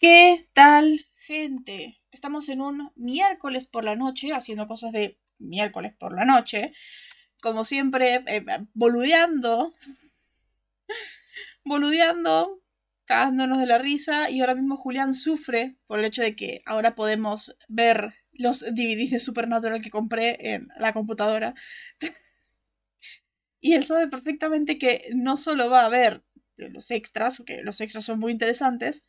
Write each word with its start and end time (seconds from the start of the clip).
¿Qué 0.00 0.48
tal, 0.54 1.04
gente? 1.14 2.00
Estamos 2.10 2.48
en 2.48 2.62
un 2.62 2.90
miércoles 2.96 3.66
por 3.66 3.84
la 3.84 3.96
noche, 3.96 4.32
haciendo 4.32 4.66
cosas 4.66 4.92
de 4.92 5.18
miércoles 5.36 5.92
por 5.98 6.14
la 6.14 6.24
noche. 6.24 6.72
Como 7.42 7.64
siempre, 7.64 8.24
eh, 8.26 8.42
boludeando. 8.72 9.74
Boludeando, 11.66 12.62
cagándonos 13.04 13.58
de 13.58 13.66
la 13.66 13.76
risa. 13.76 14.30
Y 14.30 14.40
ahora 14.40 14.54
mismo 14.54 14.78
Julián 14.78 15.12
sufre 15.12 15.76
por 15.86 15.98
el 15.98 16.06
hecho 16.06 16.22
de 16.22 16.34
que 16.34 16.62
ahora 16.64 16.94
podemos 16.94 17.54
ver 17.68 18.14
los 18.32 18.60
DVDs 18.60 19.10
de 19.10 19.20
Supernatural 19.20 19.82
que 19.82 19.90
compré 19.90 20.54
en 20.54 20.68
la 20.78 20.94
computadora. 20.94 21.52
y 23.60 23.74
él 23.74 23.84
sabe 23.84 24.08
perfectamente 24.08 24.78
que 24.78 25.10
no 25.12 25.36
solo 25.36 25.68
va 25.68 25.84
a 25.84 25.90
ver 25.90 26.24
los 26.56 26.90
extras, 26.90 27.36
porque 27.36 27.60
los 27.62 27.82
extras 27.82 28.06
son 28.06 28.18
muy 28.18 28.32
interesantes, 28.32 29.04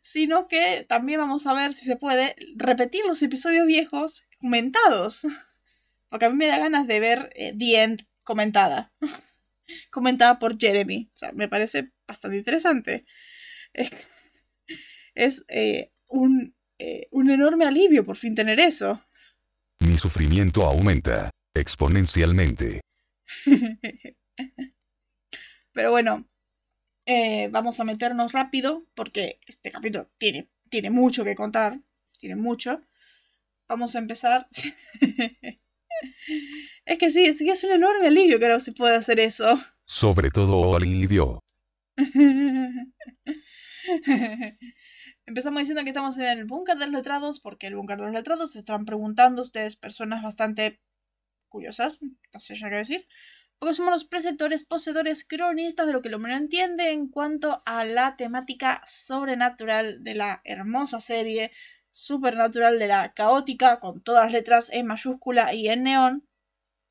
sino 0.00 0.48
que 0.48 0.84
también 0.88 1.20
vamos 1.20 1.46
a 1.46 1.54
ver 1.54 1.74
si 1.74 1.84
se 1.84 1.96
puede 1.96 2.36
repetir 2.56 3.04
los 3.06 3.22
episodios 3.22 3.66
viejos 3.66 4.26
comentados. 4.40 5.22
Porque 6.08 6.26
a 6.26 6.30
mí 6.30 6.36
me 6.36 6.46
da 6.46 6.58
ganas 6.58 6.86
de 6.86 7.00
ver 7.00 7.32
eh, 7.34 7.52
The 7.58 7.82
End 7.82 8.06
comentada. 8.22 8.92
comentada 9.90 10.38
por 10.38 10.58
Jeremy. 10.58 11.10
O 11.14 11.18
sea, 11.18 11.32
me 11.32 11.48
parece 11.48 11.92
bastante 12.06 12.36
interesante. 12.38 13.04
Es, 15.18 15.46
eh, 15.48 15.92
un, 16.10 16.54
eh, 16.78 17.08
un 17.10 17.30
enorme 17.30 17.64
alivio 17.64 18.04
por 18.04 18.18
fin 18.18 18.34
tener 18.34 18.60
eso. 18.60 19.02
Mi 19.78 19.96
sufrimiento 19.96 20.62
aumenta 20.62 21.30
exponencialmente. 21.54 22.80
Pero 25.72 25.90
bueno, 25.90 26.28
eh, 27.06 27.48
vamos 27.52 27.78
a 27.78 27.84
meternos 27.84 28.32
rápido 28.32 28.84
porque 28.94 29.38
este 29.46 29.70
capítulo 29.70 30.10
tiene, 30.18 30.48
tiene 30.68 30.90
mucho 30.90 31.24
que 31.24 31.36
contar. 31.36 31.80
Tiene 32.18 32.36
mucho. 32.36 32.82
Vamos 33.68 33.94
a 33.94 33.98
empezar. 33.98 34.48
es 36.84 36.98
que 36.98 37.10
sí, 37.10 37.24
es 37.24 37.40
es 37.40 37.64
un 37.64 37.72
enorme 37.72 38.08
alivio 38.08 38.38
que 38.38 38.46
ahora 38.46 38.60
se 38.60 38.72
puede 38.72 38.96
hacer 38.96 39.20
eso. 39.20 39.58
Sobre 39.84 40.30
todo 40.30 40.74
alivio. 40.76 41.44
Empezamos 45.26 45.60
diciendo 45.60 45.82
que 45.82 45.90
estamos 45.90 46.16
en 46.18 46.24
el 46.24 46.44
búnker 46.44 46.76
de 46.76 46.86
los 46.86 46.94
letrados, 46.94 47.40
porque 47.40 47.68
el 47.68 47.76
búnker 47.76 47.98
de 47.98 48.04
los 48.04 48.12
letrados 48.12 48.52
se 48.52 48.60
están 48.60 48.84
preguntando 48.84 49.42
ustedes, 49.42 49.76
personas 49.76 50.22
bastante 50.22 50.80
curiosas, 51.48 52.00
no 52.02 52.40
sé 52.40 52.54
ya 52.54 52.68
qué 52.68 52.76
decir, 52.76 53.06
porque 53.58 53.74
somos 53.74 53.92
los 53.92 54.04
preceptores, 54.04 54.64
poseedores, 54.64 55.24
cronistas 55.24 55.86
de 55.86 55.92
lo 55.92 56.02
que 56.02 56.08
el 56.08 56.14
hombre 56.14 56.32
no 56.32 56.38
entiende 56.38 56.90
en 56.90 57.08
cuanto 57.08 57.62
a 57.64 57.84
la 57.84 58.16
temática 58.16 58.82
sobrenatural 58.84 60.02
de 60.04 60.14
la 60.14 60.42
hermosa 60.44 61.00
serie 61.00 61.52
supernatural 61.90 62.78
de 62.78 62.88
la 62.88 63.14
caótica, 63.14 63.80
con 63.80 64.02
todas 64.02 64.24
las 64.24 64.32
letras 64.32 64.70
en 64.70 64.86
mayúscula 64.86 65.54
y 65.54 65.68
en 65.68 65.84
neón, 65.84 66.28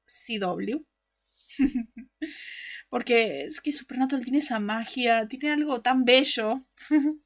CW. 0.08 0.84
Porque 2.90 3.42
es 3.44 3.62
que 3.62 3.72
Supernatural 3.72 4.24
tiene 4.24 4.40
esa 4.40 4.60
magia, 4.60 5.28
tiene 5.28 5.52
algo 5.52 5.82
tan 5.82 6.06
bello, 6.06 6.66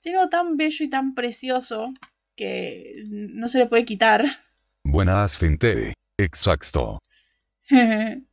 tiene 0.00 0.18
algo 0.18 0.30
tan 0.30 0.56
bello 0.56 0.84
y 0.84 0.88
tan 0.88 1.14
precioso 1.14 1.92
que 2.36 3.02
no 3.06 3.48
se 3.48 3.58
le 3.58 3.66
puede 3.66 3.84
quitar. 3.84 4.24
Buenas 4.84 5.36
gente. 5.36 5.92
Exacto. 6.16 6.98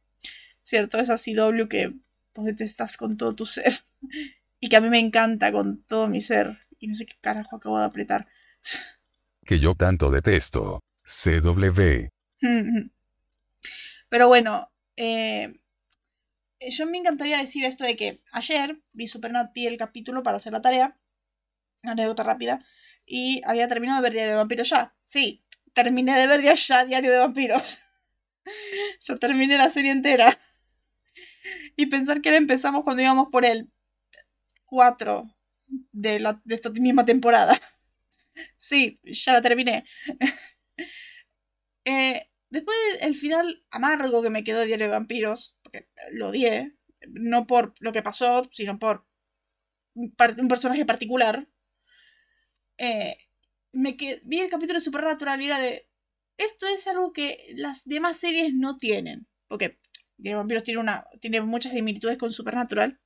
¿cierto? 0.68 1.00
Esa 1.00 1.16
CW 1.16 1.70
que 1.70 1.94
vos 2.36 2.46
detestas 2.46 2.98
con 2.98 3.16
todo 3.16 3.34
tu 3.34 3.46
ser 3.46 3.72
y 4.60 4.68
que 4.68 4.76
a 4.76 4.82
mí 4.82 4.90
me 4.90 5.00
encanta 5.00 5.52
con 5.52 5.82
todo 5.84 6.08
mi 6.08 6.20
ser 6.20 6.60
y 6.78 6.88
no 6.88 6.96
sé 6.96 7.06
qué 7.06 7.16
carajo 7.22 7.56
acabo 7.56 7.80
de 7.80 7.86
apretar. 7.86 8.28
Que 9.46 9.60
yo 9.60 9.76
tanto 9.76 10.12
detesto. 10.12 10.84
CW. 11.04 12.10
Pero 14.10 14.28
bueno, 14.28 14.70
eh, 14.98 15.54
yo 16.60 16.86
me 16.86 16.98
encantaría 16.98 17.38
decir 17.38 17.64
esto 17.64 17.86
de 17.86 17.96
que 17.96 18.22
ayer 18.34 18.82
vi 18.92 19.08
Supernat, 19.08 19.54
vi 19.54 19.68
el 19.68 19.78
capítulo 19.78 20.22
para 20.22 20.36
hacer 20.36 20.52
la 20.52 20.62
tarea, 20.62 21.00
una 21.82 21.94
anécdota 21.94 22.24
rápida, 22.24 22.66
y 23.06 23.42
había 23.46 23.70
terminado 23.70 24.00
de 24.00 24.04
ver 24.04 24.12
Diario 24.12 24.32
de 24.32 24.38
Vampiros 24.38 24.70
ya. 24.70 24.94
Sí, 25.06 25.46
terminé 25.72 26.18
de 26.18 26.28
ver 26.28 26.42
ya 26.56 26.84
Diario 26.84 27.12
de 27.12 27.20
Vampiros. 27.20 27.78
yo 29.00 29.18
terminé 29.18 29.58
la 29.58 29.70
serie 29.70 29.92
entera 29.92 30.38
y 31.78 31.86
pensar 31.86 32.22
que 32.22 32.30
ahora 32.30 32.40
empezamos 32.40 32.84
cuando 32.84 33.04
íbamos 33.04 33.28
por 33.32 33.46
el 33.46 33.72
4 34.66 35.28
de, 35.68 36.20
la, 36.20 36.42
de 36.44 36.56
esta 36.56 36.70
misma 36.72 37.06
temporada. 37.06 37.58
Sí, 38.56 39.00
ya 39.04 39.34
la 39.34 39.42
terminé. 39.42 39.84
eh, 41.86 42.30
después 42.52 42.78
del 43.02 43.16
final 43.16 43.66
amargo 43.72 44.22
que 44.22 44.30
me 44.30 44.44
quedó 44.44 44.60
de 44.60 44.68
Diario 44.68 44.86
de 44.86 44.92
Vampiros, 44.92 45.58
porque 45.64 45.88
lo 46.12 46.30
odié, 46.30 46.76
no 47.08 47.48
por 47.48 47.74
lo 47.80 47.92
que 47.92 48.04
pasó, 48.04 48.48
sino 48.54 48.78
por 48.78 49.08
un, 49.96 50.14
personaje 50.48 50.86
particular, 50.86 51.48
eh, 52.78 53.18
me 53.72 53.98
vi 54.24 54.40
el 54.40 54.52
capítulo 54.52 54.78
de 54.80 54.86
Supernatural 54.86 55.42
y 55.42 55.46
era 55.46 55.60
de... 55.60 55.90
Esto 56.38 56.68
es 56.68 56.86
algo 56.86 57.14
que 57.14 57.54
las 57.56 57.86
demás 57.86 58.18
series 58.18 58.54
no 58.54 58.78
tienen. 58.78 59.28
Porque 59.48 59.80
Diario 60.18 60.40
Vampiros 60.40 60.64
tiene, 60.64 60.80
una, 60.80 61.06
tiene 61.22 61.42
muchas 61.42 61.72
similitudes 61.72 62.18
con 62.18 62.32
Supernatural. 62.32 63.00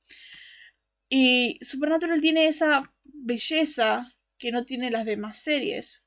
Y 1.08 1.58
Supernatural 1.60 2.20
tiene 2.20 2.46
esa 2.46 2.92
belleza 3.04 4.14
que 4.38 4.50
no 4.50 4.64
tiene 4.64 4.90
las 4.90 5.04
demás 5.04 5.36
series. 5.42 6.04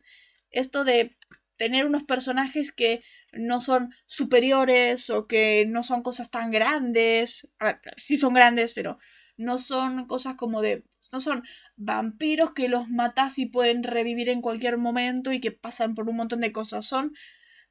Esto 0.50 0.84
de 0.84 1.18
tener 1.58 1.86
unos 1.86 2.04
personajes 2.04 2.72
que 2.72 3.02
no 3.32 3.62
son 3.62 3.94
superiores 4.06 5.10
o 5.10 5.28
que 5.28 5.66
no 5.68 5.84
son 5.84 6.02
cosas 6.02 6.32
tan 6.32 6.52
grandes. 6.52 7.50
A 7.60 7.66
ver, 7.66 7.82
sí 7.98 8.18
son 8.18 8.34
grandes, 8.34 8.74
pero 8.74 8.98
no 9.38 9.58
son 9.58 10.06
cosas 10.06 10.36
como 10.36 10.62
de... 10.62 10.84
No 11.12 11.20
son 11.20 11.44
vampiros 11.76 12.54
que 12.54 12.68
los 12.68 12.90
matas 12.90 13.38
y 13.38 13.46
pueden 13.46 13.84
revivir 13.84 14.30
en 14.30 14.42
cualquier 14.42 14.78
momento 14.78 15.32
y 15.32 15.40
que 15.40 15.52
pasan 15.52 15.94
por 15.94 16.10
un 16.10 16.16
montón 16.16 16.40
de 16.42 16.52
cosas. 16.52 16.86
Son 16.86 17.14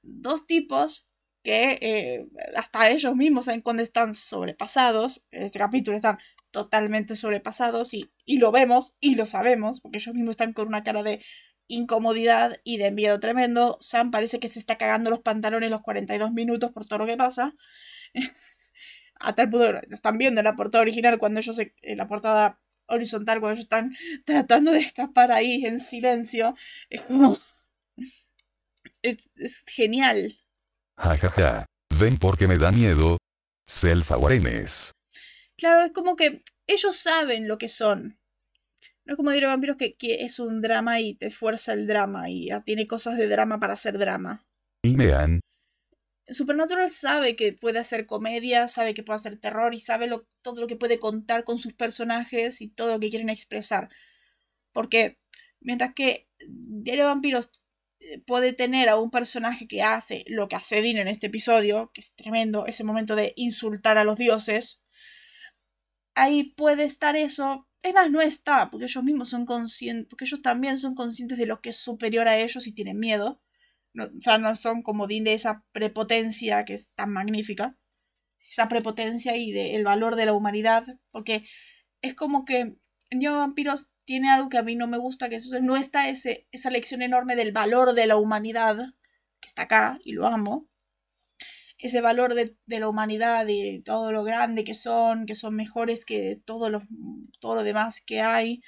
dos 0.02 0.46
tipos 0.46 1.10
que 1.44 1.78
eh, 1.82 2.26
hasta 2.56 2.90
ellos 2.90 3.14
mismos 3.14 3.44
saben 3.44 3.60
cuando 3.60 3.82
están 3.82 4.14
sobrepasados. 4.14 5.24
En 5.30 5.44
este 5.44 5.58
capítulo 5.58 5.96
están 5.96 6.18
totalmente 6.50 7.16
sobrepasados 7.16 7.92
y, 7.94 8.10
lo 8.26 8.50
vemos 8.50 8.96
y 8.98 9.14
lo 9.14 9.26
sabemos, 9.26 9.80
porque 9.80 9.98
ellos 9.98 10.14
mismos 10.14 10.32
están 10.32 10.54
con 10.54 10.68
una 10.68 10.82
cara 10.82 11.02
de 11.02 11.22
incomodidad 11.68 12.56
y 12.64 12.78
de 12.78 12.90
miedo 12.90 13.20
tremendo. 13.20 13.76
Sam 13.80 14.10
parece 14.10 14.40
que 14.40 14.48
se 14.48 14.58
está 14.58 14.78
cagando 14.78 15.10
los 15.10 15.20
pantalones 15.20 15.70
los 15.70 15.82
42 15.82 16.32
minutos 16.32 16.72
por 16.72 16.86
todo 16.86 17.00
lo 17.00 17.06
que 17.06 17.16
pasa. 17.16 17.54
Hasta 19.20 19.42
el 19.42 19.50
punto 19.50 19.80
están 19.90 20.18
viendo 20.18 20.40
en 20.40 20.44
la 20.46 20.56
portada 20.56 20.82
original 20.82 21.18
cuando 21.18 21.40
ellos, 21.40 21.58
en 21.58 21.98
la 21.98 22.08
portada 22.08 22.58
horizontal, 22.86 23.40
cuando 23.40 23.54
ellos 23.54 23.64
están 23.64 23.94
tratando 24.24 24.72
de 24.72 24.78
escapar 24.78 25.30
ahí 25.30 25.66
en 25.66 25.78
silencio. 25.80 26.56
Es 26.88 27.02
como... 27.02 27.36
Es 29.02 29.62
genial. 29.66 30.38
Jajaja. 30.98 31.66
Ven 31.98 32.16
porque 32.18 32.46
me 32.46 32.56
da 32.56 32.70
miedo. 32.70 33.18
Selfa 33.66 34.16
Guarenes. 34.16 34.92
Claro, 35.56 35.84
es 35.84 35.92
como 35.92 36.16
que 36.16 36.42
ellos 36.66 36.96
saben 36.96 37.48
lo 37.48 37.58
que 37.58 37.68
son. 37.68 38.18
No 39.04 39.12
es 39.12 39.16
como 39.16 39.30
Diario 39.30 39.50
Vampiros 39.50 39.76
que, 39.76 39.94
que, 39.94 40.24
es 40.24 40.38
un 40.38 40.62
drama 40.62 41.00
y 41.00 41.14
te 41.14 41.26
esfuerza 41.26 41.74
el 41.74 41.86
drama 41.86 42.30
y 42.30 42.48
tiene 42.64 42.86
cosas 42.86 43.16
de 43.16 43.28
drama 43.28 43.60
para 43.60 43.74
hacer 43.74 43.98
drama. 43.98 44.46
Y. 44.82 44.96
Supernatural 46.26 46.88
sabe 46.88 47.36
que 47.36 47.52
puede 47.52 47.78
hacer 47.78 48.06
comedia, 48.06 48.66
sabe 48.66 48.94
que 48.94 49.02
puede 49.02 49.16
hacer 49.16 49.38
terror 49.38 49.74
y 49.74 49.80
sabe 49.80 50.06
lo, 50.06 50.26
todo 50.40 50.62
lo 50.62 50.66
que 50.66 50.76
puede 50.76 50.98
contar 50.98 51.44
con 51.44 51.58
sus 51.58 51.74
personajes 51.74 52.62
y 52.62 52.68
todo 52.68 52.92
lo 52.92 53.00
que 53.00 53.10
quieren 53.10 53.28
expresar. 53.28 53.90
Porque 54.72 55.18
mientras 55.60 55.92
que 55.94 56.26
Diario 56.46 57.04
de 57.04 57.08
Vampiros 57.08 57.50
puede 58.26 58.52
tener 58.52 58.88
a 58.88 58.98
un 58.98 59.10
personaje 59.10 59.66
que 59.66 59.82
hace 59.82 60.24
lo 60.28 60.48
que 60.48 60.56
hace 60.56 60.82
Dean 60.82 60.98
en 60.98 61.08
este 61.08 61.26
episodio, 61.26 61.90
que 61.92 62.00
es 62.00 62.14
tremendo, 62.14 62.66
ese 62.66 62.84
momento 62.84 63.16
de 63.16 63.32
insultar 63.36 63.98
a 63.98 64.04
los 64.04 64.18
dioses, 64.18 64.82
ahí 66.14 66.54
puede 66.56 66.84
estar 66.84 67.16
eso. 67.16 67.68
Es 67.82 67.94
más, 67.94 68.10
no 68.10 68.22
está, 68.22 68.70
porque 68.70 68.86
ellos 68.86 69.04
mismos 69.04 69.28
son 69.28 69.46
conscientes, 69.46 70.06
porque 70.08 70.24
ellos 70.24 70.42
también 70.42 70.78
son 70.78 70.94
conscientes 70.94 71.38
de 71.38 71.46
lo 71.46 71.60
que 71.60 71.70
es 71.70 71.76
superior 71.78 72.28
a 72.28 72.38
ellos 72.38 72.66
y 72.66 72.72
tienen 72.72 72.98
miedo. 72.98 73.42
o 73.98 74.20
sea, 74.20 74.38
no 74.38 74.56
son 74.56 74.82
como 74.82 75.06
Dean 75.06 75.24
de 75.24 75.34
esa 75.34 75.64
prepotencia 75.72 76.64
que 76.64 76.74
es 76.74 76.90
tan 76.94 77.10
magnífica. 77.12 77.76
Esa 78.48 78.68
prepotencia 78.68 79.36
y 79.36 79.52
del 79.52 79.84
valor 79.84 80.16
de 80.16 80.26
la 80.26 80.32
humanidad, 80.32 80.84
porque 81.10 81.44
es 82.02 82.14
como 82.14 82.44
que 82.44 82.76
en 83.10 83.18
Dios 83.18 83.34
Vampiros 83.34 83.90
tiene 84.04 84.30
algo 84.30 84.48
que 84.48 84.58
a 84.58 84.62
mí 84.62 84.76
no 84.76 84.86
me 84.86 84.98
gusta, 84.98 85.28
que 85.28 85.36
eso, 85.36 85.58
no 85.60 85.76
está 85.76 86.08
ese, 86.08 86.46
esa 86.52 86.70
lección 86.70 87.02
enorme 87.02 87.36
del 87.36 87.52
valor 87.52 87.94
de 87.94 88.06
la 88.06 88.16
humanidad, 88.16 88.76
que 89.40 89.48
está 89.48 89.62
acá 89.62 89.98
y 90.04 90.12
lo 90.12 90.26
amo. 90.26 90.68
Ese 91.78 92.00
valor 92.00 92.34
de, 92.34 92.56
la 92.66 92.88
humanidad 92.88 93.46
y 93.48 93.80
todo 93.80 94.12
lo 94.12 94.24
grande 94.24 94.64
que 94.64 94.74
son, 94.74 95.26
que 95.26 95.34
son 95.34 95.54
mejores 95.54 96.04
que 96.04 96.40
todo 96.44 96.70
lo, 96.70 96.82
todo 97.40 97.56
lo 97.56 97.62
demás 97.62 98.00
que 98.00 98.20
hay. 98.20 98.62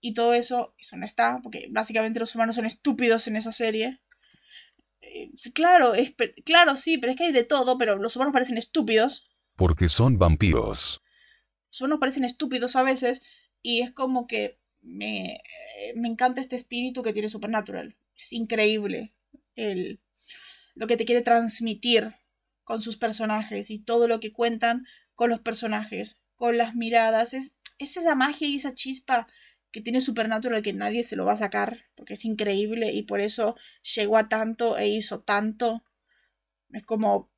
Y 0.00 0.14
todo 0.14 0.32
eso, 0.32 0.74
eso 0.78 0.96
no 0.96 1.04
está, 1.04 1.40
porque 1.42 1.66
básicamente 1.70 2.20
los 2.20 2.34
humanos 2.34 2.56
son 2.56 2.66
estúpidos 2.66 3.26
en 3.26 3.36
esa 3.36 3.52
serie. 3.52 4.00
Eh, 5.00 5.30
claro, 5.52 5.94
es, 5.94 6.14
claro, 6.44 6.76
sí, 6.76 6.98
pero 6.98 7.10
es 7.10 7.18
que 7.18 7.24
hay 7.24 7.32
de 7.32 7.44
todo, 7.44 7.76
pero 7.78 7.96
los 7.96 8.14
humanos 8.14 8.32
parecen 8.32 8.58
estúpidos. 8.58 9.24
Porque 9.56 9.88
son 9.88 10.16
vampiros. 10.16 11.02
Los 11.70 11.80
humanos 11.80 11.98
parecen 12.00 12.24
estúpidos 12.24 12.76
a 12.76 12.82
veces 12.82 13.22
y 13.62 13.82
es 13.82 13.92
como 13.92 14.26
que 14.26 14.58
me, 14.80 15.42
me 15.94 16.08
encanta 16.08 16.40
este 16.40 16.56
espíritu 16.56 17.02
que 17.02 17.12
tiene 17.12 17.28
Supernatural. 17.28 17.96
Es 18.16 18.32
increíble 18.32 19.14
el, 19.54 20.00
lo 20.74 20.86
que 20.86 20.96
te 20.96 21.04
quiere 21.04 21.22
transmitir 21.22 22.14
con 22.64 22.80
sus 22.80 22.96
personajes 22.96 23.70
y 23.70 23.78
todo 23.78 24.08
lo 24.08 24.20
que 24.20 24.32
cuentan 24.32 24.86
con 25.14 25.30
los 25.30 25.40
personajes, 25.40 26.20
con 26.36 26.58
las 26.58 26.74
miradas. 26.74 27.34
Es, 27.34 27.52
es 27.78 27.96
esa 27.96 28.14
magia 28.14 28.48
y 28.48 28.56
esa 28.56 28.74
chispa 28.74 29.26
que 29.70 29.80
tiene 29.80 30.00
Supernatural 30.00 30.62
que 30.62 30.72
nadie 30.72 31.02
se 31.02 31.16
lo 31.16 31.24
va 31.24 31.32
a 31.32 31.36
sacar, 31.36 31.86
porque 31.94 32.14
es 32.14 32.24
increíble 32.24 32.92
y 32.92 33.02
por 33.02 33.20
eso 33.20 33.56
llegó 33.94 34.16
a 34.16 34.28
tanto 34.28 34.78
e 34.78 34.88
hizo 34.88 35.20
tanto. 35.20 35.84
Es 36.70 36.84
como 36.84 37.30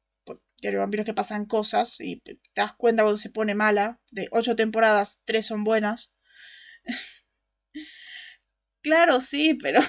hay 0.68 0.74
vampiros 0.74 1.06
que 1.06 1.14
pasan 1.14 1.46
cosas 1.46 1.96
y 2.00 2.20
te 2.20 2.38
das 2.54 2.74
cuenta 2.74 3.02
cuando 3.02 3.18
se 3.18 3.30
pone 3.30 3.54
mala. 3.54 4.00
De 4.10 4.28
ocho 4.32 4.56
temporadas, 4.56 5.20
tres 5.24 5.46
son 5.46 5.64
buenas. 5.64 6.12
claro, 8.82 9.20
sí, 9.20 9.54
pero... 9.54 9.80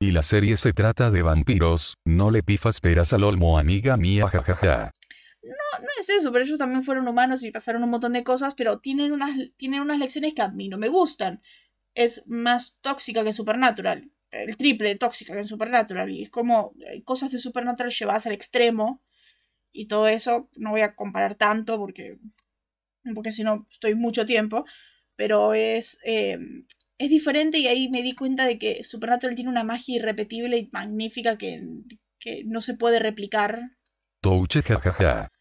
y 0.00 0.12
la 0.12 0.22
serie 0.22 0.56
se 0.56 0.72
trata 0.72 1.10
de 1.10 1.22
vampiros, 1.22 1.96
no 2.04 2.30
le 2.30 2.42
pifas 2.42 2.80
peras 2.80 3.12
al 3.12 3.24
olmo, 3.24 3.58
amiga 3.58 3.96
mía, 3.96 4.26
jajaja. 4.28 4.92
No, 5.42 5.80
no 5.80 5.88
es 5.98 6.08
eso, 6.08 6.30
pero 6.30 6.44
ellos 6.44 6.58
también 6.58 6.84
fueron 6.84 7.08
humanos 7.08 7.42
y 7.42 7.50
pasaron 7.50 7.82
un 7.82 7.90
montón 7.90 8.12
de 8.12 8.22
cosas, 8.22 8.54
pero 8.54 8.78
tienen 8.78 9.12
unas, 9.12 9.36
tienen 9.56 9.80
unas 9.80 9.98
lecciones 9.98 10.34
que 10.34 10.42
a 10.42 10.48
mí 10.48 10.68
no 10.68 10.78
me 10.78 10.88
gustan. 10.88 11.42
Es 11.94 12.24
más 12.26 12.76
tóxica 12.80 13.24
que 13.24 13.32
Supernatural. 13.32 14.10
El 14.32 14.56
triple 14.56 14.88
de 14.88 14.96
tóxica 14.96 15.32
que 15.32 15.40
en 15.40 15.44
Supernatural. 15.44 16.10
Y 16.10 16.22
es 16.22 16.30
como 16.30 16.74
eh, 16.86 17.02
cosas 17.02 17.30
de 17.30 17.38
Supernatural 17.38 17.92
llevadas 17.92 18.26
al 18.26 18.32
extremo. 18.32 19.02
Y 19.72 19.86
todo 19.86 20.08
eso 20.08 20.50
no 20.56 20.70
voy 20.70 20.82
a 20.82 20.94
comparar 20.94 21.34
tanto 21.34 21.78
porque, 21.78 22.18
porque 23.14 23.30
si 23.30 23.44
no 23.44 23.66
estoy 23.70 23.94
mucho 23.94 24.26
tiempo. 24.26 24.64
Pero 25.14 25.54
es, 25.54 25.98
eh, 26.04 26.38
es 26.98 27.10
diferente 27.10 27.58
y 27.58 27.68
ahí 27.68 27.88
me 27.88 28.02
di 28.02 28.14
cuenta 28.14 28.46
de 28.46 28.58
que 28.58 28.82
Supernatural 28.82 29.36
tiene 29.36 29.50
una 29.50 29.64
magia 29.64 29.96
irrepetible 29.96 30.58
y 30.58 30.68
magnífica 30.72 31.38
que, 31.38 31.62
que 32.18 32.42
no 32.44 32.60
se 32.60 32.74
puede 32.74 32.98
replicar 32.98 33.60
Touche 34.22 34.62
jajaja. 34.62 35.32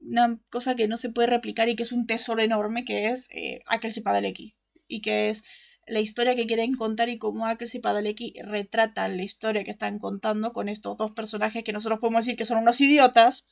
Una 0.00 0.40
cosa 0.48 0.74
que 0.74 0.88
no 0.88 0.96
se 0.96 1.10
puede 1.10 1.28
replicar 1.28 1.68
y 1.68 1.76
que 1.76 1.82
es 1.82 1.92
un 1.92 2.06
tesoro 2.06 2.40
enorme, 2.40 2.86
que 2.86 3.10
es 3.10 3.28
eh, 3.30 3.60
y 3.70 4.00
Padalecki. 4.00 4.56
Y 4.88 5.02
que 5.02 5.28
es 5.28 5.44
la 5.90 6.00
historia 6.00 6.36
que 6.36 6.46
quieren 6.46 6.74
contar 6.74 7.08
y 7.08 7.18
cómo 7.18 7.46
Ackles 7.46 7.74
y 7.74 7.80
Padalecki 7.80 8.34
retratan 8.44 9.16
la 9.16 9.24
historia 9.24 9.64
que 9.64 9.70
están 9.70 9.98
contando 9.98 10.52
con 10.52 10.68
estos 10.68 10.96
dos 10.96 11.10
personajes 11.10 11.64
que 11.64 11.72
nosotros 11.72 11.98
podemos 11.98 12.24
decir 12.24 12.38
que 12.38 12.44
son 12.44 12.58
unos 12.58 12.80
idiotas, 12.80 13.48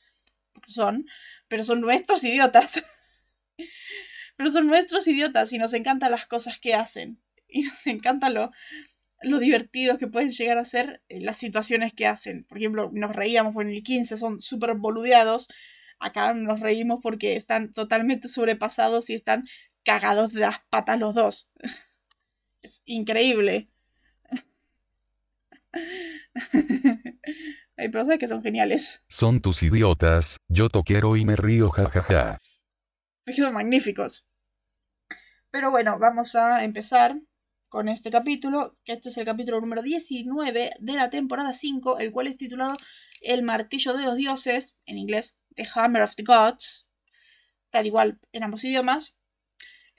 son, 0.67 1.05
pero 1.49 1.63
son 1.65 1.81
nuestros 1.81 2.23
idiotas. 2.23 2.83
pero 4.37 4.51
son 4.51 4.67
nuestros 4.67 5.05
idiotas 5.07 5.51
y 5.51 5.57
nos 5.57 5.73
encantan 5.73 6.11
las 6.11 6.25
cosas 6.27 6.59
que 6.59 6.73
hacen. 6.73 7.21
Y 7.47 7.63
nos 7.63 7.85
encanta 7.87 8.29
lo, 8.29 8.51
lo 9.21 9.39
divertidos 9.39 9.97
que 9.97 10.07
pueden 10.07 10.29
llegar 10.29 10.57
a 10.57 10.65
ser 10.65 11.03
eh, 11.09 11.19
las 11.19 11.35
situaciones 11.37 11.93
que 11.93 12.07
hacen. 12.07 12.45
Por 12.45 12.57
ejemplo, 12.57 12.89
nos 12.93 13.15
reíamos 13.15 13.53
por 13.53 13.67
el 13.67 13.83
15, 13.83 14.15
son 14.17 14.39
súper 14.39 14.75
boludeados. 14.75 15.49
Acá 15.99 16.33
nos 16.33 16.61
reímos 16.61 16.99
porque 17.03 17.35
están 17.35 17.73
totalmente 17.73 18.29
sobrepasados 18.29 19.09
y 19.09 19.15
están 19.15 19.45
cagados 19.83 20.31
de 20.31 20.41
las 20.41 20.59
patas 20.69 20.97
los 20.99 21.15
dos. 21.15 21.49
Es 22.61 22.81
increíble. 22.85 23.69
Hay 27.77 27.89
personas 27.89 28.17
que 28.19 28.27
son 28.27 28.41
geniales. 28.41 29.03
Son 29.07 29.39
tus 29.41 29.63
idiotas, 29.63 30.37
yo 30.47 30.69
te 30.69 30.81
quiero 30.83 31.15
y 31.15 31.25
me 31.25 31.35
río, 31.35 31.69
jajaja. 31.69 32.39
Es 33.25 33.35
que 33.35 33.41
son 33.41 33.53
magníficos. 33.53 34.25
Pero 35.51 35.71
bueno, 35.71 35.97
vamos 35.97 36.35
a 36.35 36.63
empezar 36.63 37.19
con 37.69 37.87
este 37.87 38.09
capítulo, 38.09 38.77
que 38.83 38.93
este 38.93 39.09
es 39.09 39.17
el 39.17 39.25
capítulo 39.25 39.61
número 39.61 39.81
19 39.81 40.71
de 40.79 40.93
la 40.93 41.09
temporada 41.09 41.53
5, 41.53 41.99
el 41.99 42.11
cual 42.11 42.27
es 42.27 42.37
titulado 42.37 42.75
El 43.21 43.43
martillo 43.43 43.93
de 43.93 44.03
los 44.03 44.17
dioses, 44.17 44.75
en 44.85 44.97
inglés 44.97 45.37
The 45.55 45.67
Hammer 45.75 46.01
of 46.01 46.15
the 46.15 46.23
Gods, 46.23 46.87
tal 47.69 47.85
igual 47.85 48.19
en 48.31 48.43
ambos 48.43 48.63
idiomas. 48.63 49.18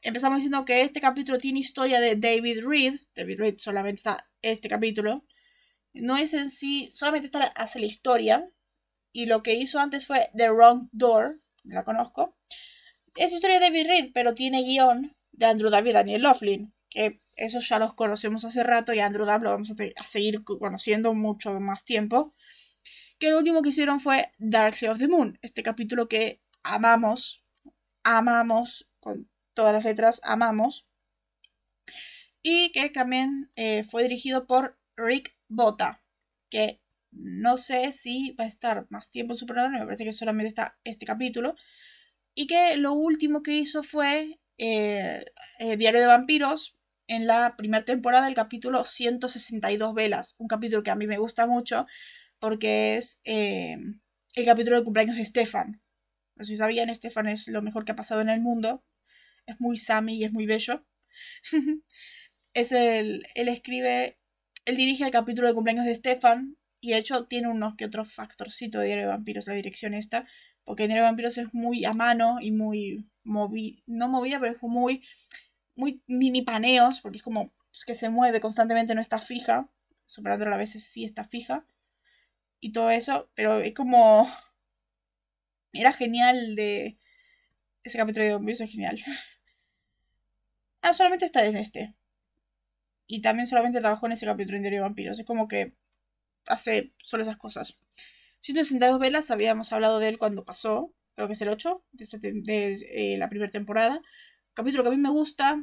Empezamos 0.02 0.36
diciendo 0.36 0.64
que 0.64 0.82
este 0.82 1.00
capítulo 1.00 1.36
tiene 1.38 1.60
historia 1.60 2.00
de 2.00 2.16
David 2.16 2.64
Reed, 2.66 3.00
David 3.14 3.38
Reed 3.38 3.54
solamente 3.58 3.98
está 3.98 4.30
este 4.40 4.68
capítulo, 4.68 5.26
no 5.92 6.16
es 6.16 6.32
en 6.32 6.48
sí, 6.48 6.90
solamente 6.94 7.26
está, 7.26 7.44
hace 7.44 7.80
la 7.80 7.86
historia, 7.86 8.48
y 9.12 9.26
lo 9.26 9.42
que 9.42 9.54
hizo 9.54 9.78
antes 9.78 10.06
fue 10.06 10.30
The 10.34 10.50
Wrong 10.50 10.88
Door, 10.92 11.36
la 11.64 11.84
conozco. 11.84 12.36
Es 13.16 13.32
historia 13.32 13.58
de 13.58 13.66
David 13.66 13.86
Reed, 13.88 14.10
pero 14.14 14.34
tiene 14.34 14.62
guion 14.62 15.16
de 15.32 15.46
Andrew 15.46 15.70
David 15.70 15.94
Daniel 15.94 16.22
Laughlin, 16.22 16.72
que 16.88 17.20
esos 17.36 17.68
ya 17.68 17.78
los 17.78 17.94
conocemos 17.94 18.44
hace 18.44 18.62
rato 18.62 18.94
y 18.94 19.00
Andrew 19.00 19.26
Dabb 19.26 19.42
lo 19.42 19.50
vamos 19.50 19.70
a, 19.70 20.06
seguir 20.06 20.44
conociendo 20.44 21.12
mucho 21.14 21.58
más 21.60 21.84
tiempo. 21.84 22.34
Que 23.18 23.30
lo 23.30 23.38
último 23.38 23.62
que 23.62 23.68
hicieron 23.68 24.00
fue 24.00 24.32
Dark 24.38 24.76
Side 24.76 24.92
of 24.92 24.98
the 24.98 25.08
Moon, 25.08 25.38
este 25.42 25.62
capítulo 25.62 26.08
que 26.08 26.40
amamos, 26.62 27.44
amamos, 28.02 28.88
con 28.98 29.28
todas 29.60 29.74
las 29.74 29.84
letras, 29.84 30.22
amamos. 30.24 30.86
Y 32.42 32.72
que 32.72 32.88
también 32.88 33.52
eh, 33.56 33.84
fue 33.84 34.02
dirigido 34.02 34.46
por 34.46 34.78
Rick 34.96 35.36
Bota, 35.48 36.02
que 36.48 36.80
no 37.10 37.58
sé 37.58 37.92
si 37.92 38.34
va 38.40 38.44
a 38.44 38.46
estar 38.46 38.86
más 38.88 39.10
tiempo 39.10 39.34
en 39.34 39.36
Supernatural, 39.36 39.80
me 39.80 39.84
parece 39.84 40.04
que 40.04 40.12
solamente 40.12 40.48
está 40.48 40.78
este 40.84 41.04
capítulo. 41.04 41.56
Y 42.34 42.46
que 42.46 42.76
lo 42.78 42.94
último 42.94 43.42
que 43.42 43.52
hizo 43.52 43.82
fue 43.82 44.40
eh, 44.56 45.26
eh, 45.58 45.76
Diario 45.76 46.00
de 46.00 46.06
Vampiros, 46.06 46.78
en 47.06 47.26
la 47.26 47.56
primera 47.58 47.84
temporada 47.84 48.28
el 48.28 48.34
capítulo 48.34 48.84
162 48.84 49.92
velas, 49.92 50.36
un 50.38 50.48
capítulo 50.48 50.82
que 50.82 50.90
a 50.90 50.96
mí 50.96 51.06
me 51.06 51.18
gusta 51.18 51.46
mucho 51.46 51.86
porque 52.38 52.96
es 52.96 53.20
el 53.24 54.44
capítulo 54.46 54.78
de 54.78 54.84
cumpleaños 54.84 55.16
de 55.16 55.24
Stefan. 55.26 55.82
No 56.36 56.46
sé 56.46 56.52
si 56.52 56.56
sabían, 56.56 56.94
Stefan 56.94 57.28
es 57.28 57.48
lo 57.48 57.60
mejor 57.60 57.84
que 57.84 57.92
ha 57.92 57.96
pasado 57.96 58.22
en 58.22 58.30
el 58.30 58.40
mundo. 58.40 58.82
Es 59.46 59.60
muy 59.60 59.76
Sammy 59.78 60.16
y 60.16 60.24
es 60.24 60.32
muy 60.32 60.46
bello. 60.46 60.84
es 62.54 62.72
el, 62.72 63.26
él 63.34 63.48
escribe, 63.48 64.18
él 64.64 64.76
dirige 64.76 65.04
el 65.04 65.10
capítulo 65.10 65.48
de 65.48 65.54
cumpleaños 65.54 65.86
de 65.86 65.94
Stefan 65.94 66.56
y 66.80 66.92
de 66.92 66.98
hecho 66.98 67.26
tiene 67.26 67.48
unos 67.48 67.76
que 67.76 67.84
otros 67.84 68.12
factorcitos 68.12 68.80
de 68.80 68.86
Diario 68.86 69.04
de 69.04 69.10
Vampiros, 69.10 69.46
la 69.46 69.54
dirección 69.54 69.94
esta, 69.94 70.26
porque 70.64 70.86
Diario 70.86 71.02
de 71.02 71.10
Vampiros 71.10 71.38
es 71.38 71.52
muy 71.52 71.84
a 71.84 71.92
mano 71.92 72.38
y 72.40 72.52
muy 72.52 73.06
movida, 73.22 73.82
no 73.86 74.08
movida, 74.08 74.40
pero 74.40 74.52
es 74.52 74.62
muy 74.62 75.02
muy 75.80 76.02
mini 76.06 76.42
paneos, 76.42 77.00
porque 77.00 77.18
es 77.18 77.22
como 77.22 77.52
pues, 77.70 77.84
que 77.84 77.94
se 77.94 78.10
mueve 78.10 78.40
constantemente, 78.40 78.94
no 78.94 79.00
está 79.00 79.18
fija. 79.18 79.68
Superando 80.06 80.46
a 80.46 80.56
veces 80.56 80.84
sí 80.84 81.04
está 81.04 81.24
fija. 81.24 81.66
Y 82.60 82.72
todo 82.72 82.90
eso, 82.90 83.30
pero 83.34 83.60
es 83.60 83.74
como. 83.74 84.28
Era 85.72 85.92
genial 85.92 86.54
de. 86.54 86.98
Ese 87.82 87.98
capítulo 87.98 88.24
de 88.24 88.32
Vampiros 88.34 88.60
es 88.60 88.70
genial. 88.70 88.98
ah, 90.82 90.92
solamente 90.92 91.24
está 91.24 91.44
en 91.46 91.56
este. 91.56 91.94
Y 93.06 93.22
también 93.22 93.46
solamente 93.46 93.80
trabajó 93.80 94.06
en 94.06 94.12
ese 94.12 94.26
capítulo 94.26 94.60
de 94.60 94.70
de 94.70 94.80
Vampiros. 94.80 95.18
Es 95.18 95.26
como 95.26 95.48
que 95.48 95.74
hace 96.46 96.92
solo 96.98 97.22
esas 97.22 97.36
cosas. 97.36 97.78
162 98.40 98.98
velas, 99.00 99.30
habíamos 99.30 99.72
hablado 99.72 99.98
de 99.98 100.08
él 100.08 100.18
cuando 100.18 100.44
pasó, 100.44 100.94
creo 101.14 101.26
que 101.26 101.34
es 101.34 101.42
el 101.42 101.48
8 101.48 101.84
de, 101.92 102.04
este 102.04 102.18
de 102.18 102.72
eh, 102.72 103.16
la 103.18 103.28
primera 103.28 103.50
temporada. 103.50 104.00
Capítulo 104.54 104.82
que 104.82 104.88
a 104.88 104.92
mí 104.92 104.96
me 104.96 105.10
gusta, 105.10 105.62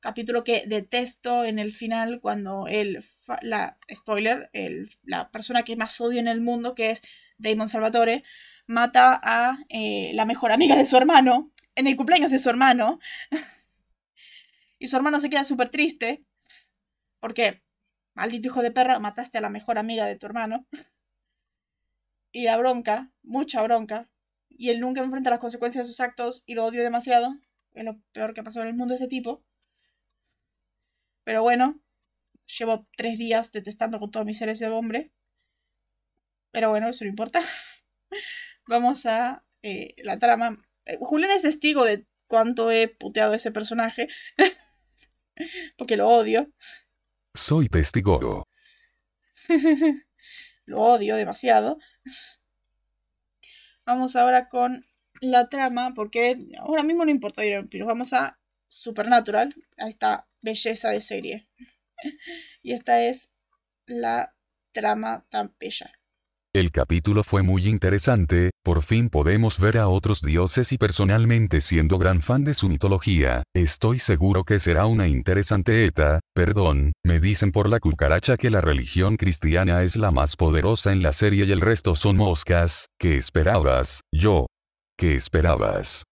capítulo 0.00 0.44
que 0.44 0.64
detesto 0.66 1.44
en 1.44 1.58
el 1.58 1.72
final 1.72 2.20
cuando 2.20 2.66
el, 2.68 3.04
la, 3.42 3.78
spoiler, 3.94 4.50
el, 4.52 4.90
la 5.02 5.30
persona 5.30 5.62
que 5.62 5.76
más 5.76 6.00
odio 6.00 6.20
en 6.20 6.28
el 6.28 6.40
mundo, 6.40 6.74
que 6.74 6.90
es 6.90 7.02
Damon 7.38 7.68
Salvatore, 7.68 8.24
mata 8.66 9.20
a 9.22 9.58
eh, 9.68 10.12
la 10.14 10.24
mejor 10.24 10.52
amiga 10.52 10.76
de 10.76 10.84
su 10.84 10.96
hermano 10.96 11.52
en 11.76 11.86
el 11.86 11.96
cumpleaños 11.96 12.32
de 12.32 12.38
su 12.38 12.50
hermano. 12.50 12.98
y 14.78 14.88
su 14.88 14.96
hermano 14.96 15.20
se 15.20 15.30
queda 15.30 15.44
súper 15.44 15.68
triste 15.68 16.24
porque, 17.20 17.62
maldito 18.14 18.48
hijo 18.48 18.62
de 18.62 18.72
perra, 18.72 18.98
mataste 18.98 19.38
a 19.38 19.40
la 19.40 19.50
mejor 19.50 19.78
amiga 19.78 20.06
de 20.06 20.16
tu 20.16 20.26
hermano. 20.26 20.66
y 22.32 22.44
da 22.44 22.56
bronca, 22.56 23.12
mucha 23.22 23.62
bronca. 23.62 24.10
Y 24.50 24.70
él 24.70 24.80
nunca 24.80 25.02
enfrenta 25.02 25.30
las 25.30 25.38
consecuencias 25.38 25.86
de 25.86 25.92
sus 25.92 26.00
actos 26.00 26.42
y 26.46 26.54
lo 26.54 26.64
odio 26.64 26.82
demasiado 26.82 27.36
es 27.76 27.84
lo 27.84 28.00
peor 28.12 28.34
que 28.34 28.40
ha 28.40 28.44
pasado 28.44 28.64
en 28.64 28.70
el 28.70 28.76
mundo 28.76 28.94
ese 28.94 29.06
tipo. 29.06 29.44
Pero 31.24 31.42
bueno, 31.42 31.80
llevo 32.58 32.86
tres 32.96 33.18
días 33.18 33.52
detestando 33.52 33.98
con 34.00 34.10
todos 34.10 34.26
mis 34.26 34.38
seres 34.38 34.60
ese 34.60 34.70
hombre. 34.70 35.12
Pero 36.52 36.70
bueno, 36.70 36.88
eso 36.88 37.04
no 37.04 37.10
importa. 37.10 37.40
Vamos 38.66 39.06
a 39.06 39.44
eh, 39.62 39.94
la 39.98 40.18
trama. 40.18 40.65
Eh, 40.86 40.98
Julián 41.00 41.30
es 41.30 41.42
testigo 41.42 41.84
de 41.84 42.06
cuánto 42.26 42.70
he 42.70 42.88
puteado 42.88 43.32
a 43.32 43.36
ese 43.36 43.50
personaje. 43.52 44.08
Porque 45.76 45.96
lo 45.96 46.08
odio. 46.08 46.50
Soy 47.34 47.68
testigo. 47.68 48.46
lo 50.64 50.80
odio 50.80 51.16
demasiado. 51.16 51.78
Vamos 53.84 54.16
ahora 54.16 54.48
con 54.48 54.84
la 55.20 55.48
trama, 55.48 55.94
porque 55.94 56.36
ahora 56.58 56.82
mismo 56.82 57.04
no 57.04 57.10
importa 57.10 57.42
pero 57.70 57.86
vamos 57.86 58.12
a 58.12 58.38
Supernatural, 58.68 59.54
a 59.78 59.88
esta 59.88 60.26
belleza 60.42 60.90
de 60.90 61.00
serie. 61.00 61.48
y 62.62 62.72
esta 62.72 63.02
es 63.02 63.30
la 63.86 64.34
trama 64.72 65.24
tan 65.30 65.54
bella. 65.58 65.92
El 66.56 66.72
capítulo 66.72 67.22
fue 67.22 67.42
muy 67.42 67.68
interesante, 67.68 68.50
por 68.64 68.80
fin 68.80 69.10
podemos 69.10 69.60
ver 69.60 69.76
a 69.76 69.88
otros 69.88 70.22
dioses 70.22 70.72
y 70.72 70.78
personalmente 70.78 71.60
siendo 71.60 71.98
gran 71.98 72.22
fan 72.22 72.44
de 72.44 72.54
su 72.54 72.70
mitología, 72.70 73.42
estoy 73.54 73.98
seguro 73.98 74.42
que 74.42 74.58
será 74.58 74.86
una 74.86 75.06
interesante 75.06 75.84
ETA, 75.84 76.20
perdón, 76.34 76.92
me 77.04 77.20
dicen 77.20 77.52
por 77.52 77.68
la 77.68 77.78
cucaracha 77.78 78.38
que 78.38 78.48
la 78.48 78.62
religión 78.62 79.18
cristiana 79.18 79.82
es 79.82 79.96
la 79.96 80.10
más 80.12 80.34
poderosa 80.34 80.92
en 80.92 81.02
la 81.02 81.12
serie 81.12 81.44
y 81.44 81.52
el 81.52 81.60
resto 81.60 81.94
son 81.94 82.16
moscas, 82.16 82.88
¿qué 82.98 83.16
esperabas? 83.16 84.00
Yo. 84.10 84.46
¿Qué 84.96 85.14
esperabas? 85.14 86.04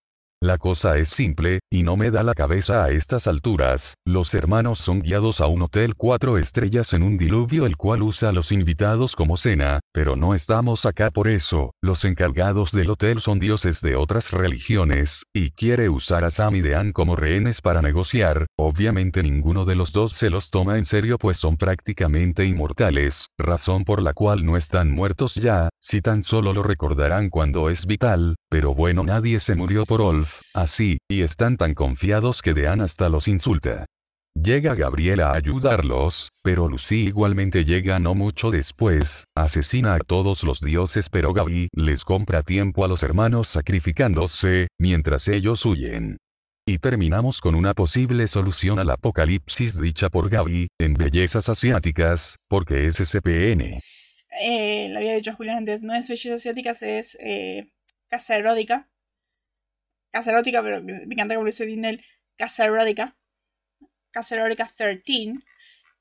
La 0.45 0.59
cosa 0.59 0.99
es 0.99 1.09
simple, 1.09 1.61
y 1.71 1.85
no 1.85 1.97
me 1.97 2.11
da 2.11 2.23
la 2.23 2.35
cabeza 2.35 2.85
a 2.85 2.91
estas 2.91 3.27
alturas, 3.29 3.95
los 4.05 4.35
hermanos 4.35 4.79
son 4.79 5.01
guiados 5.01 5.41
a 5.41 5.47
un 5.47 5.63
hotel 5.63 5.95
cuatro 5.95 6.37
estrellas 6.37 6.93
en 6.93 7.03
un 7.03 7.17
diluvio 7.17 7.65
el 7.65 7.79
cual 7.79 8.03
usa 8.03 8.29
a 8.29 8.33
los 8.33 8.53
invitados 8.53 9.17
como 9.17 9.39
cena, 9.39 9.81
pero 9.91 10.17
no 10.17 10.35
estamos 10.35 10.85
acá 10.85 11.11
por 11.11 11.29
eso, 11.29 11.73
los 11.83 12.05
encargados 12.05 12.73
del 12.73 12.91
hotel 12.91 13.23
son 13.23 13.41
dioses 13.41 13.81
de 13.81 13.97
otras 13.97 14.33
religiones, 14.33 15.25
y 15.33 15.51
quiere 15.53 15.89
usar 15.89 16.25
a 16.25 16.31
Sam 16.31 16.57
y 16.57 16.61
Dean 16.61 16.93
como 16.93 17.17
rehenes 17.17 17.63
para 17.63 17.81
negociar, 17.81 18.45
obviamente 18.59 19.23
ninguno 19.23 19.65
de 19.65 19.77
los 19.77 19.93
dos 19.93 20.13
se 20.13 20.29
los 20.29 20.51
toma 20.51 20.77
en 20.77 20.85
serio 20.85 21.17
pues 21.17 21.39
son 21.39 21.57
prácticamente 21.57 22.45
inmortales, 22.45 23.29
razón 23.39 23.85
por 23.85 24.03
la 24.03 24.13
cual 24.13 24.45
no 24.45 24.59
están 24.59 24.91
muertos 24.91 25.37
ya, 25.37 25.71
si 25.81 26.03
tan 26.03 26.23
solo 26.23 26.53
lo 26.53 26.63
recordarán 26.63 27.31
cuando 27.31 27.71
es 27.71 27.87
vital, 27.87 28.37
pero 28.51 28.75
bueno 28.75 29.05
nadie 29.05 29.41
se 29.41 29.55
murió 29.55 29.87
por 29.87 30.03
Olf, 30.03 30.34
así, 30.53 30.99
y 31.09 31.23
están 31.23 31.57
tan 31.57 31.75
confiados 31.75 32.43
que 32.43 32.55
Dean 32.55 32.81
hasta 32.81 33.09
los 33.09 33.29
insulta. 33.29 33.87
Llega 34.35 34.75
Gabriela 34.75 35.31
a 35.31 35.37
ayudarlos, 35.37 36.33
pero 36.43 36.69
Lucy 36.69 37.07
igualmente 37.07 37.65
llega 37.65 37.99
no 38.01 38.15
mucho 38.15 38.51
después, 38.51 39.27
asesina 39.35 39.95
a 39.95 40.01
todos 40.01 40.43
los 40.43 40.61
dioses 40.61 41.09
pero 41.09 41.33
Gaby 41.33 41.69
les 41.73 42.05
compra 42.05 42.43
tiempo 42.43 42.85
a 42.85 42.89
los 42.89 43.03
hermanos 43.05 43.49
sacrificándose, 43.49 44.69
mientras 44.79 45.29
ellos 45.29 45.65
huyen. 45.65 46.19
Y 46.67 46.79
terminamos 46.79 47.41
con 47.41 47.55
una 47.55 47.75
posible 47.75 48.27
solución 48.27 48.79
al 48.81 48.91
apocalipsis 48.91 49.81
dicha 49.81 50.11
por 50.11 50.29
Gaby, 50.29 50.67
en 50.81 50.95
bellezas 50.95 51.49
asiáticas, 51.49 52.39
porque 52.49 52.87
es 52.87 52.97
SPN. 52.97 53.79
Eh, 54.43 54.89
lo 54.91 54.99
había 54.99 55.15
dicho 55.15 55.33
Julián 55.35 55.59
antes, 55.59 55.83
no 55.83 55.95
es 55.95 56.09
bellezas 56.09 56.33
asiáticas, 56.33 56.83
es 56.83 57.17
eh, 57.21 57.71
casa 58.09 58.37
erótica 58.37 58.89
casa 60.15 60.31
erótica, 60.31 60.63
pero 60.63 60.81
me 60.81 61.03
encanta 61.11 61.35
como 61.35 61.47
dice 61.47 61.67
Dinel, 61.67 62.05
casa 62.37 62.67
erótica, 62.67 63.17
casa 64.13 64.37
erótica 64.37 64.71
13, 64.77 65.35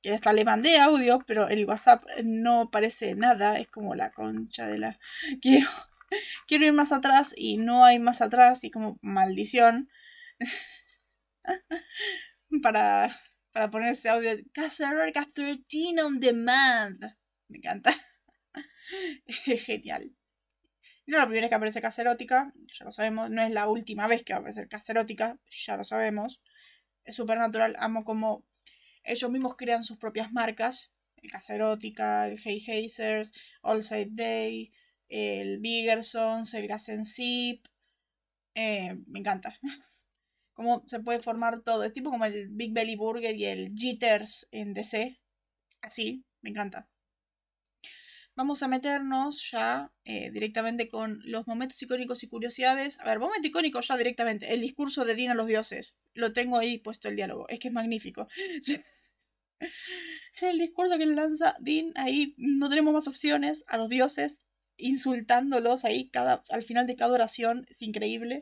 que 0.04 0.14
hasta 0.14 0.34
le 0.34 0.46
mandé 0.46 0.78
audio, 0.78 1.24
pero 1.26 1.48
el 1.48 1.66
WhatsApp 1.66 2.04
no 2.24 2.70
parece 2.70 3.16
nada, 3.16 3.58
es 3.58 3.68
como 3.70 3.96
la 3.96 4.12
concha 4.12 4.68
de 4.68 4.78
la... 4.78 5.00
Quiero, 5.42 5.68
quiero 6.46 6.66
ir 6.66 6.74
más 6.74 6.92
atrás 6.92 7.34
y 7.36 7.58
no 7.58 7.86
hay 7.86 7.98
más 7.98 8.22
atrás 8.22 8.64
y 8.64 8.70
como 8.70 9.00
maldición 9.02 9.90
para, 12.62 13.20
para 13.52 13.72
poner 13.72 13.94
ese 13.94 14.10
audio. 14.10 14.30
Casa 14.54 14.92
erótica 14.92 15.26
13 15.34 16.04
on 16.04 16.20
demand. 16.20 17.04
Me 17.48 17.58
encanta. 17.58 17.96
Genial. 19.66 20.16
No 21.06 21.18
es 21.18 21.22
la 21.22 21.26
primera 21.26 21.46
vez 21.46 21.50
que 21.50 21.56
aparece 21.56 21.82
Caserótica, 21.82 22.54
ya 22.72 22.86
lo 22.86 22.92
sabemos. 22.92 23.30
No 23.30 23.44
es 23.44 23.52
la 23.52 23.68
última 23.68 24.08
vez 24.08 24.24
que 24.24 24.34
va 24.34 24.38
a 24.38 24.40
aparecer 24.40 24.70
Caserótica, 24.70 25.38
ya 25.50 25.78
lo 25.78 25.84
sabemos. 25.84 26.42
Es 27.04 27.16
supernatural, 27.16 27.76
amo 27.80 28.06
como 28.06 28.46
ellos 29.04 29.30
mismos 29.30 29.56
crean 29.58 29.84
sus 29.84 29.98
propias 29.98 30.32
marcas. 30.32 30.94
El 31.18 31.32
Caserótica, 31.32 32.28
el 32.28 32.40
Hey 32.44 32.64
Hazers, 32.68 33.34
All 33.62 33.84
Side 33.84 34.12
Day, 34.12 34.72
el 35.10 35.60
Biggersons, 35.60 36.54
el 36.54 36.68
Gas 36.68 36.90
Zip. 37.04 37.66
Eh, 38.56 38.96
me 39.08 39.20
encanta. 39.20 39.58
Cómo 40.54 40.84
se 40.88 41.00
puede 41.00 41.20
formar 41.20 41.62
todo. 41.62 41.84
Es 41.84 41.94
tipo 41.94 42.12
como 42.12 42.26
el 42.26 42.50
Big 42.50 42.74
Belly 42.74 42.96
Burger 42.96 43.36
y 43.36 43.46
el 43.46 43.74
Jitters 43.76 44.48
en 44.52 44.74
DC. 44.74 45.20
Así, 45.82 46.26
me 46.42 46.52
encanta 46.52 46.93
vamos 48.36 48.64
a 48.64 48.68
meternos 48.68 49.50
ya 49.52 49.92
eh, 50.06 50.32
directamente 50.32 50.90
con 50.90 51.20
los 51.24 51.48
momentos 51.48 51.82
icónicos 51.82 52.24
y 52.24 52.28
curiosidades. 52.28 53.00
A 53.00 53.06
ver, 53.06 53.20
momento 53.20 53.48
icónico 53.48 53.82
ya 53.82 53.98
directamente. 53.98 54.54
El 54.54 54.62
discurso 54.62 55.06
de 55.06 55.16
Dean 55.16 55.32
a 55.32 55.36
los 55.36 55.48
dioses. 55.48 55.98
Lo 56.14 56.34
tengo 56.34 56.58
ahí 56.58 56.80
puesto 56.80 57.10
el 57.10 57.16
diálogo. 57.16 57.48
Es 57.50 57.60
que 57.60 57.68
es 57.70 57.74
magnífico. 57.74 58.28
el 60.42 60.60
discurso 60.60 60.98
que 60.98 61.06
le 61.06 61.16
lanza 61.16 61.56
Dean 61.60 61.92
ahí. 61.96 62.34
No 62.38 62.70
tenemos 62.70 62.94
más 62.94 63.08
opciones 63.08 63.64
a 63.68 63.78
los 63.78 63.90
dioses. 63.90 64.42
Insultándolos 64.78 65.86
ahí 65.86 66.10
cada, 66.10 66.44
al 66.50 66.64
final 66.64 66.88
de 66.88 66.96
cada 66.96 67.14
oración. 67.14 67.66
Es 67.70 67.82
increíble. 67.82 68.42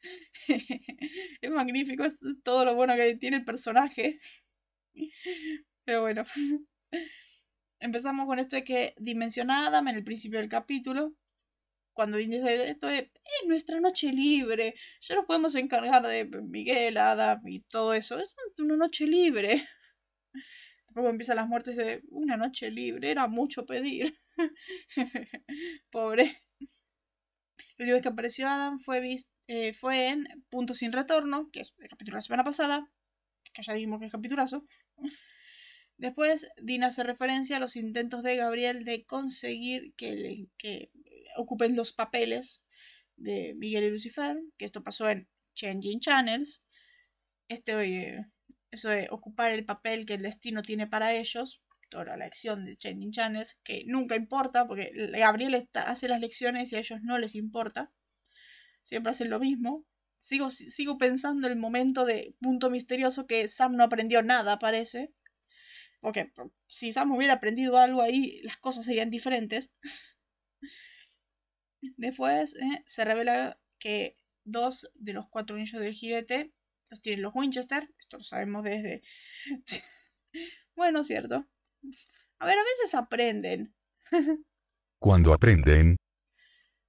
es 1.40 1.50
magnífico. 1.50 2.04
Es 2.04 2.18
todo 2.42 2.64
lo 2.64 2.74
bueno 2.74 2.96
que 2.96 3.14
tiene 3.16 3.38
el 3.38 3.44
personaje. 3.44 4.20
Pero 5.84 6.00
bueno. 6.02 6.24
Empezamos 7.80 8.26
con 8.26 8.38
esto 8.38 8.56
de 8.56 8.64
que 8.64 8.94
dimensiona 8.98 9.66
Adam 9.66 9.88
en 9.88 9.96
el 9.96 10.04
principio 10.04 10.38
del 10.40 10.48
capítulo. 10.48 11.14
Cuando 11.92 12.18
dice 12.18 12.68
esto 12.68 12.90
es, 12.90 13.10
nuestra 13.46 13.80
noche 13.80 14.12
libre, 14.12 14.74
ya 15.00 15.14
nos 15.14 15.24
podemos 15.24 15.54
encargar 15.54 16.06
de 16.06 16.26
Miguel, 16.42 16.98
Adam 16.98 17.40
y 17.46 17.60
todo 17.60 17.94
eso. 17.94 18.18
Es 18.18 18.36
una 18.58 18.76
noche 18.76 19.06
libre. 19.06 19.66
Luego 20.94 21.08
empiezan 21.10 21.36
las 21.36 21.48
muertes 21.48 21.76
de 21.76 22.02
una 22.10 22.36
noche 22.36 22.70
libre, 22.70 23.10
era 23.10 23.26
mucho 23.28 23.64
pedir. 23.64 24.18
Pobre. 25.90 26.42
Última 27.78 27.94
vez 27.94 28.02
que 28.02 28.08
apareció 28.08 28.48
Adam 28.48 28.80
fue, 28.80 29.16
eh, 29.48 29.72
fue 29.74 30.08
en 30.08 30.26
Punto 30.48 30.74
sin 30.74 30.92
Retorno, 30.92 31.50
que 31.50 31.60
es 31.60 31.74
el 31.78 31.88
capítulo 31.88 32.14
de 32.14 32.18
la 32.18 32.22
semana 32.22 32.44
pasada, 32.44 32.90
que 33.52 33.62
ya 33.62 33.74
dijimos 33.74 34.00
que 34.00 34.06
es 34.06 34.12
capitulazo. 34.12 34.64
Después, 35.98 36.48
Dina 36.62 36.88
hace 36.88 37.02
referencia 37.02 37.56
a 37.56 37.60
los 37.60 37.76
intentos 37.76 38.22
de 38.22 38.36
Gabriel 38.36 38.84
de 38.84 39.04
conseguir 39.04 39.94
que, 39.96 40.46
que 40.58 40.90
ocupen 41.36 41.76
los 41.76 41.92
papeles 41.92 42.62
de 43.16 43.54
Miguel 43.56 43.84
y 43.84 43.90
Lucifer, 43.90 44.36
que 44.58 44.66
esto 44.66 44.82
pasó 44.82 45.08
en 45.08 45.28
Changing 45.54 46.00
Channels. 46.00 46.62
Este, 47.48 48.26
eso 48.70 48.88
de 48.90 49.08
ocupar 49.10 49.52
el 49.52 49.64
papel 49.64 50.04
que 50.04 50.14
el 50.14 50.22
destino 50.22 50.62
tiene 50.62 50.86
para 50.86 51.14
ellos, 51.14 51.62
toda 51.88 52.04
la 52.04 52.16
lección 52.16 52.64
de 52.64 52.76
Changing 52.76 53.12
Channels, 53.12 53.58
que 53.64 53.84
nunca 53.86 54.16
importa, 54.16 54.66
porque 54.66 54.92
Gabriel 55.12 55.54
está, 55.54 55.90
hace 55.90 56.08
las 56.08 56.20
lecciones 56.20 56.72
y 56.72 56.76
a 56.76 56.80
ellos 56.80 57.00
no 57.02 57.18
les 57.18 57.34
importa. 57.34 57.92
Siempre 58.82 59.10
hacen 59.10 59.30
lo 59.30 59.40
mismo. 59.40 59.84
Sigo, 60.18 60.50
sigo 60.50 60.98
pensando 60.98 61.46
el 61.46 61.56
momento 61.56 62.04
de 62.04 62.34
punto 62.40 62.70
misterioso 62.70 63.26
que 63.26 63.46
Sam 63.48 63.76
no 63.76 63.84
aprendió 63.84 64.22
nada, 64.22 64.58
parece. 64.58 65.12
Porque 66.00 66.32
si 66.66 66.92
Sam 66.92 67.12
hubiera 67.12 67.34
aprendido 67.34 67.78
algo 67.78 68.02
ahí, 68.02 68.40
las 68.42 68.56
cosas 68.58 68.84
serían 68.84 69.10
diferentes. 69.10 69.72
Después 71.96 72.54
eh, 72.56 72.82
se 72.86 73.04
revela 73.04 73.60
que 73.78 74.16
dos 74.44 74.90
de 74.94 75.12
los 75.12 75.28
cuatro 75.28 75.56
anillos 75.56 75.80
del 75.80 75.92
jirete 75.92 76.52
los 76.90 77.00
tienen 77.00 77.22
los 77.22 77.34
Winchester. 77.34 77.92
Esto 77.98 78.18
lo 78.18 78.22
sabemos 78.22 78.64
desde... 78.64 79.02
bueno, 80.76 81.04
cierto. 81.04 81.46
A 82.38 82.46
ver, 82.46 82.58
a 82.58 82.64
veces 82.64 82.94
aprenden. 82.94 83.74
Cuando 84.98 85.32
aprenden. 85.32 85.96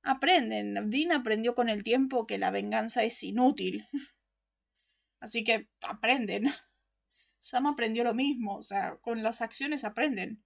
Aprenden. 0.03 0.89
Dean 0.89 1.11
aprendió 1.11 1.55
con 1.55 1.69
el 1.69 1.83
tiempo 1.83 2.27
que 2.27 2.37
la 2.37 2.51
venganza 2.51 3.03
es 3.03 3.23
inútil. 3.23 3.87
Así 5.19 5.43
que 5.43 5.67
aprenden. 5.81 6.45
Sam 7.39 7.67
aprendió 7.67 8.03
lo 8.03 8.13
mismo, 8.13 8.57
o 8.57 8.63
sea, 8.63 8.97
con 8.97 9.23
las 9.23 9.41
acciones 9.41 9.83
aprenden. 9.83 10.43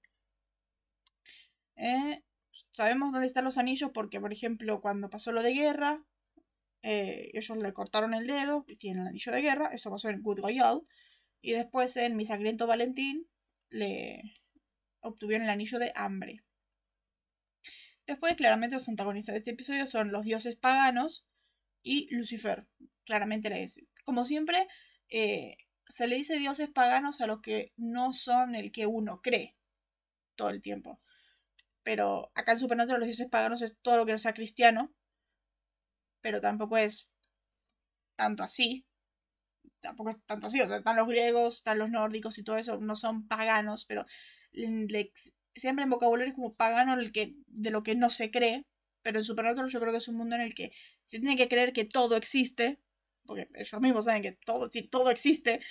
Eh, 1.75 2.23
sabemos 2.71 3.11
dónde 3.11 3.27
están 3.27 3.45
los 3.45 3.57
anillos 3.57 3.91
porque, 3.93 4.19
por 4.19 4.31
ejemplo, 4.33 4.81
cuando 4.81 5.09
pasó 5.09 5.31
lo 5.31 5.43
de 5.43 5.53
guerra, 5.53 6.03
eh, 6.83 7.31
ellos 7.33 7.57
le 7.57 7.73
cortaron 7.73 8.13
el 8.13 8.27
dedo 8.27 8.65
y 8.67 8.75
tienen 8.75 9.03
el 9.03 9.09
anillo 9.09 9.31
de 9.31 9.41
guerra, 9.41 9.67
eso 9.73 9.89
pasó 9.89 10.09
en 10.09 10.21
Good 10.21 10.39
Royale, 10.41 10.81
y 11.41 11.51
después 11.53 11.95
en 11.97 12.15
Mi 12.15 12.25
Sangriento 12.25 12.67
Valentín 12.67 13.27
le 13.69 14.33
obtuvieron 14.99 15.45
el 15.45 15.51
anillo 15.51 15.79
de 15.79 15.91
hambre. 15.95 16.43
Después, 18.05 18.35
claramente, 18.35 18.75
los 18.75 18.89
antagonistas 18.89 19.33
de 19.33 19.39
este 19.39 19.51
episodio 19.51 19.85
son 19.87 20.11
los 20.11 20.25
dioses 20.25 20.55
paganos 20.55 21.25
y 21.83 22.13
Lucifer. 22.13 22.67
Claramente, 23.05 23.65
como 24.03 24.25
siempre, 24.25 24.67
eh, 25.09 25.57
se 25.91 26.07
le 26.07 26.15
dice 26.15 26.39
dioses 26.39 26.69
paganos 26.69 27.21
a 27.21 27.27
los 27.27 27.41
que 27.41 27.73
no 27.75 28.13
son 28.13 28.55
el 28.55 28.71
que 28.71 28.85
uno 28.85 29.21
cree 29.21 29.57
todo 30.35 30.49
el 30.49 30.61
tiempo. 30.61 31.01
Pero 31.83 32.31
acá 32.33 32.53
en 32.53 32.59
Supernatural 32.59 32.99
los 32.99 33.07
dioses 33.07 33.27
paganos 33.29 33.61
es 33.61 33.75
todo 33.81 33.97
lo 33.97 34.05
que 34.05 34.13
no 34.13 34.17
sea 34.17 34.33
cristiano. 34.33 34.93
Pero 36.21 36.39
tampoco 36.39 36.77
es 36.77 37.09
tanto 38.15 38.43
así. 38.43 38.85
Tampoco 39.81 40.11
es 40.11 40.17
tanto 40.25 40.47
así. 40.47 40.61
O 40.61 40.67
sea, 40.67 40.77
están 40.77 40.95
los 40.95 41.07
griegos, 41.07 41.57
están 41.57 41.79
los 41.79 41.89
nórdicos 41.89 42.37
y 42.37 42.43
todo 42.43 42.57
eso. 42.57 42.79
No 42.79 42.95
son 42.95 43.27
paganos, 43.27 43.85
pero 43.85 44.05
siempre 45.55 45.83
en 45.83 45.89
vocabulario 45.89 46.31
es 46.31 46.35
como 46.35 46.53
pagano 46.53 46.93
el 46.93 47.11
que, 47.11 47.35
de 47.47 47.71
lo 47.71 47.83
que 47.83 47.95
no 47.95 48.09
se 48.09 48.31
cree. 48.31 48.65
Pero 49.01 49.19
en 49.19 49.25
Supernatural 49.25 49.69
yo 49.69 49.79
creo 49.79 49.91
que 49.91 49.97
es 49.97 50.07
un 50.07 50.15
mundo 50.15 50.35
en 50.35 50.41
el 50.41 50.53
que 50.53 50.71
se 51.03 51.19
tiene 51.19 51.35
que 51.35 51.49
creer 51.49 51.73
que 51.73 51.85
todo 51.85 52.15
existe. 52.15 52.79
Porque 53.25 53.49
ellos 53.55 53.81
mismos 53.81 54.05
saben 54.05 54.21
que 54.21 54.33
todo, 54.33 54.69
todo 54.89 55.11
existe. 55.11 55.61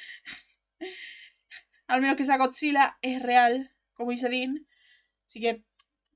Al 1.86 2.00
menos 2.00 2.16
que 2.16 2.24
sea 2.24 2.38
Godzilla 2.38 2.98
es 3.02 3.20
real, 3.22 3.74
como 3.94 4.12
dice 4.12 4.28
Dean. 4.28 4.66
Así 5.26 5.40
que 5.40 5.64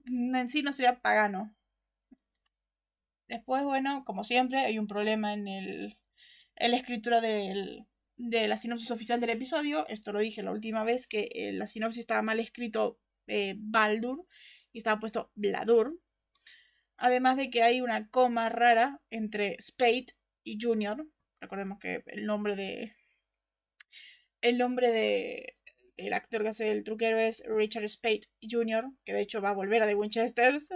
en 0.07 0.49
sí 0.49 0.63
no 0.63 0.73
sería 0.73 1.01
pagano. 1.01 1.55
Después, 3.29 3.65
bueno, 3.65 4.05
como 4.05 4.23
siempre, 4.23 4.61
hay 4.61 4.79
un 4.79 4.87
problema 4.87 5.33
en, 5.33 5.49
el, 5.49 5.99
en 6.57 6.71
la 6.71 6.77
escritura 6.77 7.21
del, 7.21 7.87
de 8.17 8.49
la 8.49 8.57
sinopsis 8.57 8.91
oficial 8.91 9.21
del 9.21 9.31
episodio. 9.31 9.87
Esto 9.89 10.13
lo 10.13 10.21
dije 10.21 10.43
la 10.43 10.53
última 10.53 10.85
vez, 10.85 11.07
que 11.07 11.29
eh, 11.35 11.53
la 11.53 11.67
sinopsis 11.67 12.01
estaba 12.01 12.23
mal 12.23 12.41
escrito 12.41 13.01
eh, 13.27 13.55
Baldur 13.57 14.27
y 14.73 14.79
estaba 14.79 15.01
puesto 15.01 15.31
Bladur. 15.35 16.01
Además 16.97 17.37
de 17.37 17.51
que 17.51 17.63
hay 17.63 17.81
una 17.81 18.09
coma 18.09 18.49
rara 18.49 19.01
entre 19.11 19.57
Spade 19.61 20.07
y 20.45 20.59
Junior. 20.61 21.07
Recordemos 21.45 21.79
que 21.79 22.03
el 22.07 22.25
nombre 22.25 22.57
de. 22.57 22.97
El 24.41 24.57
nombre 24.57 24.91
de. 24.91 25.59
El 25.99 26.15
actor 26.15 26.43
que 26.43 26.49
hace 26.49 26.73
el 26.73 26.85
truquero 26.85 27.19
es 27.19 27.45
Richard 27.47 27.87
Spade 27.87 28.23
Jr., 28.41 28.87
que 29.05 29.13
de 29.13 29.21
hecho 29.21 29.43
va 29.43 29.51
a 29.51 29.55
volver 29.55 29.83
a 29.83 29.87
The 29.87 29.95
Winchesters. 29.95 30.71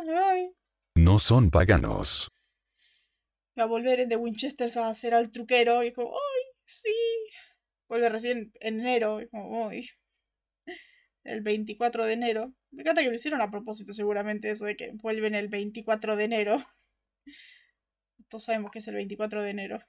No 0.95 1.19
son 1.19 1.51
paganos. 1.51 2.31
Va 3.59 3.63
a 3.63 3.67
volver 3.67 4.01
en 4.01 4.11
The 4.11 4.17
Winchesters 4.17 4.77
a 4.77 4.91
hacer 4.91 5.15
al 5.15 5.31
truquero 5.31 5.83
y 5.85 5.93
como, 5.93 6.11
¡ay, 6.11 6.43
sí! 6.67 6.95
Vuelve 7.89 8.11
recién 8.11 8.53
en 8.61 8.81
enero 8.81 9.23
y 9.23 9.29
como, 9.29 9.71
¡ay! 9.71 9.89
El 11.25 11.41
24 11.41 12.05
de 12.05 12.13
enero. 12.13 12.53
Me 12.73 12.83
encanta 12.83 13.01
que 13.01 13.09
lo 13.09 13.15
hicieron 13.15 13.41
a 13.41 13.51
propósito, 13.51 13.95
seguramente, 13.95 14.51
eso 14.51 14.67
de 14.67 14.77
que 14.77 14.91
vuelven 14.97 15.35
el 15.35 15.49
24 15.49 16.15
de 16.15 16.25
enero. 16.25 16.63
Todos 18.29 18.45
sabemos 18.45 18.71
que 18.71 18.81
es 18.81 18.89
el 18.89 18.97
24 18.97 19.43
de 19.43 19.51
enero. 19.51 19.81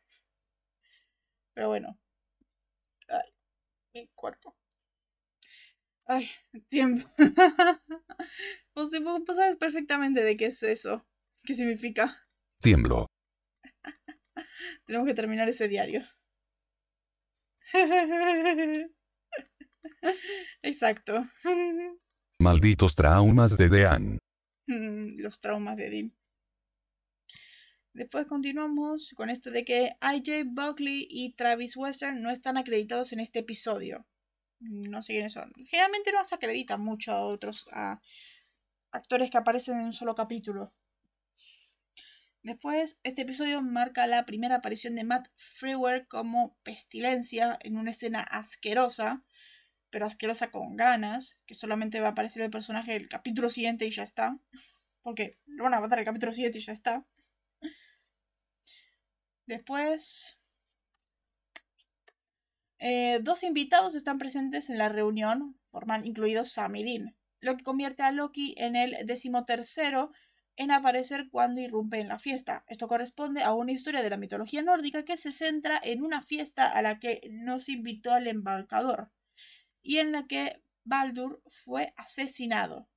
Pero 1.54 1.70
bueno. 1.70 2.00
Ay, 3.08 3.34
mi 3.94 4.08
cuerpo. 4.16 4.56
Ay, 6.06 6.30
tiempo. 6.70 7.08
vos, 8.76 8.92
vos 9.04 9.36
sabes 9.36 9.58
perfectamente 9.58 10.24
de 10.24 10.38
qué 10.38 10.48
es 10.48 10.64
eso. 10.64 11.06
¿Qué 11.44 11.54
significa? 11.54 12.18
Tiemblo. 12.62 13.06
Tenemos 14.86 15.08
que 15.08 15.14
terminar 15.14 15.48
ese 15.50 15.68
diario. 15.68 16.04
Exacto. 20.62 21.28
Malditos 22.40 22.96
traumas 22.96 23.58
de 23.58 23.70
Dean. 23.70 24.18
Los 24.68 25.40
traumas 25.40 25.78
de 25.78 25.90
Dean. 25.90 26.19
Después 27.94 28.28
continuamos 28.28 29.14
con 29.16 29.30
esto 29.30 29.52
de 29.52 29.66
que 29.66 29.96
IJ 30.02 30.46
Buckley 30.46 31.08
y 31.10 31.34
Travis 31.34 31.76
Western 31.76 32.22
no 32.22 32.30
están 32.30 32.58
acreditados 32.58 33.12
en 33.14 33.20
este 33.20 33.40
episodio. 33.40 34.06
No 34.60 35.02
sé 35.02 35.14
quiénes 35.14 35.34
son. 35.34 35.52
Generalmente 35.66 36.12
no 36.12 36.24
se 36.24 36.36
acreditan 36.36 36.82
mucho 36.82 37.14
a 37.14 37.26
otros 37.26 37.66
actores 38.92 39.32
que 39.32 39.38
aparecen 39.38 39.80
en 39.80 39.86
un 39.86 39.94
solo 39.94 40.16
capítulo. 40.16 40.74
Después, 42.44 43.00
este 43.04 43.24
episodio 43.24 43.62
marca 43.62 44.08
la 44.08 44.26
primera 44.26 44.56
aparición 44.56 44.96
de 44.96 45.04
Matt 45.04 45.28
Freewer 45.36 46.08
como 46.08 46.56
pestilencia 46.64 47.58
en 47.62 47.78
una 47.78 47.92
escena 47.92 48.22
asquerosa, 48.22 49.24
pero 49.90 50.06
asquerosa 50.06 50.50
con 50.52 50.78
ganas, 50.78 51.42
que 51.46 51.54
solamente 51.54 52.00
va 52.00 52.08
a 52.08 52.12
aparecer 52.12 52.44
el 52.44 52.50
personaje 52.50 52.94
del 52.94 53.10
capítulo 53.10 53.50
siguiente 53.50 53.86
y 53.86 53.92
ya 53.92 54.04
está. 54.04 54.38
Porque 55.02 55.38
lo 55.48 55.66
van 55.66 55.74
a 55.74 55.82
matar 55.82 56.00
el 56.00 56.06
capítulo 56.06 56.32
siguiente 56.32 56.60
y 56.60 56.62
ya 56.62 56.74
está. 56.74 57.06
Después, 59.50 60.40
eh, 62.78 63.18
dos 63.24 63.42
invitados 63.42 63.96
están 63.96 64.20
presentes 64.20 64.70
en 64.70 64.78
la 64.78 64.90
reunión, 64.90 65.60
formal, 65.72 66.06
incluidos 66.06 66.52
Sam 66.52 66.74
lo 67.42 67.58
que 67.58 67.64
convierte 67.64 68.04
a 68.04 68.12
Loki 68.12 68.54
en 68.60 68.76
el 68.76 69.08
decimotercero 69.08 70.12
en 70.56 70.70
aparecer 70.70 71.30
cuando 71.32 71.62
irrumpe 71.62 71.98
en 71.98 72.10
la 72.10 72.20
fiesta. 72.20 72.64
Esto 72.68 72.88
corresponde 72.88 73.42
a 73.42 73.56
una 73.56 73.72
historia 73.72 74.04
de 74.04 74.12
la 74.12 74.18
mitología 74.18 74.62
nórdica 74.62 75.04
que 75.04 75.18
se 75.18 75.32
centra 75.32 75.82
en 75.84 76.04
una 76.04 76.22
fiesta 76.22 76.70
a 76.70 76.84
la 76.84 77.00
que 77.00 77.22
nos 77.32 77.70
invitó 77.70 78.16
el 78.16 78.28
embarcador 78.28 79.10
y 79.82 79.98
en 79.98 80.12
la 80.12 80.28
que 80.28 80.62
Baldur 80.84 81.42
fue 81.48 81.92
asesinado. 81.98 82.88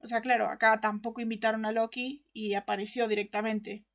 O 0.00 0.06
sea, 0.06 0.20
claro, 0.20 0.50
acá 0.50 0.82
tampoco 0.82 1.22
invitaron 1.22 1.64
a 1.64 1.72
Loki 1.72 2.26
y 2.34 2.52
apareció 2.52 3.08
directamente. 3.08 3.86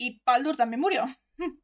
Y 0.00 0.18
Baldur 0.24 0.56
también 0.56 0.80
murió. 0.80 1.04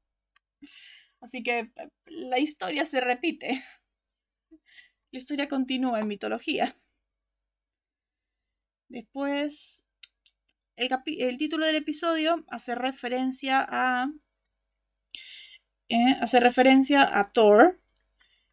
Así 1.23 1.43
que 1.43 1.59
eh, 1.59 1.89
la 2.05 2.39
historia 2.39 2.85
se 2.85 3.01
repite. 3.01 3.65
La 5.11 5.19
historia 5.19 5.49
continúa 5.49 6.01
en 6.01 6.07
mitología. 6.07 6.77
Después, 8.89 9.87
el, 10.77 11.39
título 11.39 11.65
del 11.65 11.77
episodio 11.77 12.45
hace 12.49 12.75
referencia 12.75 13.67
a. 13.67 14.13
Eh, 15.89 16.17
hace 16.21 16.39
referencia 16.39 17.19
a 17.19 17.33
Thor, 17.33 17.81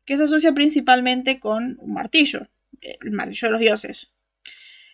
que 0.06 0.16
se 0.16 0.24
asocia 0.24 0.54
principalmente 0.54 1.42
con 1.42 1.78
un 1.82 1.94
martillo, 1.94 2.48
el 2.80 3.12
martillo 3.12 3.50
de 3.50 3.52
los 3.52 3.60
dioses. 3.60 4.16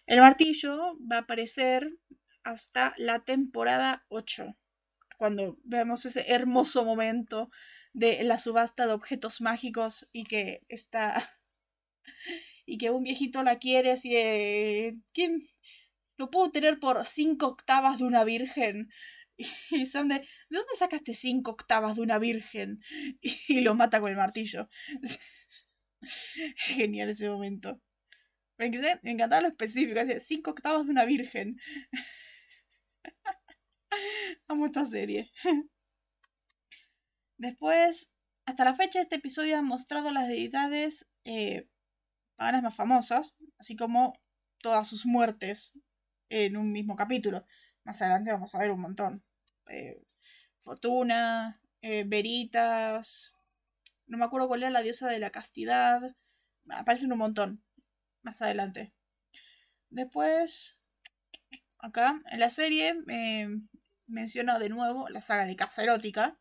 El 0.08 0.20
martillo 0.20 0.98
va 1.00 1.18
a 1.18 1.20
aparecer 1.20 1.96
hasta 2.44 2.96
la 2.98 3.20
temporada 3.20 4.06
8, 4.10 4.58
cuando 5.20 5.58
vemos 5.66 6.06
ese 6.06 6.32
hermoso 6.32 6.86
momento 6.86 7.52
de 7.92 8.24
la 8.24 8.38
subasta 8.38 8.88
de 8.88 8.94
objetos 8.94 9.42
mágicos 9.42 10.08
y 10.14 10.24
que 10.24 10.62
está 10.70 11.38
y 12.66 12.78
que 12.78 12.90
un 12.90 13.04
viejito 13.04 13.44
la 13.44 13.60
quiere 13.60 13.92
así 13.92 14.14
de... 14.14 14.98
¿Quién? 15.14 15.42
Lo 16.16 16.32
puedo 16.32 16.52
tener 16.52 16.80
por 16.80 17.06
cinco 17.06 17.48
octavas 17.48 17.98
de 18.00 18.06
una 18.06 18.24
virgen. 18.24 18.90
Y 19.72 19.86
son 19.86 20.08
de... 20.08 20.20
¿De 20.20 20.58
dónde 20.58 20.76
sacaste 20.76 21.14
cinco 21.14 21.52
octavas 21.52 21.98
de 21.98 22.02
una 22.02 22.18
virgen? 22.18 22.80
Y 23.50 23.60
lo 23.60 23.76
mata 23.76 24.00
con 24.00 24.12
el 24.12 24.18
martillo. 24.18 24.70
Genial 26.56 27.10
ese 27.10 27.30
momento. 27.30 27.82
Me 28.58 28.68
encantaba 29.04 29.42
lo 29.42 29.48
específico. 29.50 30.00
Cinco 30.20 30.52
octavas 30.52 30.86
de 30.86 30.92
una 30.92 31.04
virgen. 31.04 31.58
Amo 34.48 34.66
esta 34.66 34.86
serie. 34.86 35.32
Después, 37.38 38.12
hasta 38.46 38.66
la 38.66 38.76
fecha, 38.76 39.02
este 39.02 39.16
episodio 39.16 39.58
ha 39.58 39.62
mostrado 39.62 40.12
las 40.12 40.28
deidades 40.28 41.10
eh, 41.24 41.68
más 42.38 42.76
famosas, 42.76 43.36
así 43.58 43.76
como 43.76 44.14
todas 44.60 44.88
sus 44.88 45.06
muertes 45.06 45.74
en 46.30 46.58
un 46.58 46.72
mismo 46.72 46.96
capítulo. 46.96 47.46
Más 47.84 48.02
adelante 48.02 48.32
vamos 48.32 48.54
a 48.56 48.60
ver 48.60 48.72
un 48.72 48.82
montón. 48.82 49.24
Eh, 49.70 50.02
Fortuna, 50.58 51.62
eh, 51.82 52.04
Veritas, 52.06 53.34
no 54.08 54.18
me 54.18 54.26
acuerdo 54.26 54.48
cuál 54.48 54.64
era 54.64 54.72
la 54.72 54.82
diosa 54.82 55.08
de 55.08 55.20
la 55.20 55.30
castidad. 55.30 56.02
Aparecen 56.70 57.12
un 57.12 57.20
montón 57.20 57.64
más 58.22 58.42
adelante. 58.42 58.94
Después, 59.90 60.84
acá 61.78 62.22
en 62.32 62.40
la 62.40 62.50
serie 62.50 62.96
eh, 63.08 63.48
menciona 64.10 64.60
de 64.60 64.70
nuevo 64.70 65.08
la 65.10 65.22
saga 65.22 65.46
de 65.46 65.56
Casa 65.56 65.84
Erótica, 65.84 66.40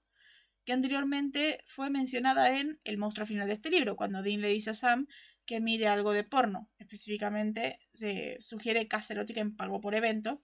que 0.65 0.73
anteriormente 0.73 1.63
fue 1.67 1.89
mencionada 1.91 2.59
en 2.59 2.81
El 2.85 2.99
monstruo 2.99 3.27
final 3.27 3.47
de 3.47 3.55
este 3.55 3.71
libro, 3.71 3.97
cuando 3.97 4.23
Dean 4.23 4.41
le 4.41 4.49
dice 4.49 4.71
a 4.71 4.75
Sam 4.75 5.07
que 5.47 5.61
mire 5.61 5.89
algo 5.89 6.13
de 6.13 6.25
porno. 6.25 6.71
Específicamente 6.79 7.81
se 7.95 8.37
sugiere 8.39 8.87
casa 8.87 9.15
erótica 9.15 9.41
en 9.41 9.57
pago 9.57 9.81
por 9.81 9.95
evento, 9.95 10.43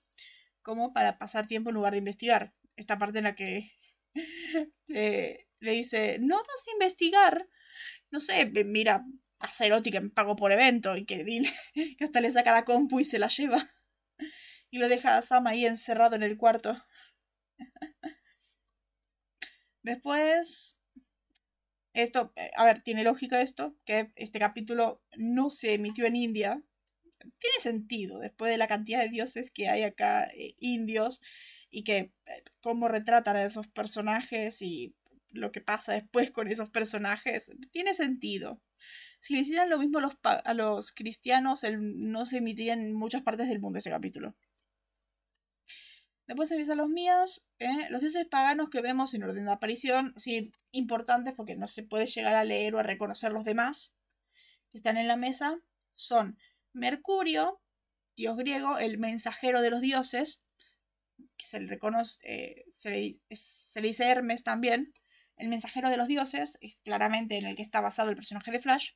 como 0.63 0.95
para 0.95 1.19
pasar 1.19 1.47
tiempo 1.47 1.69
en 1.69 1.75
lugar 1.75 1.93
de 1.93 1.99
investigar. 1.99 2.55
Esta 2.75 2.99
parte 2.99 3.19
en 3.19 3.25
la 3.25 3.35
que 3.35 3.71
le, 4.87 5.47
dice, 5.61 6.17
no 6.21 6.37
vas 6.37 6.69
a 6.69 6.73
investigar, 6.73 7.47
no 8.11 8.19
sé, 8.19 8.47
mira, 8.65 9.05
casa 9.37 9.67
erótica 9.67 9.99
en 9.99 10.11
pago 10.11 10.37
por 10.37 10.53
evento, 10.53 10.97
y 10.97 11.05
que, 11.05 11.23
que 11.75 12.05
hasta 12.05 12.23
le 12.23 12.33
saca 12.33 12.53
la 12.53 12.65
compu 12.65 12.99
y 13.01 13.05
se 13.05 13.19
la 13.19 13.29
lleva. 13.29 13.75
Y 14.71 14.79
lo 14.79 14.89
deja 14.89 15.19
a 15.19 15.23
Sam 15.23 15.47
ahí 15.49 15.67
encerrado 15.67 16.17
en 16.17 16.23
el 16.23 16.39
cuarto. 16.39 16.83
Después 19.83 20.79
Esto, 21.95 22.33
eh, 22.37 22.51
a 22.57 22.65
ver, 22.65 22.83
tiene 22.83 23.05
lógica 23.05 23.41
esto, 23.41 23.77
que 23.85 24.13
este 24.17 24.39
capítulo 24.41 25.01
no 25.17 25.49
se 25.51 25.75
emitió 25.75 26.07
en 26.07 26.17
India. 26.17 26.63
Tiene 27.39 27.59
sentido, 27.61 28.19
después 28.21 28.51
de 28.51 28.59
la 28.59 28.67
cantidad 28.67 29.01
de 29.03 29.09
dioses 29.09 29.51
que 29.51 29.69
hay 29.69 29.83
acá, 29.85 30.25
eh, 30.35 30.55
indios, 30.59 31.21
y 31.71 31.85
que 31.85 31.99
eh, 32.27 32.45
cómo 32.61 32.89
retratan 32.89 33.37
a 33.37 33.45
esos 33.45 33.69
personajes 33.69 34.61
y 34.63 34.95
lo 35.31 35.53
que 35.53 35.61
pasa 35.61 35.93
después 35.93 36.31
con 36.31 36.49
esos 36.49 36.71
personajes, 36.71 37.51
tiene 37.73 37.95
sentido. 37.95 38.61
Si 39.21 39.35
le 39.35 39.41
hicieran 39.41 39.71
lo 39.71 39.79
mismo 39.79 40.01
a 40.25 40.55
los, 40.55 40.93
cristianos, 40.93 41.63
no 41.73 42.27
se 42.27 42.39
emitiría 42.39 42.75
en 42.75 42.93
muchas 42.93 43.23
partes 43.23 43.49
del 43.49 43.61
mundo 43.61 43.79
ese 43.79 43.91
capítulo. 43.91 44.37
Después 46.27 46.51
empiezan 46.51 46.79
los 46.79 46.89
míos, 46.89 47.47
¿eh? 47.59 47.89
los 47.91 48.01
dioses 48.01 48.27
paganos 48.27 48.71
que 48.71 48.81
vemos 48.81 49.13
en 49.13 49.25
orden 49.25 49.45
de 49.45 49.53
aparición, 49.53 50.15
sí, 50.17 50.53
importantes 50.71 51.35
porque 51.35 51.55
no 51.55 51.67
se 51.67 51.83
puede 51.83 52.07
llegar 52.07 52.35
a 52.35 52.45
leer 52.45 52.75
o 52.75 52.79
a 52.79 52.83
reconocer 52.83 53.33
los 53.33 53.45
demás 53.45 53.93
que 54.71 54.79
están 54.79 54.97
en 54.97 55.07
la 55.07 55.17
mesa, 55.17 55.61
son 55.95 56.39
Mercurio, 56.73 57.61
dios 58.17 58.37
griego, 58.37 58.79
el 58.79 58.99
mensajero 58.99 59.61
de 59.61 59.71
los 59.71 59.81
dioses, 59.81 60.43
que 61.37 61.47
se 61.47 61.61
le 61.61 61.67
reconoce, 61.67 62.19
eh, 62.25 62.65
se, 62.73 62.91
le, 62.91 63.83
dice 63.83 64.09
Hermes 64.09 64.43
también, 64.43 64.93
el 65.37 65.49
mensajero 65.49 65.91
de 65.91 65.97
los 65.97 66.09
dioses, 66.09 66.59
es 66.61 66.77
claramente 66.83 67.37
en 67.37 67.47
el 67.47 67.55
que 67.55 67.63
está 67.63 67.81
basado 67.81 68.11
el 68.11 68.17
personaje 68.17 68.51
de 68.51 68.61
Flash. 68.61 68.93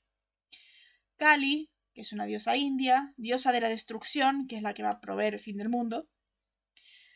Kali, 1.16 1.70
que 1.94 2.00
es 2.00 2.12
una 2.12 2.26
diosa 2.26 2.56
india, 2.56 3.12
diosa 3.16 3.52
de 3.52 3.60
la 3.60 3.68
destrucción, 3.68 4.46
que 4.46 4.56
es 4.56 4.62
la 4.62 4.74
que 4.74 4.82
va 4.82 4.90
a 4.90 5.00
proveer 5.00 5.34
el 5.34 5.40
fin 5.40 5.56
del 5.56 5.68
mundo. 5.68 6.08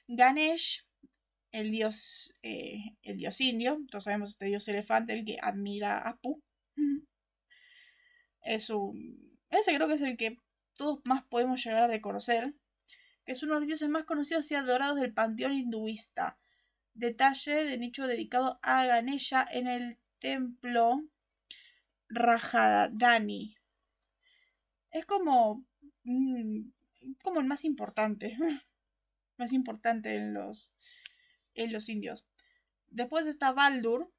Ganesh, 0.08 0.86
el 1.52 1.70
dios, 1.70 2.34
eh, 2.42 2.96
el 3.02 3.18
dios 3.18 3.40
indio, 3.40 3.78
todos 3.90 4.04
sabemos 4.04 4.30
este 4.30 4.46
dios 4.46 4.66
elefante, 4.68 5.12
el 5.12 5.24
que 5.24 5.38
admira 5.40 5.98
a 5.98 6.10
Apu. 6.10 6.42
Es 8.44 8.70
un. 8.70 9.38
Ese 9.50 9.74
creo 9.74 9.86
que 9.86 9.94
es 9.94 10.02
el 10.02 10.16
que 10.16 10.36
todos 10.74 11.00
más 11.04 11.24
podemos 11.24 11.64
llegar 11.64 11.84
a 11.84 11.86
reconocer. 11.86 12.54
Que 13.24 13.32
es 13.32 13.42
uno 13.44 13.54
de 13.54 13.60
los 13.60 13.68
dioses 13.68 13.88
más 13.88 14.04
conocidos 14.04 14.50
y 14.50 14.56
adorados 14.56 15.00
del 15.00 15.14
panteón 15.14 15.52
hinduista. 15.52 16.38
Detalle 16.94 17.64
de 17.64 17.78
nicho 17.78 18.08
dedicado 18.08 18.58
a 18.62 18.84
Ganesha 18.84 19.46
en 19.52 19.68
el 19.68 19.98
templo 20.18 21.04
Rajadani. 22.08 23.54
Es 24.90 25.06
como. 25.06 25.64
Mm, 26.04 26.70
como 27.22 27.40
el 27.40 27.46
más 27.46 27.64
importante. 27.64 28.36
más 29.42 29.52
importante 29.52 30.14
en 30.14 30.34
los, 30.34 30.72
en 31.54 31.72
los 31.72 31.88
indios. 31.88 32.24
Después 32.88 33.26
está 33.26 33.52
Baldur, 33.52 34.12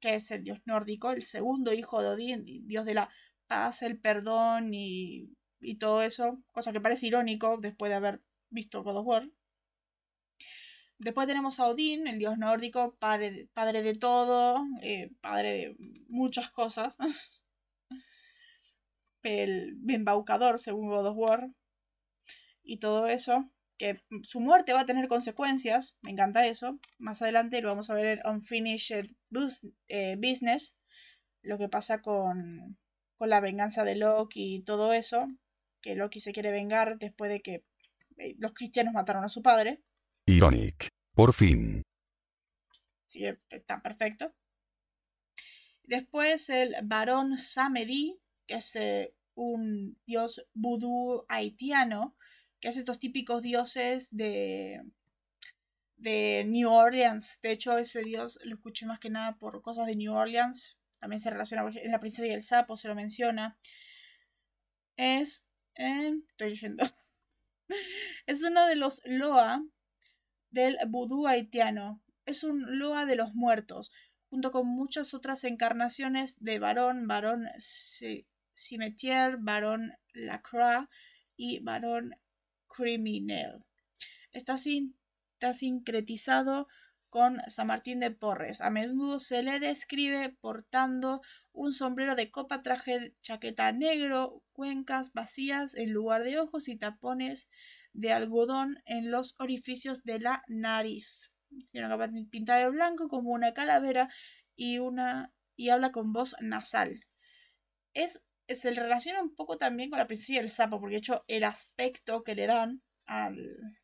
que 0.00 0.14
es 0.16 0.30
el 0.30 0.44
dios 0.44 0.60
nórdico, 0.66 1.10
el 1.10 1.22
segundo 1.22 1.72
hijo 1.72 2.02
de 2.02 2.08
Odín, 2.08 2.44
dios 2.66 2.84
de 2.84 2.94
la 2.94 3.08
paz, 3.46 3.80
el 3.82 3.98
perdón 3.98 4.74
y, 4.74 5.34
y 5.60 5.76
todo 5.76 6.02
eso, 6.02 6.42
cosa 6.52 6.72
que 6.72 6.80
parece 6.80 7.06
irónico 7.06 7.56
después 7.58 7.88
de 7.88 7.96
haber 7.96 8.22
visto 8.50 8.82
God 8.82 8.98
of 8.98 9.06
War. 9.06 9.30
Después 10.98 11.26
tenemos 11.26 11.58
a 11.58 11.66
Odín, 11.66 12.06
el 12.06 12.18
dios 12.18 12.36
nórdico, 12.36 12.96
padre, 12.96 13.48
padre 13.54 13.82
de 13.82 13.94
todo, 13.94 14.66
eh, 14.82 15.10
padre 15.22 15.50
de 15.50 15.76
muchas 16.08 16.50
cosas. 16.50 16.98
el 19.22 19.78
embaucador, 19.88 20.58
según 20.58 20.88
God 20.88 21.06
of 21.06 21.16
War. 21.16 21.50
Y 22.62 22.78
todo 22.78 23.06
eso 23.06 23.50
que 23.78 24.02
su 24.22 24.40
muerte 24.40 24.72
va 24.72 24.80
a 24.80 24.86
tener 24.86 25.08
consecuencias, 25.08 25.96
me 26.02 26.10
encanta 26.10 26.46
eso. 26.46 26.78
Más 26.98 27.22
adelante 27.22 27.60
lo 27.60 27.68
vamos 27.68 27.90
a 27.90 27.94
ver 27.94 28.06
en 28.18 28.26
Unfinished 28.26 29.10
eh, 29.88 30.16
Business, 30.16 30.78
lo 31.42 31.58
que 31.58 31.68
pasa 31.68 32.00
con, 32.00 32.78
con 33.16 33.30
la 33.30 33.40
venganza 33.40 33.84
de 33.84 33.96
Loki 33.96 34.56
y 34.56 34.62
todo 34.62 34.92
eso, 34.92 35.26
que 35.80 35.94
Loki 35.94 36.20
se 36.20 36.32
quiere 36.32 36.52
vengar 36.52 36.98
después 36.98 37.30
de 37.30 37.40
que 37.40 37.64
eh, 38.18 38.34
los 38.38 38.52
cristianos 38.52 38.94
mataron 38.94 39.24
a 39.24 39.28
su 39.28 39.42
padre. 39.42 39.82
Ironic, 40.26 40.88
por 41.14 41.32
fin. 41.32 41.82
Sí, 43.06 43.26
está 43.50 43.82
perfecto. 43.82 44.34
Después 45.82 46.48
el 46.48 46.74
varón 46.84 47.36
Samedi, 47.36 48.18
que 48.46 48.54
es 48.54 48.74
eh, 48.76 49.14
un 49.34 49.98
dios 50.06 50.46
vudú 50.54 51.24
haitiano, 51.28 52.16
que 52.64 52.70
es 52.70 52.78
estos 52.78 52.98
típicos 52.98 53.42
dioses 53.42 54.08
de, 54.16 54.80
de 55.96 56.46
New 56.48 56.70
Orleans. 56.70 57.38
De 57.42 57.52
hecho, 57.52 57.76
ese 57.76 58.02
dios 58.02 58.38
lo 58.42 58.54
escuché 58.54 58.86
más 58.86 58.98
que 58.98 59.10
nada 59.10 59.36
por 59.36 59.60
cosas 59.60 59.86
de 59.86 59.96
New 59.96 60.14
Orleans. 60.14 60.78
También 60.98 61.20
se 61.20 61.28
relaciona 61.28 61.70
en 61.74 61.90
La 61.90 62.00
princesa 62.00 62.26
y 62.26 62.30
el 62.30 62.42
sapo, 62.42 62.78
se 62.78 62.88
lo 62.88 62.94
menciona. 62.94 63.58
Es... 64.96 65.44
estoy 65.74 66.24
leyendo. 66.38 66.84
es 68.26 68.42
uno 68.42 68.66
de 68.66 68.76
los 68.76 69.02
Loa 69.04 69.62
del 70.48 70.78
vudú 70.88 71.26
haitiano. 71.26 72.02
Es 72.24 72.44
un 72.44 72.78
Loa 72.78 73.04
de 73.04 73.16
los 73.16 73.34
muertos, 73.34 73.92
junto 74.30 74.52
con 74.52 74.66
muchas 74.68 75.12
otras 75.12 75.44
encarnaciones 75.44 76.42
de 76.42 76.58
varón, 76.58 77.08
varón 77.08 77.46
Cimetière, 78.56 79.36
varón 79.38 79.92
Lacroix 80.14 80.88
y 81.36 81.58
varón 81.58 82.14
criminal. 82.76 83.64
Está, 84.32 84.56
sincretizado 85.52 86.66
con 87.08 87.40
San 87.46 87.68
Martín 87.68 88.00
de 88.00 88.10
Porres. 88.10 88.60
A 88.60 88.70
menudo 88.70 89.18
se 89.18 89.42
le 89.42 89.60
describe 89.60 90.36
portando 90.40 91.20
un 91.52 91.70
sombrero 91.70 92.16
de 92.16 92.30
copa, 92.30 92.62
traje, 92.62 93.14
chaqueta 93.20 93.70
negro, 93.72 94.42
cuencas 94.52 95.12
vacías 95.12 95.74
en 95.74 95.92
lugar 95.92 96.24
de 96.24 96.38
ojos 96.38 96.68
y 96.68 96.76
tapones 96.76 97.48
de 97.92 98.12
algodón 98.12 98.82
en 98.86 99.10
los 99.10 99.36
orificios 99.38 100.02
de 100.02 100.18
la 100.18 100.42
nariz. 100.48 101.30
Tiene 101.70 101.86
una 101.86 101.96
capa 101.96 102.12
pintada 102.30 102.58
de 102.60 102.70
blanco 102.70 103.08
como 103.08 103.30
una 103.30 103.54
calavera 103.54 104.08
y 104.56 104.78
una 104.78 105.32
y 105.56 105.68
habla 105.68 105.92
con 105.92 106.12
voz 106.12 106.34
nasal. 106.40 107.06
Es 107.92 108.20
se 108.48 108.70
relaciona 108.72 109.22
un 109.22 109.34
poco 109.34 109.56
también 109.56 109.90
con 109.90 109.98
la 109.98 110.06
princesa 110.06 110.40
del 110.40 110.50
sapo, 110.50 110.80
porque 110.80 110.94
de 110.94 110.98
hecho 110.98 111.24
el 111.28 111.44
aspecto 111.44 112.22
que 112.22 112.34
le 112.34 112.46
dan 112.46 112.82
al, 113.06 113.78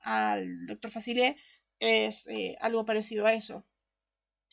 al 0.00 0.66
doctor 0.66 0.90
Facile 0.90 1.36
es 1.78 2.26
eh, 2.28 2.56
algo 2.60 2.84
parecido 2.84 3.26
a 3.26 3.34
eso. 3.34 3.66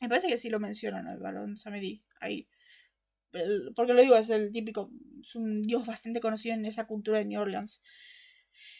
Me 0.02 0.10
parece 0.10 0.28
que 0.28 0.38
sí 0.38 0.50
lo 0.50 0.60
mencionan 0.60 1.08
al 1.08 1.20
balón 1.20 1.58
Samedi 1.58 2.04
ahí. 2.20 2.48
Porque 3.76 3.94
lo 3.94 4.02
digo, 4.02 4.16
es 4.16 4.30
el 4.30 4.52
típico, 4.52 4.90
es 5.24 5.36
un 5.36 5.64
dios 5.64 5.86
bastante 5.86 6.20
conocido 6.20 6.56
en 6.56 6.66
esa 6.66 6.88
cultura 6.88 7.20
de 7.20 7.26
New 7.26 7.42
Orleans. 7.42 7.82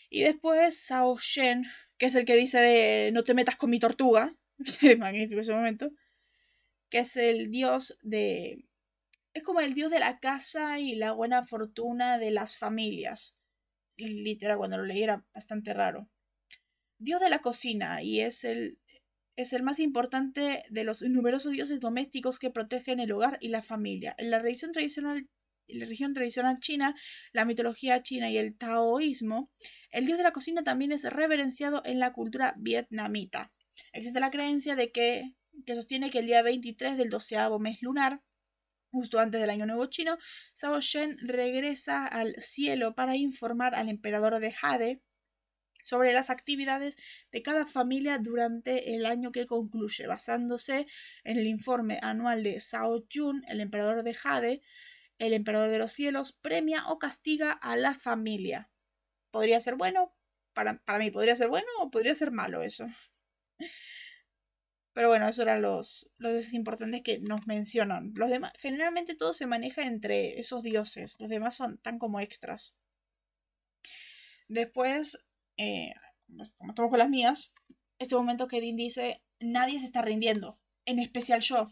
Y 0.10 0.24
después 0.24 0.78
Sao 0.78 1.18
Shen, 1.18 1.66
que 1.98 2.06
es 2.06 2.16
el 2.16 2.26
que 2.26 2.36
dice 2.36 2.60
de 2.60 3.12
no 3.12 3.24
te 3.24 3.34
metas 3.34 3.56
con 3.56 3.70
mi 3.70 3.80
tortuga, 3.80 4.36
magnífico 4.98 5.42
ese 5.42 5.54
momento, 5.54 5.92
que 6.90 7.00
es 7.00 7.18
el 7.18 7.52
dios 7.52 7.98
de 8.02 8.66
es 9.38 9.44
como 9.44 9.62
el 9.62 9.74
dios 9.74 9.92
de 9.92 10.00
la 10.00 10.20
casa 10.20 10.80
y 10.80 10.96
la 10.96 11.12
buena 11.12 11.44
fortuna 11.44 12.18
de 12.18 12.32
las 12.32 12.58
familias. 12.58 13.38
Literal, 13.98 14.58
cuando 14.58 14.78
lo 14.78 14.86
leí 14.86 15.04
era 15.04 15.26
bastante 15.34 15.74
raro. 15.74 16.10
Dios 17.00 17.22
de 17.22 17.30
la 17.30 17.40
cocina 17.40 18.02
y 18.02 18.22
es 18.22 18.44
el, 18.44 18.80
es 19.36 19.54
el 19.54 19.64
más 19.64 19.80
importante 19.80 20.64
de 20.70 20.84
los 20.84 21.02
numerosos 21.02 21.52
dioses 21.52 21.80
domésticos 21.80 22.40
que 22.40 22.50
protegen 22.50 23.00
el 23.00 23.12
hogar 23.12 23.38
y 23.40 23.50
la 23.50 23.62
familia. 23.62 24.16
En 24.18 24.32
la 24.32 24.40
religión 24.40 24.72
tradicional 24.72 25.30
la 25.70 26.14
tradicional 26.14 26.60
china, 26.60 26.96
la 27.34 27.46
mitología 27.46 28.02
china 28.02 28.30
y 28.30 28.38
el 28.38 28.58
taoísmo, 28.58 29.52
el 29.92 30.06
dios 30.06 30.18
de 30.18 30.24
la 30.24 30.32
cocina 30.32 30.64
también 30.64 30.92
es 30.92 31.04
reverenciado 31.04 31.82
en 31.86 32.00
la 32.00 32.14
cultura 32.14 32.56
vietnamita. 32.58 33.52
Existe 33.92 34.20
la 34.20 34.32
creencia 34.32 34.76
de 34.76 34.92
que, 34.92 35.36
que 35.66 35.76
sostiene 35.76 36.10
que 36.10 36.20
el 36.20 36.26
día 36.26 36.42
23 36.42 36.98
del 36.98 37.10
doceavo 37.10 37.60
mes 37.60 37.82
lunar, 37.82 38.22
Justo 38.98 39.20
antes 39.20 39.40
del 39.40 39.52
Año 39.52 39.68
Nuevo 39.68 39.86
Chino, 39.86 40.18
Sao 40.54 40.82
Shen 40.82 41.20
regresa 41.20 42.08
al 42.08 42.34
cielo 42.40 42.96
para 42.96 43.16
informar 43.16 43.76
al 43.76 43.90
emperador 43.90 44.40
de 44.40 44.52
Jade 44.52 45.04
sobre 45.84 46.14
las 46.14 46.32
actividades 46.32 46.98
de 47.32 47.44
cada 47.44 47.68
familia 47.68 48.18
durante 48.18 48.96
el 48.96 49.06
año 49.06 49.32
que 49.32 49.46
concluye, 49.46 50.08
basándose 50.08 50.88
en 51.24 51.38
el 51.38 51.46
informe 51.46 52.00
anual 52.02 52.42
de 52.42 52.60
Sao 52.60 53.06
Jun, 53.14 53.44
el 53.48 53.62
emperador 53.62 54.02
de 54.02 54.16
Jade, 54.16 54.62
el 55.20 55.34
emperador 55.34 55.70
de 55.70 55.78
los 55.78 55.92
cielos, 55.92 56.34
premia 56.34 56.88
o 56.88 56.98
castiga 56.98 57.52
a 57.52 57.76
la 57.76 57.94
familia. 57.94 58.72
Podría 59.30 59.60
ser 59.60 59.76
bueno, 59.76 60.12
para, 60.54 60.80
para 60.86 60.98
mí 60.98 61.12
podría 61.12 61.36
ser 61.36 61.50
bueno 61.50 61.68
o 61.82 61.92
podría 61.92 62.16
ser 62.16 62.32
malo 62.32 62.64
eso. 62.64 62.88
Pero 64.98 65.08
bueno, 65.08 65.30
esos 65.30 65.44
eran 65.44 65.62
los, 65.62 66.10
los 66.18 66.34
dioses 66.34 66.54
importantes 66.54 67.02
que 67.04 67.20
nos 67.20 67.48
mencionan. 67.48 68.12
Los 68.16 68.30
demás, 68.30 68.52
generalmente 68.60 69.16
todo 69.16 69.32
se 69.32 69.46
maneja 69.46 69.84
entre 69.84 70.40
esos 70.40 70.62
dioses. 70.62 71.16
Los 71.20 71.30
demás 71.30 71.56
son 71.56 71.78
tan 71.78 72.00
como 72.00 72.20
extras. 72.20 72.76
Después, 74.50 75.26
eh, 75.58 75.94
como 76.58 76.72
estamos 76.72 76.90
con 76.90 77.00
las 77.00 77.10
mías, 77.10 77.54
este 78.00 78.16
momento 78.16 78.48
que 78.48 78.62
Dean 78.62 78.76
dice, 78.76 79.22
nadie 79.40 79.80
se 79.80 79.86
está 79.86 80.02
rindiendo, 80.02 80.60
en 80.86 81.00
especial 81.00 81.42
yo. 81.42 81.72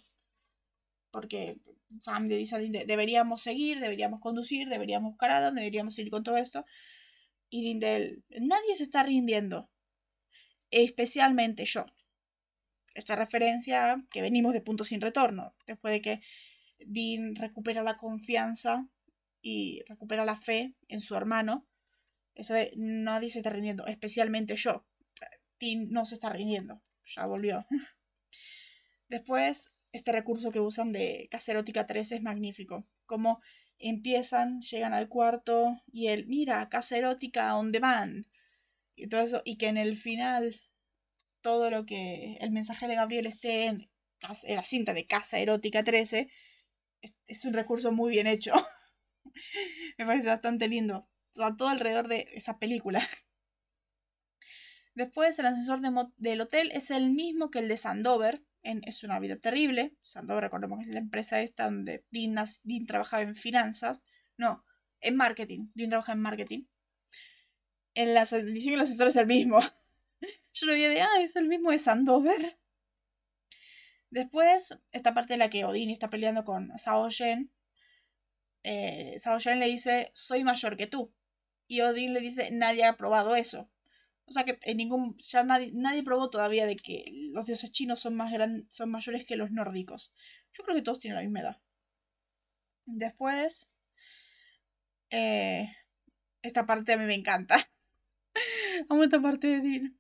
porque 1.12 1.58
Sam 2.02 2.26
le 2.26 2.36
dice 2.38 2.56
a 2.56 2.60
Dean, 2.60 2.72
de- 2.74 2.86
deberíamos 2.86 3.42
seguir, 3.42 3.80
deberíamos 3.80 4.20
conducir, 4.20 4.68
deberíamos 4.70 5.12
buscar 5.12 5.32
a 5.32 5.38
Adam, 5.38 5.56
deberíamos 5.56 5.98
ir 6.00 6.10
con 6.10 6.24
todo 6.24 6.38
esto. 6.38 6.66
Y 7.50 7.64
Dean 7.66 7.80
de 7.80 7.96
él, 7.98 8.26
nadie 8.42 8.76
se 8.76 8.84
está 8.84 9.04
rindiendo, 9.04 9.70
especialmente 10.70 11.66
yo. 11.66 11.86
Esta 12.96 13.16
referencia 13.16 14.04
que 14.10 14.22
venimos 14.22 14.54
de 14.54 14.62
punto 14.62 14.84
sin 14.84 15.02
retorno, 15.02 15.54
después 15.68 15.92
de 15.94 16.02
que 16.02 16.22
Dean 16.80 17.36
recupera 17.36 17.84
la 17.84 17.98
confianza 17.98 18.88
y 19.42 19.84
recupera 19.88 20.26
la 20.26 20.36
fe 20.36 20.74
en 20.88 21.02
su 21.02 21.16
hermano. 21.16 21.68
Eso 22.34 22.54
de 22.54 22.72
nadie 22.76 23.30
se 23.30 23.40
está 23.40 23.52
rindiendo, 23.52 23.86
especialmente 23.86 24.56
yo. 24.56 24.86
Dean 25.60 25.90
no 25.90 26.06
se 26.06 26.16
está 26.16 26.30
rindiendo, 26.30 26.82
ya 27.04 27.26
volvió. 27.26 27.66
Después, 29.10 29.72
este 29.92 30.12
recurso 30.12 30.52
que 30.52 30.60
usan 30.60 30.92
de 30.92 31.28
Caserótica 31.30 31.86
3 31.86 32.14
es 32.14 32.22
magnífico. 32.22 32.88
Como 33.06 33.42
empiezan, 33.78 34.62
llegan 34.62 34.94
al 34.94 35.10
cuarto 35.10 35.82
y 35.92 36.08
él, 36.08 36.26
mira, 36.28 36.70
Caserótica 36.70 37.58
on 37.58 37.72
demand. 37.72 38.26
Y 38.96 39.08
todo 39.08 39.22
eso, 39.22 39.42
y 39.46 39.58
que 39.58 39.68
en 39.68 39.78
el 39.78 39.98
final 39.98 40.60
todo 41.46 41.70
lo 41.70 41.86
que 41.86 42.38
el 42.42 42.50
mensaje 42.50 42.88
de 42.88 42.96
Gabriel 42.96 43.28
esté 43.28 43.66
en, 43.66 43.88
la 44.48 44.64
cinta 44.64 44.96
de 44.96 45.06
Casa 45.06 45.38
Erótica 45.38 45.84
13 45.84 46.28
es, 47.28 47.46
un 47.46 47.54
recurso 47.54 47.92
muy 47.92 48.10
bien 48.14 48.26
hecho. 48.26 48.52
Me 50.00 50.08
parece 50.08 50.28
bastante 50.28 50.68
lindo. 50.68 51.08
Todo 51.36 51.68
alrededor 51.68 52.08
de 52.08 52.28
esa 52.34 52.58
película. 52.58 53.08
Después, 54.96 55.38
el 55.38 55.46
ascensor 55.46 55.82
del 56.18 56.42
hotel 56.42 56.72
es 56.72 56.90
el 56.90 57.12
mismo 57.12 57.52
que 57.52 57.60
el 57.60 57.68
de 57.68 57.78
Sandover. 57.78 58.44
Es 58.64 59.04
una 59.04 59.20
vida 59.20 59.36
terrible. 59.36 59.96
Sandover, 60.02 60.46
recordemos 60.46 60.80
que 60.80 60.90
es 60.90 60.96
la 60.96 61.00
empresa 61.00 61.42
esta 61.42 61.66
donde 61.66 62.08
Dean, 62.10 62.44
Dean 62.64 62.88
trabajaba 62.88 63.22
en 63.22 63.36
finanzas. 63.36 64.02
No, 64.36 64.66
en 65.00 65.16
marketing. 65.16 65.68
Dean 65.76 65.92
trabaja 65.92 66.14
en 66.14 66.22
marketing. 66.22 66.64
En 67.94 68.16
la 68.16 68.24
edición 68.24 68.74
el 68.74 68.82
ascensor 68.82 69.10
es 69.10 69.16
el 69.16 69.28
mismo. 69.28 69.60
Yo 70.54 70.66
lo 70.68 70.74
vi 70.74 70.82
de, 70.84 71.02
ah, 71.02 71.22
es 71.22 71.36
el 71.36 71.48
mismo 71.48 71.72
de 71.72 71.78
Sandover. 71.80 72.58
Después, 74.10 74.76
esta 74.92 75.14
parte 75.14 75.34
en 75.34 75.40
la 75.40 75.50
que 75.50 75.66
Odin 75.66 75.90
está 75.92 76.10
peleando 76.10 76.44
con 76.44 76.76
Sao 76.78 77.10
Shen. 77.10 77.52
Eh, 78.64 79.16
Sao 79.20 79.40
Shen 79.40 79.60
le 79.60 79.68
dice, 79.68 80.12
soy 80.14 80.44
mayor 80.44 80.76
que 80.78 80.88
tú. 80.88 81.14
Y 81.68 81.82
Odin 81.82 82.14
le 82.14 82.22
dice, 82.22 82.50
nadie 82.52 82.86
ha 82.86 82.98
probado 82.98 83.36
eso. 83.36 83.70
O 84.26 84.32
sea 84.34 84.44
que 84.46 84.58
en 84.64 84.78
ningún. 84.78 85.18
ya 85.20 85.44
nadie, 85.44 85.72
nadie 85.74 86.04
probó 86.04 86.30
todavía 86.30 86.66
de 86.68 86.76
que 86.76 87.06
los 87.34 87.46
dioses 87.46 87.72
chinos 87.72 88.00
son 88.00 88.16
más 88.16 88.32
gran, 88.32 88.66
son 88.70 88.90
mayores 88.92 89.26
que 89.26 89.36
los 89.36 89.52
nórdicos. 89.52 90.14
Yo 90.54 90.64
creo 90.64 90.76
que 90.76 90.82
todos 90.84 91.00
tienen 91.00 91.18
la 91.18 91.24
misma 91.24 91.42
edad. 91.42 91.62
Después. 92.88 93.70
eh, 95.10 95.70
esta 96.42 96.66
parte 96.66 96.94
a 96.94 96.98
mí 96.98 97.06
me 97.06 97.16
encanta. 97.16 97.58
Amo 98.90 99.04
esta 99.04 99.22
parte 99.22 99.48
de 99.48 99.62
Dean. 99.62 100.00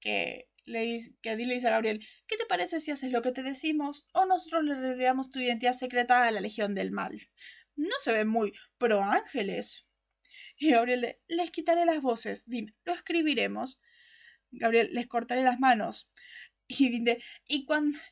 Que 0.00 0.48
le 0.64 1.00
que 1.22 1.36
le 1.36 1.54
dice 1.54 1.68
a 1.68 1.72
Gabriel, 1.72 2.06
¿qué 2.26 2.36
te 2.36 2.46
parece 2.46 2.80
si 2.80 2.90
haces 2.90 3.10
lo 3.10 3.22
que 3.22 3.32
te 3.32 3.42
decimos? 3.42 4.06
O 4.12 4.26
nosotros 4.26 4.64
le 4.64 4.74
revelamos 4.74 5.30
tu 5.30 5.40
identidad 5.40 5.72
secreta 5.72 6.26
a 6.26 6.30
la 6.30 6.40
Legión 6.40 6.74
del 6.74 6.90
Mal. 6.90 7.28
No 7.76 7.96
se 8.02 8.12
ven 8.12 8.28
muy 8.28 8.52
pro 8.78 9.02
ángeles. 9.02 9.86
Y 10.56 10.72
Gabriel 10.72 11.00
de, 11.00 11.20
les 11.28 11.50
quitaré 11.50 11.84
las 11.84 12.02
voces. 12.02 12.44
Dean, 12.46 12.74
lo 12.84 12.92
escribiremos. 12.92 13.80
Gabriel, 14.50 14.90
les 14.92 15.06
cortaré 15.06 15.42
las 15.42 15.60
manos. 15.60 16.10
Y 16.66 16.90
Dean 16.90 17.04
de, 17.04 17.22
y, 17.46 17.66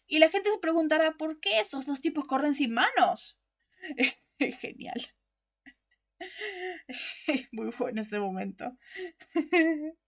y 0.06 0.18
la 0.18 0.30
gente 0.30 0.50
se 0.50 0.58
preguntará, 0.58 1.12
¿por 1.12 1.40
qué 1.40 1.60
esos 1.60 1.86
dos 1.86 2.00
tipos 2.00 2.24
corren 2.26 2.54
sin 2.54 2.72
manos? 2.72 3.38
Genial. 4.38 5.00
Muy 7.52 7.70
bueno 7.78 8.00
ese 8.00 8.18
momento. 8.18 8.76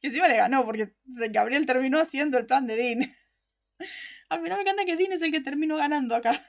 Y 0.00 0.06
encima 0.08 0.28
le 0.28 0.36
ganó 0.36 0.64
porque 0.64 0.94
Gabriel 1.04 1.66
terminó 1.66 1.98
haciendo 2.00 2.38
el 2.38 2.46
plan 2.46 2.66
de 2.66 2.76
Dean. 2.76 3.16
Al 4.28 4.42
final 4.42 4.56
me 4.58 4.62
encanta 4.62 4.84
que 4.84 4.96
Dean 4.96 5.12
es 5.12 5.22
el 5.22 5.30
que 5.30 5.40
terminó 5.40 5.76
ganando 5.76 6.14
acá. 6.14 6.44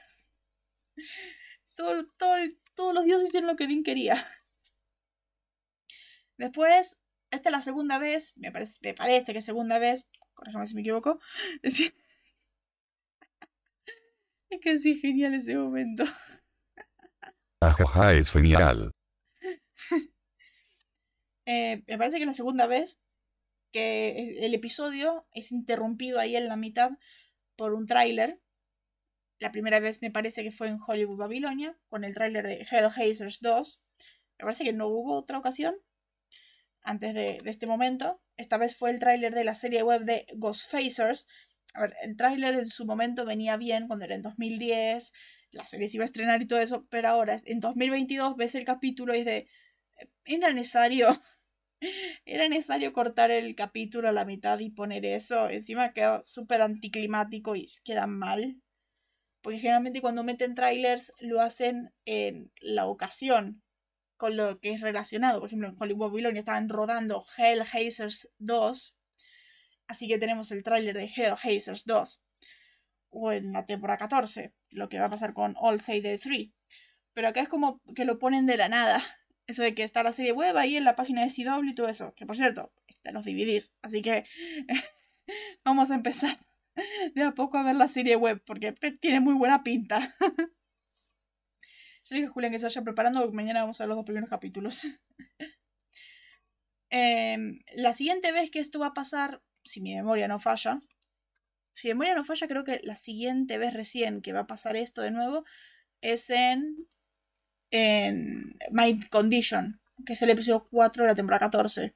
Todo, 1.76 2.06
todo- 2.16 2.36
todos 2.76 2.94
los 2.94 3.04
dioses 3.04 3.28
hicieron 3.28 3.48
lo 3.48 3.56
que 3.56 3.66
Dean 3.66 3.82
quería. 3.82 4.24
Después, 6.36 7.00
esta 7.32 7.48
es 7.48 7.52
la 7.52 7.60
segunda 7.60 7.98
vez, 7.98 8.36
me 8.36 8.52
parece, 8.52 8.78
me 8.82 8.94
parece 8.94 9.32
que 9.32 9.38
es 9.38 9.44
segunda 9.44 9.78
vez, 9.80 10.06
corrígame 10.34 10.66
si 10.68 10.74
me 10.76 10.80
equivoco. 10.82 11.18
Es 11.62 11.76
que- 11.78 11.94
es 14.50 14.60
que 14.60 14.78
sí, 14.78 14.94
genial 15.00 15.34
ese 15.34 15.56
momento. 15.56 16.04
Ajaja 17.60 18.12
es 18.12 18.30
genial. 18.30 18.92
Eh, 21.46 21.82
me 21.86 21.98
parece 21.98 22.16
que 22.18 22.22
es 22.22 22.26
la 22.28 22.34
segunda 22.34 22.66
vez 22.66 23.00
que 23.74 24.46
el 24.46 24.54
episodio 24.54 25.26
es 25.32 25.50
interrumpido 25.50 26.20
ahí 26.20 26.36
en 26.36 26.46
la 26.46 26.54
mitad 26.54 26.92
por 27.56 27.74
un 27.74 27.86
tráiler. 27.86 28.40
La 29.40 29.50
primera 29.50 29.80
vez 29.80 30.00
me 30.00 30.12
parece 30.12 30.44
que 30.44 30.52
fue 30.52 30.68
en 30.68 30.78
Hollywood 30.78 31.18
Babilonia, 31.18 31.76
con 31.88 32.04
el 32.04 32.14
tráiler 32.14 32.46
de 32.46 32.64
Hellhazzers 32.70 33.40
2. 33.40 33.82
Me 34.38 34.44
parece 34.44 34.62
que 34.62 34.72
no 34.72 34.86
hubo 34.86 35.14
otra 35.14 35.38
ocasión 35.38 35.74
antes 36.82 37.14
de, 37.14 37.40
de 37.42 37.50
este 37.50 37.66
momento. 37.66 38.22
Esta 38.36 38.58
vez 38.58 38.76
fue 38.76 38.92
el 38.92 39.00
tráiler 39.00 39.34
de 39.34 39.42
la 39.42 39.56
serie 39.56 39.82
web 39.82 40.04
de 40.04 40.24
Ghostfacers. 40.36 41.26
A 41.74 41.80
ver, 41.80 41.96
el 42.02 42.16
tráiler 42.16 42.54
en 42.54 42.68
su 42.68 42.86
momento 42.86 43.24
venía 43.24 43.56
bien 43.56 43.88
cuando 43.88 44.04
era 44.04 44.14
en 44.14 44.22
2010, 44.22 45.12
la 45.50 45.66
serie 45.66 45.88
se 45.88 45.96
iba 45.96 46.04
a 46.04 46.06
estrenar 46.06 46.40
y 46.40 46.46
todo 46.46 46.60
eso, 46.60 46.86
pero 46.90 47.08
ahora 47.08 47.40
en 47.44 47.58
2022 47.58 48.36
ves 48.36 48.54
el 48.54 48.64
capítulo 48.64 49.16
y 49.16 49.18
es 49.18 49.24
de... 49.24 49.48
Era 50.24 50.52
necesario 50.52 51.08
era 52.24 52.48
necesario 52.48 52.92
cortar 52.92 53.30
el 53.30 53.54
capítulo 53.54 54.08
a 54.08 54.12
la 54.12 54.24
mitad 54.24 54.58
y 54.58 54.70
poner 54.70 55.04
eso. 55.04 55.48
Encima 55.48 55.92
quedó 55.92 56.22
súper 56.24 56.62
anticlimático 56.62 57.56
y 57.56 57.72
queda 57.84 58.06
mal. 58.06 58.60
Porque 59.42 59.58
generalmente 59.58 60.00
cuando 60.00 60.24
meten 60.24 60.54
trailers 60.54 61.12
lo 61.20 61.40
hacen 61.40 61.92
en 62.06 62.50
la 62.60 62.86
ocasión 62.86 63.62
con 64.16 64.36
lo 64.36 64.58
que 64.60 64.72
es 64.72 64.80
relacionado. 64.80 65.40
Por 65.40 65.48
ejemplo, 65.48 65.68
en 65.68 65.76
Hollywood 65.78 66.10
Babylon 66.10 66.36
estaban 66.36 66.68
rodando 66.68 67.24
Hellhazzers 67.36 68.30
2. 68.38 68.96
Así 69.86 70.08
que 70.08 70.18
tenemos 70.18 70.50
el 70.50 70.62
tráiler 70.62 70.96
de 70.96 71.10
Hellhazzers 71.14 71.84
2. 71.84 72.22
O 73.10 73.32
en 73.32 73.52
la 73.52 73.66
temporada 73.66 73.98
14. 73.98 74.54
Lo 74.70 74.88
que 74.88 74.98
va 74.98 75.06
a 75.06 75.10
pasar 75.10 75.34
con 75.34 75.54
All 75.58 75.80
Say 75.80 76.00
the 76.00 76.18
3. 76.18 76.48
Pero 77.12 77.28
acá 77.28 77.42
es 77.42 77.48
como 77.48 77.80
que 77.94 78.04
lo 78.04 78.18
ponen 78.18 78.46
de 78.46 78.56
la 78.56 78.68
nada. 78.68 79.02
Eso 79.46 79.62
de 79.62 79.74
que 79.74 79.82
está 79.82 80.02
la 80.02 80.12
serie 80.12 80.32
web 80.32 80.56
ahí 80.56 80.76
en 80.76 80.84
la 80.84 80.96
página 80.96 81.22
de 81.22 81.30
CW 81.30 81.68
y 81.68 81.74
todo 81.74 81.88
eso. 81.88 82.14
Que 82.14 82.26
por 82.26 82.36
cierto, 82.36 82.70
están 82.86 83.14
los 83.14 83.24
DVDs. 83.24 83.72
Así 83.82 84.02
que 84.02 84.24
vamos 85.64 85.90
a 85.90 85.94
empezar 85.94 86.38
de 87.14 87.22
a 87.22 87.32
poco 87.32 87.58
a 87.58 87.62
ver 87.62 87.76
la 87.76 87.88
serie 87.88 88.16
web. 88.16 88.42
Porque 88.44 88.72
tiene 89.00 89.20
muy 89.20 89.34
buena 89.34 89.62
pinta. 89.62 90.16
Yo 92.04 92.14
le 92.14 92.20
dije 92.20 92.28
a 92.28 92.32
Julián 92.32 92.52
que 92.52 92.58
se 92.58 92.66
vaya 92.66 92.82
preparando 92.82 93.20
porque 93.20 93.34
mañana 93.34 93.62
vamos 93.62 93.80
a 93.80 93.84
ver 93.84 93.88
los 93.88 93.96
dos 93.96 94.04
primeros 94.04 94.28
capítulos. 94.28 94.82
Em, 96.96 97.58
la 97.74 97.92
siguiente 97.92 98.30
vez 98.30 98.52
que 98.52 98.60
esto 98.60 98.78
va 98.78 98.88
a 98.88 98.94
pasar, 98.94 99.42
si 99.64 99.80
mi 99.80 99.96
memoria 99.96 100.28
no 100.28 100.38
falla, 100.38 100.78
si 101.72 101.88
mi 101.88 101.94
memoria 101.94 102.14
no 102.14 102.22
falla, 102.22 102.46
creo 102.46 102.62
que 102.62 102.80
la 102.84 102.94
siguiente 102.94 103.58
vez 103.58 103.74
recién 103.74 104.22
que 104.22 104.32
va 104.32 104.40
a 104.40 104.46
pasar 104.46 104.76
esto 104.76 105.02
de 105.02 105.10
nuevo 105.10 105.44
es 106.02 106.30
en 106.30 106.76
en 107.76 108.54
Mind 108.70 109.08
Condition, 109.08 109.80
que 110.06 110.12
es 110.12 110.22
el 110.22 110.30
episodio 110.30 110.64
4 110.70 111.02
de 111.02 111.08
la 111.08 111.14
temporada 111.16 111.40
14, 111.40 111.92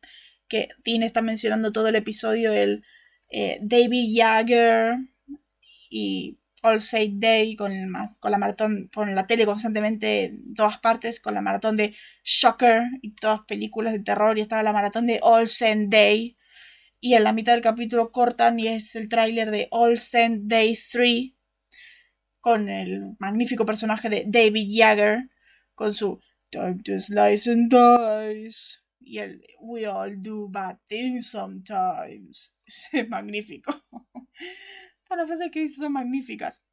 que 0.48 0.68
Dean 0.84 1.04
está 1.04 1.22
mencionando 1.22 1.70
todo 1.70 1.86
el 1.86 1.94
episodio, 1.94 2.52
el 2.52 2.84
eh, 3.30 3.60
David 3.62 4.12
Jagger 4.16 4.96
y 5.88 6.40
All 6.62 6.80
Saint 6.80 7.22
Day 7.22 7.54
con, 7.54 7.70
el, 7.70 7.92
con 8.18 8.32
la 8.32 8.38
maratón, 8.38 8.90
con 8.92 9.14
la 9.14 9.28
tele 9.28 9.46
constantemente 9.46 10.24
en 10.24 10.54
todas 10.54 10.78
partes, 10.78 11.20
con 11.20 11.34
la 11.34 11.42
maratón 11.42 11.76
de 11.76 11.94
Shocker 12.24 12.82
y 13.00 13.14
todas 13.14 13.42
películas 13.42 13.92
de 13.92 14.00
terror, 14.00 14.36
y 14.36 14.40
estaba 14.40 14.64
la 14.64 14.72
maratón 14.72 15.06
de 15.06 15.20
All 15.22 15.48
Saint 15.48 15.92
Day, 15.92 16.36
y 17.00 17.14
en 17.14 17.22
la 17.22 17.32
mitad 17.32 17.52
del 17.52 17.62
capítulo 17.62 18.10
cortan 18.10 18.58
y 18.58 18.66
es 18.66 18.96
el 18.96 19.08
tráiler 19.08 19.52
de 19.52 19.68
All 19.70 19.96
Saint 19.96 20.42
Day 20.46 20.76
3 20.90 21.34
con 22.40 22.68
el 22.68 23.14
magnífico 23.20 23.64
personaje 23.64 24.08
de 24.08 24.24
David 24.26 24.68
Jagger 24.76 25.28
con 25.78 25.92
su 25.92 26.20
Time 26.50 26.78
to 26.82 26.98
slice 26.98 27.46
and 27.50 27.70
dice. 27.70 28.80
Y 29.00 29.18
el 29.18 29.42
We 29.60 29.86
all 29.86 30.20
do 30.20 30.48
bad 30.48 30.78
things 30.88 31.30
sometimes. 31.30 32.54
Es 32.92 33.08
magnífico. 33.08 33.72
Todas 35.04 35.18
las 35.18 35.26
frases 35.26 35.50
que 35.52 35.60
dice 35.60 35.76
son 35.76 35.92
magníficas. 35.92 36.64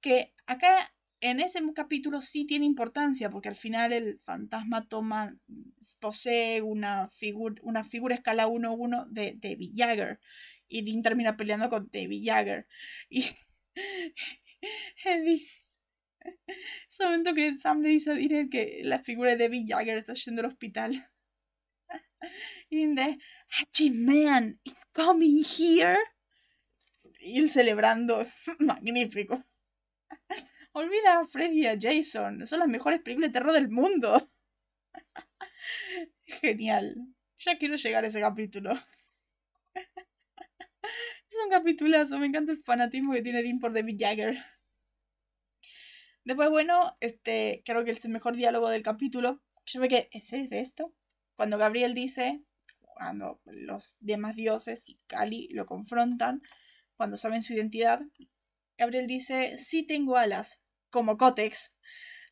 Que 0.00 0.34
acá 0.46 0.92
en 1.20 1.40
ese 1.40 1.60
capítulo 1.74 2.20
sí 2.20 2.46
tiene 2.46 2.66
importancia, 2.66 3.30
porque 3.30 3.48
al 3.48 3.56
final 3.56 3.92
el 3.92 4.20
fantasma 4.22 4.86
toma, 4.86 5.36
posee 6.00 6.62
una, 6.62 7.08
figur- 7.08 7.60
una 7.62 7.84
figura 7.84 8.14
escala 8.14 8.46
1-1 8.48 9.06
de 9.10 9.34
David 9.40 9.72
Jagger. 9.74 10.20
Y 10.68 10.82
Dean 10.84 11.02
termina 11.02 11.36
peleando 11.36 11.68
con 11.70 11.88
David 11.92 12.22
Jagger. 12.24 12.66
Y 13.10 13.24
Eddie, 15.04 15.46
Ese 16.88 17.04
momento 17.04 17.34
que 17.34 17.56
Sam 17.56 17.82
le 17.82 17.90
dice 17.90 18.10
a 18.10 18.14
Dean 18.14 18.48
que 18.48 18.80
la 18.84 18.98
figura 18.98 19.32
de 19.32 19.36
Debbie 19.36 19.66
Jagger 19.66 19.98
está 19.98 20.14
yendo 20.14 20.42
al 20.42 20.48
hospital. 20.48 21.10
Y 22.68 22.84
de 22.86 23.90
man 23.92 24.58
is 24.64 24.84
coming 24.92 25.44
here. 25.44 25.98
Y 27.20 27.38
él 27.38 27.50
celebrando. 27.50 28.26
Magnífico. 28.58 29.44
Olvida 30.72 31.20
a 31.20 31.26
Freddy 31.26 31.62
y 31.62 31.66
a 31.66 31.78
Jason. 31.80 32.46
Son 32.46 32.58
las 32.58 32.68
mejores 32.68 33.00
películas 33.00 33.30
de 33.30 33.38
terror 33.38 33.52
del 33.52 33.68
mundo. 33.68 34.30
Genial. 36.24 36.96
Ya 37.38 37.56
quiero 37.58 37.76
llegar 37.76 38.04
a 38.04 38.08
ese 38.08 38.20
capítulo. 38.20 38.72
Es 41.28 41.36
un 41.44 41.50
capitulazo. 41.50 42.18
Me 42.18 42.26
encanta 42.26 42.52
el 42.52 42.62
fanatismo 42.62 43.12
que 43.12 43.22
tiene 43.22 43.42
Dean 43.42 43.58
por 43.58 43.72
David 43.72 43.96
Jagger. 43.98 44.44
Después, 46.26 46.50
bueno, 46.50 46.96
este, 46.98 47.62
creo 47.64 47.84
que 47.84 47.92
es 47.92 48.04
el 48.04 48.10
mejor 48.10 48.34
diálogo 48.34 48.68
del 48.68 48.82
capítulo. 48.82 49.40
Yo 49.64 49.78
me 49.78 49.86
quedé, 49.86 50.08
¿es 50.10 50.28
de 50.32 50.58
esto? 50.58 50.92
Cuando 51.36 51.56
Gabriel 51.56 51.94
dice, 51.94 52.42
cuando 52.80 53.40
los 53.44 53.96
demás 54.00 54.34
dioses 54.34 54.82
y 54.86 54.98
Kali 55.06 55.46
lo 55.52 55.66
confrontan, 55.66 56.42
cuando 56.96 57.16
saben 57.16 57.42
su 57.42 57.52
identidad, 57.52 58.00
Gabriel 58.76 59.06
dice, 59.06 59.56
sí 59.56 59.84
tengo 59.84 60.16
alas, 60.16 60.60
como 60.90 61.16
Cotex. 61.16 61.76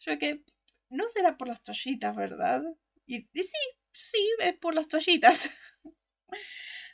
Yo 0.01 0.19
que 0.19 0.43
no 0.91 1.09
será 1.09 1.37
por 1.37 1.47
las 1.47 1.63
toallitas, 1.63 2.17
¿verdad? 2.17 2.65
Y, 3.07 3.29
sí, 3.33 3.53
sí, 3.93 4.29
es 4.41 4.57
por 4.57 4.75
las 4.75 4.89
toallitas. 4.89 5.53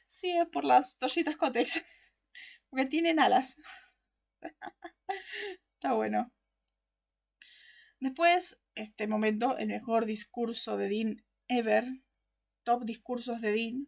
sí, 0.07 0.33
es 0.33 0.49
por 0.49 0.67
las 0.67 0.99
toallitas 0.99 1.39
Cotex. 1.39 1.83
Porque 2.69 2.85
tienen 2.85 3.21
alas. 3.21 3.57
Está 5.79 5.95
bueno. 5.95 6.31
Después, 8.01 8.59
este 8.75 9.07
momento, 9.07 9.59
el 9.59 9.69
mejor 9.69 10.07
discurso 10.07 10.77
de 10.77 10.89
Dean 10.89 11.25
ever. 11.49 11.85
Top 12.65 12.85
discursos 12.85 13.41
de 13.41 13.53
Dean. 13.53 13.87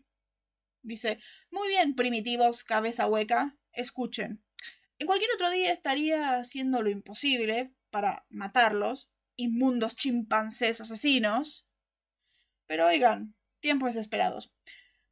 Dice, 0.82 1.18
muy 1.50 1.68
bien, 1.68 1.94
primitivos, 1.94 2.64
cabeza 2.64 3.06
hueca, 3.06 3.56
escuchen. 3.72 4.44
En 4.98 5.06
cualquier 5.06 5.30
otro 5.34 5.50
día 5.50 5.72
estaría 5.72 6.38
haciendo 6.38 6.82
lo 6.82 6.90
imposible 6.90 7.74
para 7.90 8.26
matarlos, 8.28 9.10
inmundos 9.36 9.96
chimpancés 9.96 10.80
asesinos. 10.80 11.66
Pero 12.66 12.86
oigan, 12.86 13.34
tiempos 13.60 13.94
desesperados. 13.94 14.52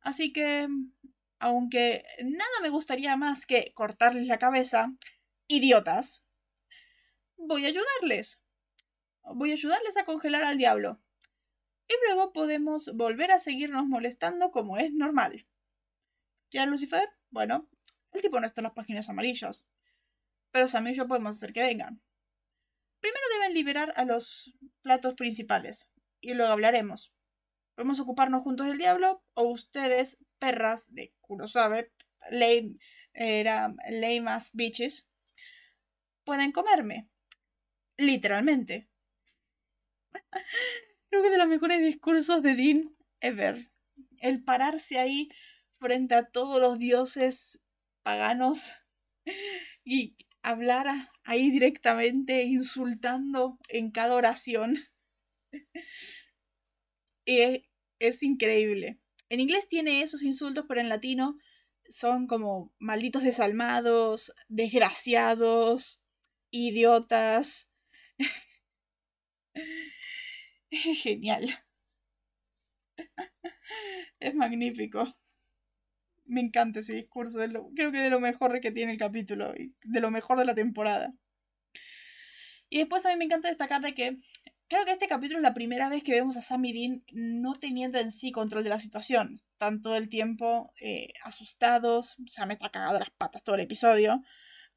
Así 0.00 0.32
que, 0.32 0.68
aunque 1.38 2.04
nada 2.22 2.60
me 2.62 2.68
gustaría 2.68 3.16
más 3.16 3.46
que 3.46 3.72
cortarles 3.74 4.26
la 4.26 4.38
cabeza, 4.38 4.92
idiotas, 5.46 6.24
voy 7.36 7.64
a 7.64 7.68
ayudarles. 7.68 8.40
Voy 9.24 9.50
a 9.50 9.54
ayudarles 9.54 9.96
a 9.96 10.04
congelar 10.04 10.44
al 10.44 10.58
diablo. 10.58 11.00
Y 11.88 11.94
luego 12.06 12.32
podemos 12.32 12.90
volver 12.94 13.32
a 13.32 13.38
seguirnos 13.38 13.86
molestando 13.86 14.50
como 14.50 14.76
es 14.76 14.92
normal. 14.92 15.46
¿Ya, 16.50 16.66
Lucifer? 16.66 17.08
Bueno, 17.30 17.68
el 18.12 18.22
tipo 18.22 18.40
no 18.40 18.46
está 18.46 18.60
en 18.60 18.64
las 18.64 18.74
páginas 18.74 19.08
amarillas. 19.08 19.66
Pero 20.50 20.68
Sam 20.68 20.88
y 20.88 20.94
yo 20.94 21.06
podemos 21.06 21.36
hacer 21.36 21.52
que 21.52 21.62
vengan. 21.62 22.02
Primero 23.00 23.24
deben 23.34 23.54
liberar 23.54 23.92
a 23.96 24.04
los 24.04 24.54
platos 24.82 25.14
principales. 25.14 25.88
Y 26.20 26.34
luego 26.34 26.52
hablaremos. 26.52 27.14
Podemos 27.74 28.00
ocuparnos 28.00 28.42
juntos 28.42 28.66
del 28.66 28.78
diablo. 28.78 29.24
O 29.34 29.44
ustedes, 29.44 30.18
perras 30.38 30.92
de 30.92 31.14
Kurosabe, 31.20 31.92
lame, 32.30 32.76
era 33.14 33.74
lame 33.88 34.38
bitches, 34.52 35.10
pueden 36.24 36.52
comerme. 36.52 37.08
Literalmente. 37.96 38.89
Creo 41.10 41.22
que 41.22 41.30
de 41.30 41.38
los 41.38 41.48
mejores 41.48 41.80
discursos 41.80 42.42
de 42.42 42.54
Dean 42.54 42.96
ever. 43.20 43.70
El 44.18 44.42
pararse 44.42 44.98
ahí 44.98 45.28
frente 45.78 46.14
a 46.14 46.26
todos 46.26 46.60
los 46.60 46.78
dioses 46.78 47.60
paganos 48.02 48.74
y 49.84 50.16
hablar 50.42 51.10
ahí 51.24 51.50
directamente, 51.50 52.42
insultando 52.44 53.58
en 53.68 53.90
cada 53.90 54.14
oración. 54.14 54.78
y 57.24 57.66
es, 57.98 58.22
increíble. 58.22 59.00
En 59.28 59.40
inglés 59.40 59.68
tiene 59.68 60.02
esos 60.02 60.22
insultos, 60.22 60.64
pero 60.68 60.80
en 60.80 60.88
latino 60.88 61.38
son 61.88 62.26
como 62.26 62.74
malditos 62.78 63.22
desalmados, 63.22 64.32
desgraciados, 64.48 66.02
idiotas. 66.50 67.68
Genial. 71.02 71.48
Es 74.20 74.34
magnífico. 74.34 75.04
Me 76.26 76.40
encanta 76.40 76.80
ese 76.80 76.94
discurso. 76.94 77.40
creo 77.74 77.92
que 77.92 77.98
de 77.98 78.10
lo 78.10 78.20
mejor 78.20 78.60
que 78.60 78.70
tiene 78.70 78.92
el 78.92 78.98
capítulo 78.98 79.54
y 79.56 79.74
de 79.82 80.00
lo 80.00 80.10
mejor 80.10 80.38
de 80.38 80.44
la 80.44 80.54
temporada. 80.54 81.12
Y 82.68 82.78
después 82.78 83.04
a 83.04 83.08
mí 83.08 83.16
me 83.16 83.24
encanta 83.24 83.48
destacar 83.48 83.80
de 83.80 83.94
que 83.94 84.18
creo 84.68 84.84
que 84.84 84.92
este 84.92 85.08
capítulo 85.08 85.40
es 85.40 85.42
la 85.42 85.54
primera 85.54 85.88
vez 85.88 86.04
que 86.04 86.12
vemos 86.12 86.36
a 86.36 86.40
Sam 86.40 86.64
y 86.66 86.72
Dean 86.72 87.04
no 87.12 87.54
teniendo 87.54 87.98
en 87.98 88.12
sí 88.12 88.30
control 88.30 88.62
de 88.62 88.70
la 88.70 88.78
situación. 88.78 89.34
Están 89.34 89.82
todo 89.82 89.96
el 89.96 90.08
tiempo 90.08 90.72
eh, 90.80 91.12
asustados. 91.24 92.16
Sam 92.26 92.52
está 92.52 92.70
cagado 92.70 93.00
las 93.00 93.10
patas 93.10 93.42
todo 93.42 93.56
el 93.56 93.62
episodio. 93.62 94.22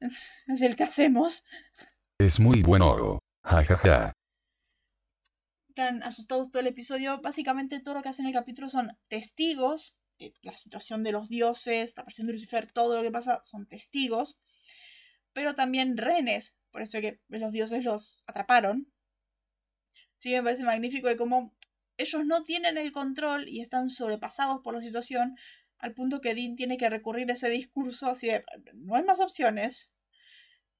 Es 0.00 0.60
el 0.60 0.76
que 0.76 0.82
hacemos. 0.82 1.44
Es 2.18 2.40
muy 2.40 2.62
bueno. 2.62 3.20
Ja, 3.44 3.64
ja, 3.64 3.76
ja 3.76 4.14
están 5.74 6.04
asustados 6.04 6.52
todo 6.52 6.60
el 6.60 6.68
episodio. 6.68 7.20
Básicamente 7.20 7.80
todo 7.80 7.94
lo 7.94 8.02
que 8.02 8.08
hacen 8.08 8.26
en 8.26 8.28
el 8.28 8.34
capítulo 8.34 8.68
son 8.68 8.96
testigos 9.08 9.96
de 10.20 10.32
la 10.42 10.56
situación 10.56 11.02
de 11.02 11.10
los 11.10 11.28
dioses, 11.28 11.94
la 11.96 12.02
aparición 12.02 12.28
de 12.28 12.34
Lucifer, 12.34 12.70
todo 12.70 12.96
lo 12.96 13.02
que 13.02 13.10
pasa 13.10 13.40
son 13.42 13.66
testigos. 13.66 14.38
Pero 15.32 15.56
también 15.56 15.96
renes, 15.96 16.54
por 16.70 16.82
eso 16.82 17.00
que 17.00 17.20
los 17.26 17.50
dioses 17.50 17.82
los 17.82 18.18
atraparon. 18.24 18.92
Sí, 20.18 20.30
me 20.30 20.44
parece 20.44 20.62
magnífico 20.62 21.08
de 21.08 21.16
cómo 21.16 21.52
ellos 21.96 22.24
no 22.24 22.44
tienen 22.44 22.78
el 22.78 22.92
control 22.92 23.48
y 23.48 23.60
están 23.60 23.90
sobrepasados 23.90 24.60
por 24.62 24.74
la 24.74 24.80
situación 24.80 25.36
al 25.78 25.92
punto 25.92 26.20
que 26.20 26.36
Dean 26.36 26.54
tiene 26.54 26.76
que 26.76 26.88
recurrir 26.88 27.28
a 27.30 27.34
ese 27.34 27.50
discurso 27.50 28.08
así 28.08 28.28
de 28.28 28.44
no 28.74 28.94
hay 28.94 29.02
más 29.02 29.18
opciones 29.18 29.90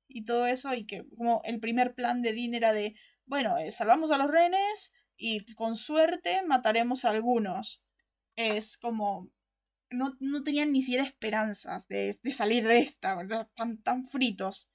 y 0.07 0.25
todo 0.25 0.47
eso 0.47 0.73
y 0.73 0.87
que 0.87 1.05
como 1.17 1.43
el 1.45 1.59
primer 1.59 1.95
plan 1.95 2.23
de 2.23 2.33
Dean 2.33 2.55
era 2.55 2.73
de 2.73 2.95
bueno, 3.27 3.57
eh, 3.59 3.71
salvamos 3.71 4.11
a 4.11 4.19
los 4.19 4.31
rehenes 4.31 4.93
y 5.17 5.45
con 5.55 5.77
suerte 5.77 6.43
mataremos 6.47 7.05
a 7.05 7.11
algunos. 7.11 7.83
Es 8.37 8.77
como... 8.77 9.31
No, 9.91 10.43
tenían 10.43 10.73
ni 10.73 10.83
siquiera 10.83 11.05
esperanzas 11.05 11.87
de, 11.87 12.19
salir 12.33 12.67
de 12.67 12.79
esta, 12.79 13.15
¿verdad? 13.15 13.49
Tan, 13.85 14.09
fritos. 14.09 14.69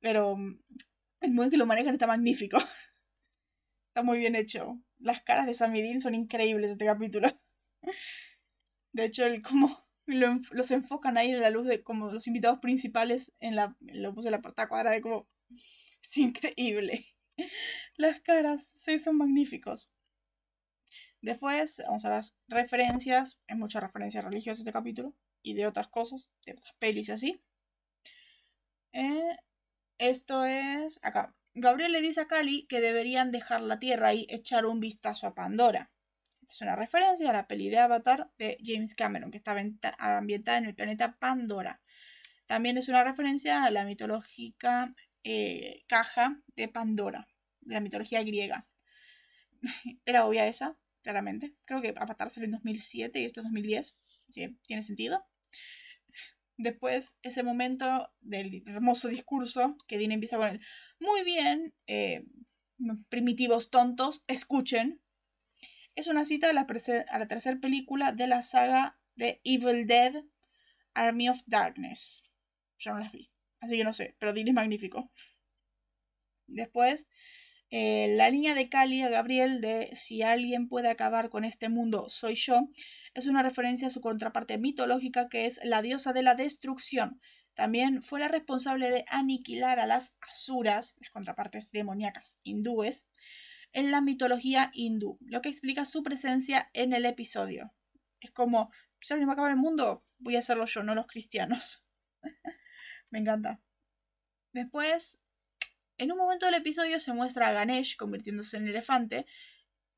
Pero 0.00 0.36
mm, 0.36 0.58
el 1.20 1.32
modo 1.32 1.50
que 1.50 1.56
lo 1.56 1.66
manejan 1.66 1.94
está 1.94 2.06
magnífico. 2.06 2.58
Está 3.88 4.02
muy 4.02 4.18
bien 4.18 4.34
hecho. 4.34 4.82
Las 4.98 5.22
caras 5.22 5.46
de 5.46 5.54
Samidin 5.54 6.00
son 6.00 6.14
increíbles 6.14 6.72
este 6.72 6.84
capítulo. 6.84 7.28
De 8.92 9.04
hecho, 9.04 9.24
el 9.24 9.42
cómo 9.42 9.86
los 10.06 10.70
enfocan 10.70 11.18
ahí 11.18 11.30
en 11.30 11.40
la 11.40 11.50
luz 11.50 11.66
de 11.66 11.82
como 11.82 12.10
los 12.10 12.26
invitados 12.26 12.58
principales 12.60 13.32
en 13.40 13.56
la, 13.56 13.76
lo 13.80 14.14
puse 14.14 14.28
en 14.28 14.32
la 14.32 14.42
puerta 14.42 14.68
cuadrada 14.68 14.94
de 14.94 15.02
como 15.02 15.28
es 15.50 16.16
increíble. 16.18 17.15
Las 17.96 18.20
caras, 18.20 18.66
sí, 18.82 18.98
son 18.98 19.16
magníficos. 19.16 19.90
Después 21.22 21.82
vamos 21.86 22.04
a 22.04 22.10
las 22.10 22.36
referencias. 22.48 23.40
Hay 23.48 23.56
muchas 23.56 23.82
referencias 23.82 24.24
religiosas 24.24 24.60
este 24.60 24.72
capítulo. 24.72 25.14
Y 25.42 25.54
de 25.54 25.66
otras 25.66 25.88
cosas, 25.88 26.30
de 26.44 26.52
otras 26.52 26.74
pelis 26.78 27.10
así. 27.10 27.40
Eh, 28.92 29.36
esto 29.98 30.44
es 30.44 30.98
acá. 31.02 31.34
Gabriel 31.54 31.92
le 31.92 32.02
dice 32.02 32.20
a 32.20 32.26
Cali 32.26 32.66
que 32.66 32.80
deberían 32.80 33.32
dejar 33.32 33.62
la 33.62 33.78
Tierra 33.78 34.12
y 34.12 34.26
echar 34.28 34.66
un 34.66 34.80
vistazo 34.80 35.26
a 35.26 35.34
Pandora. 35.34 35.90
Es 36.48 36.60
una 36.60 36.76
referencia 36.76 37.30
a 37.30 37.32
la 37.32 37.48
peli 37.48 37.70
de 37.70 37.78
Avatar 37.78 38.30
de 38.38 38.58
James 38.62 38.94
Cameron, 38.94 39.30
que 39.30 39.38
está 39.38 39.56
ambientada 39.98 40.58
en 40.58 40.66
el 40.66 40.74
planeta 40.74 41.16
Pandora. 41.18 41.80
También 42.46 42.76
es 42.76 42.88
una 42.88 43.02
referencia 43.04 43.64
a 43.64 43.70
la 43.70 43.84
mitológica 43.84 44.94
eh, 45.28 45.82
caja 45.88 46.40
de 46.54 46.68
Pandora, 46.68 47.26
de 47.62 47.74
la 47.74 47.80
mitología 47.80 48.22
griega. 48.22 48.68
Era 50.06 50.24
obvia 50.24 50.46
esa, 50.46 50.78
claramente. 51.02 51.56
Creo 51.64 51.82
que 51.82 51.92
Avatar 51.96 52.30
salió 52.30 52.44
en 52.44 52.52
2007 52.52 53.18
y 53.18 53.24
esto 53.24 53.40
es 53.40 53.44
2010. 53.44 53.98
Sí, 54.30 54.56
tiene 54.68 54.82
sentido. 54.82 55.26
Después, 56.56 57.16
ese 57.22 57.42
momento 57.42 58.08
del 58.20 58.62
hermoso 58.68 59.08
discurso, 59.08 59.76
que 59.88 59.98
Dean 59.98 60.12
empieza 60.12 60.36
con 60.36 60.46
él. 60.46 60.60
Muy 61.00 61.24
bien, 61.24 61.74
eh, 61.88 62.24
primitivos 63.08 63.70
tontos, 63.70 64.22
escuchen. 64.28 65.02
Es 65.96 66.06
una 66.06 66.24
cita 66.24 66.50
a 66.50 66.52
la, 66.52 66.68
a 67.08 67.18
la 67.18 67.26
tercera 67.26 67.58
película 67.58 68.12
de 68.12 68.28
la 68.28 68.42
saga 68.42 69.00
de 69.16 69.40
Evil 69.42 69.88
Dead, 69.88 70.22
Army 70.94 71.28
of 71.28 71.40
Darkness. 71.46 72.22
Yo 72.78 72.92
no 72.92 73.00
las 73.00 73.10
vi. 73.10 73.28
Así 73.60 73.76
que 73.76 73.84
no 73.84 73.92
sé, 73.92 74.16
pero 74.18 74.32
Dean 74.32 74.48
es 74.48 74.54
magnífico. 74.54 75.10
Después, 76.46 77.08
eh, 77.70 78.14
la 78.16 78.30
línea 78.30 78.54
de 78.54 78.68
Cali 78.68 79.02
a 79.02 79.08
Gabriel 79.08 79.60
de 79.60 79.90
Si 79.94 80.22
alguien 80.22 80.68
puede 80.68 80.88
acabar 80.88 81.30
con 81.30 81.44
este 81.44 81.68
mundo, 81.68 82.08
soy 82.08 82.34
yo, 82.34 82.68
es 83.14 83.26
una 83.26 83.42
referencia 83.42 83.88
a 83.88 83.90
su 83.90 84.00
contraparte 84.00 84.58
mitológica 84.58 85.28
que 85.28 85.46
es 85.46 85.60
la 85.64 85.82
diosa 85.82 86.12
de 86.12 86.22
la 86.22 86.34
destrucción. 86.34 87.20
También 87.54 88.02
fue 88.02 88.20
la 88.20 88.28
responsable 88.28 88.90
de 88.90 89.04
aniquilar 89.08 89.80
a 89.80 89.86
las 89.86 90.14
asuras, 90.20 90.94
las 91.00 91.10
contrapartes 91.10 91.70
demoníacas 91.72 92.38
hindúes, 92.42 93.06
en 93.72 93.90
la 93.90 94.00
mitología 94.00 94.70
hindú, 94.74 95.18
lo 95.22 95.42
que 95.42 95.48
explica 95.48 95.84
su 95.84 96.02
presencia 96.02 96.70
en 96.72 96.92
el 96.92 97.06
episodio. 97.06 97.72
Es 98.20 98.30
como, 98.30 98.70
si 99.00 99.12
alguien 99.12 99.28
va 99.28 99.32
a 99.32 99.34
acabar 99.34 99.50
el 99.50 99.56
mundo, 99.56 100.04
voy 100.18 100.36
a 100.36 100.40
hacerlo 100.40 100.66
yo, 100.66 100.82
no 100.82 100.94
los 100.94 101.06
cristianos. 101.06 101.84
Me 103.10 103.18
encanta. 103.18 103.60
Después, 104.52 105.20
en 105.98 106.12
un 106.12 106.18
momento 106.18 106.46
del 106.46 106.56
episodio 106.56 106.98
se 106.98 107.12
muestra 107.12 107.48
a 107.48 107.52
Ganesh 107.52 107.96
convirtiéndose 107.96 108.56
en 108.56 108.68
elefante, 108.68 109.26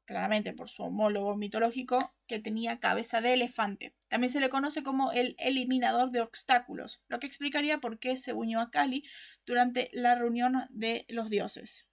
claramente 0.05 0.53
por 0.53 0.69
su 0.69 0.83
homólogo 0.83 1.37
mitológico, 1.37 2.15
que 2.27 2.39
tenía 2.39 2.79
cabeza 2.79 3.21
de 3.21 3.33
elefante. 3.33 3.95
También 4.09 4.31
se 4.31 4.41
le 4.41 4.49
conoce 4.49 4.83
como 4.83 5.13
el 5.13 5.35
eliminador 5.39 6.11
de 6.11 6.21
obstáculos, 6.21 7.03
lo 7.09 7.19
que 7.19 7.27
explicaría 7.27 7.79
por 7.79 7.99
qué 7.99 8.17
se 8.17 8.33
unió 8.33 8.61
a 8.61 8.71
Kali 8.71 9.05
durante 9.45 9.91
la 9.93 10.15
reunión 10.15 10.67
de 10.71 11.05
los 11.09 11.31
dioses. 11.31 11.89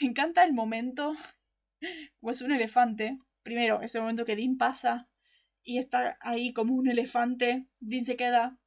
Me 0.00 0.08
encanta 0.08 0.44
el 0.44 0.52
momento, 0.52 1.14
como 2.20 2.30
es 2.30 2.42
un 2.42 2.52
elefante. 2.52 3.18
Primero, 3.42 3.82
ese 3.82 4.00
momento 4.00 4.24
que 4.24 4.36
Dean 4.36 4.56
pasa 4.56 5.08
y 5.62 5.78
está 5.78 6.16
ahí 6.20 6.52
como 6.52 6.74
un 6.74 6.88
elefante. 6.88 7.66
Dean 7.80 8.04
se 8.04 8.16
queda, 8.16 8.58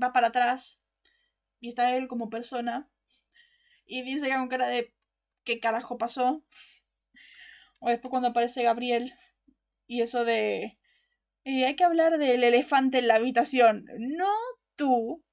va 0.00 0.12
para 0.12 0.28
atrás 0.28 0.80
y 1.60 1.68
está 1.68 1.96
él 1.96 2.08
como 2.08 2.30
persona. 2.30 2.90
Y 3.86 4.18
se 4.18 4.26
queda 4.26 4.38
con 4.38 4.48
cara 4.48 4.66
de 4.66 4.92
¿qué 5.44 5.60
carajo 5.60 5.98
pasó? 5.98 6.44
O 7.80 7.88
después 7.88 8.10
cuando 8.10 8.28
aparece 8.28 8.62
Gabriel 8.62 9.14
y 9.86 10.02
eso 10.02 10.24
de 10.24 10.78
y 11.46 11.62
hay 11.62 11.76
que 11.76 11.84
hablar 11.84 12.18
del 12.18 12.42
elefante 12.42 12.98
en 12.98 13.06
la 13.06 13.14
habitación. 13.14 13.86
No 13.98 14.28
tú. 14.74 15.24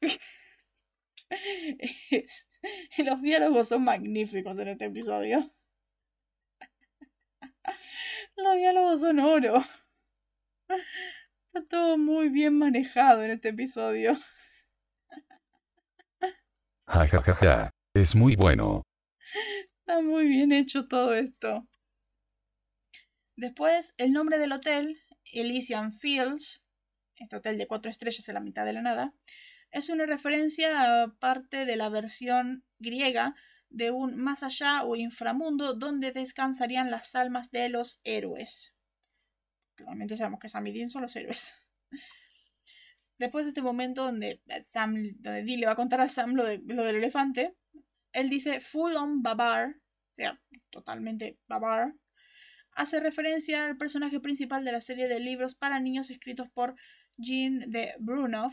Los 2.96 3.20
diálogos 3.20 3.68
son 3.68 3.84
magníficos 3.84 4.58
en 4.58 4.68
este 4.68 4.86
episodio. 4.86 5.54
Los 8.36 8.56
diálogos 8.56 9.00
son 9.00 9.18
oro. 9.18 9.62
Está 11.52 11.68
todo 11.68 11.98
muy 11.98 12.30
bien 12.30 12.56
manejado 12.56 13.22
en 13.22 13.32
este 13.32 13.50
episodio. 13.50 14.16
Ja, 16.88 17.06
ja, 17.06 17.20
ja, 17.20 17.34
ja. 17.34 17.70
Es 17.94 18.14
muy 18.14 18.34
bueno. 18.34 18.82
Está 19.80 20.00
muy 20.00 20.26
bien 20.26 20.52
hecho 20.52 20.88
todo 20.88 21.12
esto. 21.12 21.68
Después, 23.36 23.92
el 23.98 24.12
nombre 24.12 24.38
del 24.38 24.52
hotel, 24.52 24.98
Elysian 25.32 25.92
Fields, 25.92 26.64
este 27.16 27.36
hotel 27.36 27.58
de 27.58 27.66
cuatro 27.66 27.90
estrellas 27.90 28.26
en 28.28 28.34
la 28.34 28.40
mitad 28.40 28.64
de 28.64 28.72
la 28.72 28.80
nada, 28.80 29.14
es 29.70 29.90
una 29.90 30.06
referencia 30.06 31.02
a 31.02 31.14
parte 31.18 31.66
de 31.66 31.76
la 31.76 31.90
versión 31.90 32.64
griega 32.78 33.34
de 33.68 33.90
un 33.90 34.16
más 34.16 34.42
allá 34.42 34.82
o 34.84 34.96
inframundo 34.96 35.74
donde 35.74 36.10
descansarían 36.10 36.90
las 36.90 37.14
almas 37.14 37.50
de 37.50 37.68
los 37.68 38.00
héroes. 38.04 38.74
Claramente 39.74 40.16
sabemos 40.16 40.40
que 40.40 40.48
Sam 40.48 40.66
y 40.68 40.72
Dean 40.72 40.88
son 40.88 41.02
los 41.02 41.14
héroes. 41.14 41.54
Después 43.18 43.46
de 43.46 43.50
este 43.50 43.62
momento 43.62 44.04
donde, 44.04 44.40
Sam, 44.62 45.16
donde 45.18 45.42
le 45.42 45.66
va 45.66 45.72
a 45.72 45.76
contar 45.76 46.00
a 46.00 46.08
Sam 46.08 46.34
lo, 46.34 46.44
de, 46.44 46.58
lo 46.64 46.84
del 46.84 46.96
elefante, 46.96 47.54
él 48.12 48.28
dice 48.28 48.60
full 48.60 48.94
on 48.94 49.22
babar, 49.22 49.76
o 50.12 50.14
sea, 50.14 50.40
totalmente 50.70 51.38
babar, 51.48 51.94
hace 52.72 53.00
referencia 53.00 53.66
al 53.66 53.76
personaje 53.76 54.20
principal 54.20 54.64
de 54.64 54.72
la 54.72 54.80
serie 54.80 55.08
de 55.08 55.20
libros 55.20 55.54
para 55.54 55.80
niños 55.80 56.10
escritos 56.10 56.48
por 56.48 56.76
Jean 57.16 57.70
de 57.70 57.94
Brunov, 57.98 58.52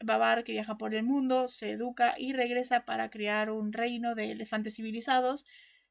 Babar 0.00 0.44
que 0.44 0.52
viaja 0.52 0.78
por 0.78 0.94
el 0.94 1.02
mundo, 1.02 1.48
se 1.48 1.72
educa 1.72 2.14
y 2.16 2.32
regresa 2.32 2.84
para 2.84 3.10
crear 3.10 3.50
un 3.50 3.72
reino 3.72 4.14
de 4.14 4.30
elefantes 4.30 4.76
civilizados, 4.76 5.44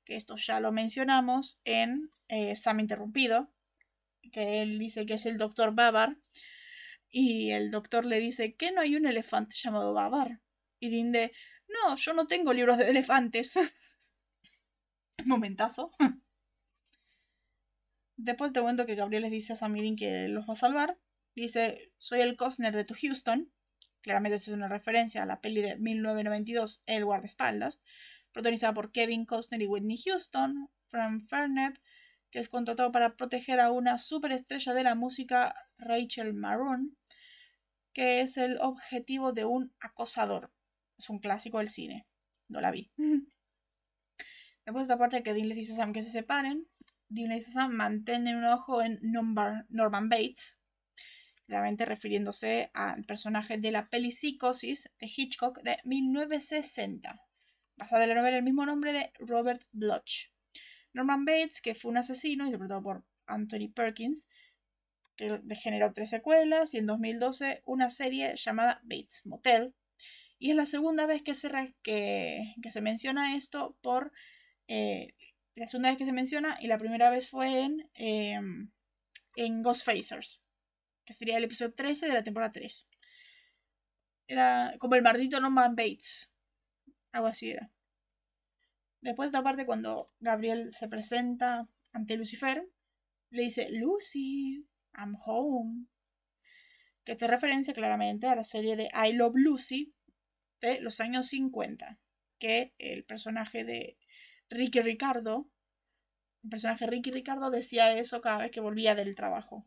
que 0.06 0.16
esto 0.16 0.38
ya 0.38 0.62
lo 0.62 0.72
mencionamos 0.72 1.60
en 1.66 2.10
eh, 2.30 2.56
Sam 2.56 2.80
Interrumpido, 2.80 3.52
que 4.32 4.62
él 4.62 4.80
dice 4.80 5.06
que 5.06 5.16
es 5.16 5.26
el 5.26 5.38
doctor 5.38 5.76
Babar, 5.76 6.18
y 7.10 7.52
el 7.52 7.72
doctor 7.72 8.06
le 8.06 8.20
dice 8.20 8.56
que 8.56 8.72
no 8.72 8.82
hay 8.82 8.96
un 8.96 9.06
elefante 9.06 9.56
llamado 9.56 9.94
Babar. 9.94 10.42
Y 10.80 10.90
Dinde, 10.90 11.32
no, 11.68 11.96
yo 11.96 12.14
no 12.14 12.28
tengo 12.28 12.54
libros 12.54 12.78
de 12.78 12.90
elefantes. 12.90 13.58
Momentazo. 15.26 15.92
Después 18.16 18.54
de 18.54 18.62
momento 18.62 18.86
que 18.86 18.96
Gabriel 18.96 19.24
les 19.24 19.32
dice 19.32 19.54
a 19.54 19.56
Samidin 19.56 19.96
que 19.96 20.28
los 20.28 20.48
va 20.48 20.54
a 20.54 20.56
salvar, 20.56 20.98
dice, 21.36 21.92
soy 21.98 22.22
el 22.22 22.36
Costner 22.36 22.76
de 22.76 22.84
tu 22.84 22.96
Houston. 22.96 23.52
Claramente 24.02 24.38
esto 24.38 24.52
es 24.52 24.58
una 24.58 24.68
referencia 24.68 25.24
a 25.24 25.26
la 25.26 25.42
peli 25.42 25.62
de 25.62 25.76
1992, 25.78 26.82
El 26.86 27.06
guardaespaldas, 27.06 27.80
protagonizada 28.32 28.74
por 28.74 28.92
Kevin 28.92 29.26
Costner 29.26 29.62
y 29.62 29.68
Whitney 29.68 29.98
Houston, 29.98 30.70
Frank 30.88 31.28
Fernep, 31.28 31.78
que 32.38 32.42
es 32.42 32.50
contratado 32.50 32.92
para 32.92 33.16
proteger 33.16 33.60
a 33.60 33.72
una 33.72 33.98
superestrella 33.98 34.76
de 34.76 34.84
la 34.84 34.94
música, 34.94 35.56
Rachel 35.80 36.36
Maroon, 36.36 36.96
que 37.94 38.22
es 38.22 38.38
el 38.38 38.60
objetivo 38.62 39.34
de 39.34 39.46
un 39.46 39.74
acosador. 39.80 40.54
Es 41.00 41.10
un 41.10 41.18
clásico 41.18 41.58
del 41.58 41.68
cine. 41.68 42.06
No 42.48 42.62
la 42.62 42.70
vi. 42.70 42.92
Después 44.68 44.76
de 44.76 44.82
esta 44.82 45.00
parte 45.00 45.24
que 45.24 45.34
Dean 45.34 45.50
les 45.50 45.58
dice 45.58 45.74
a 45.74 45.78
Sam 45.78 45.94
que 45.94 46.04
se 46.04 46.12
separen, 46.12 46.68
Dean 47.10 47.30
le 47.30 47.38
dice 47.38 47.50
a 47.50 47.54
Sam 47.54 47.72
mantén 47.72 48.28
un 48.28 48.46
ojo 48.46 48.84
en 48.84 49.00
Norman 49.02 50.08
Bates, 50.08 50.60
claramente 51.48 51.86
refiriéndose 51.86 52.70
al 52.76 53.04
personaje 53.04 53.58
de 53.58 53.72
la 53.72 53.90
peli 53.90 54.12
Psicosis 54.12 54.92
de 55.00 55.08
Hitchcock 55.08 55.64
de 55.64 55.80
1960, 55.86 57.20
basada 57.78 58.04
en 58.04 58.10
la 58.10 58.16
novela 58.18 58.36
del 58.36 58.46
mismo 58.46 58.64
nombre 58.64 58.94
de 58.94 59.12
Robert 59.22 59.64
Bloch. 59.72 60.37
Norman 60.98 61.26
Bates, 61.26 61.62
que 61.62 61.74
fue 61.74 61.92
un 61.92 61.98
asesino 61.98 62.46
interpretado 62.46 62.84
por 62.84 63.06
Anthony 63.26 63.72
Perkins, 63.74 64.28
que 65.16 65.42
generó 65.56 65.92
tres 65.94 66.10
secuelas 66.10 66.74
y 66.74 66.78
en 66.78 66.86
2012 66.86 67.64
una 67.66 67.90
serie 67.90 68.36
llamada 68.36 68.82
Bates 68.84 69.26
Motel. 69.26 69.74
Y 70.38 70.52
es 70.52 70.56
la 70.56 70.68
segunda 70.68 71.08
vez 71.08 71.24
que 71.24 71.34
se, 71.34 71.50
menciona 72.82 73.36
esto 73.36 73.78
por... 73.82 74.12
Eh, 74.68 75.16
la 75.56 75.66
segunda 75.66 75.90
vez 75.90 75.98
que 75.98 76.06
se 76.06 76.12
menciona 76.12 76.60
y 76.62 76.68
la 76.68 76.78
primera 76.78 77.10
vez 77.10 77.30
fue 77.30 77.62
en, 77.62 77.90
eh, 77.96 78.40
en 79.36 79.64
Ghostfacers 79.64 80.44
que 81.08 81.14
sería 81.14 81.38
el 81.38 81.46
episodio 81.46 81.74
13 81.74 82.08
de 82.08 82.14
la 82.14 82.22
temporada 82.22 82.52
3. 82.52 82.90
Era 84.28 84.76
como 84.78 84.96
el 84.96 85.02
maldito 85.02 85.40
Norman 85.40 85.74
Bates. 85.74 86.30
Algo 87.14 87.28
así 87.28 87.52
era. 87.52 87.72
Después 89.08 89.32
de 89.32 89.38
la 89.38 89.44
parte 89.46 89.66
cuando 89.66 90.12
Gabriel 90.20 90.74
se 90.74 90.90
presenta 90.90 91.70
ante 91.94 92.18
Lucifer, 92.18 92.68
le 93.30 93.44
dice, 93.44 93.70
Lucy, 93.70 94.68
I'm 94.98 95.16
home. 95.26 95.86
Que 97.06 97.16
te 97.16 97.26
referencia 97.26 97.74
claramente 97.74 98.28
a 98.28 98.36
la 98.36 98.44
serie 98.44 98.76
de 98.76 98.90
I 98.94 99.14
Love 99.14 99.36
Lucy 99.38 99.96
de 100.60 100.82
los 100.82 101.00
años 101.00 101.28
50. 101.28 101.98
Que 102.38 102.74
el 102.80 103.06
personaje 103.06 103.64
de 103.64 103.98
Ricky 104.50 104.82
Ricardo, 104.82 105.50
el 106.44 106.50
personaje 106.50 106.86
Ricky 106.86 107.12
Ricardo 107.12 107.50
decía 107.50 107.98
eso 107.98 108.20
cada 108.20 108.40
vez 108.40 108.52
que 108.52 108.60
volvía 108.60 108.94
del 108.94 109.16
trabajo. 109.16 109.66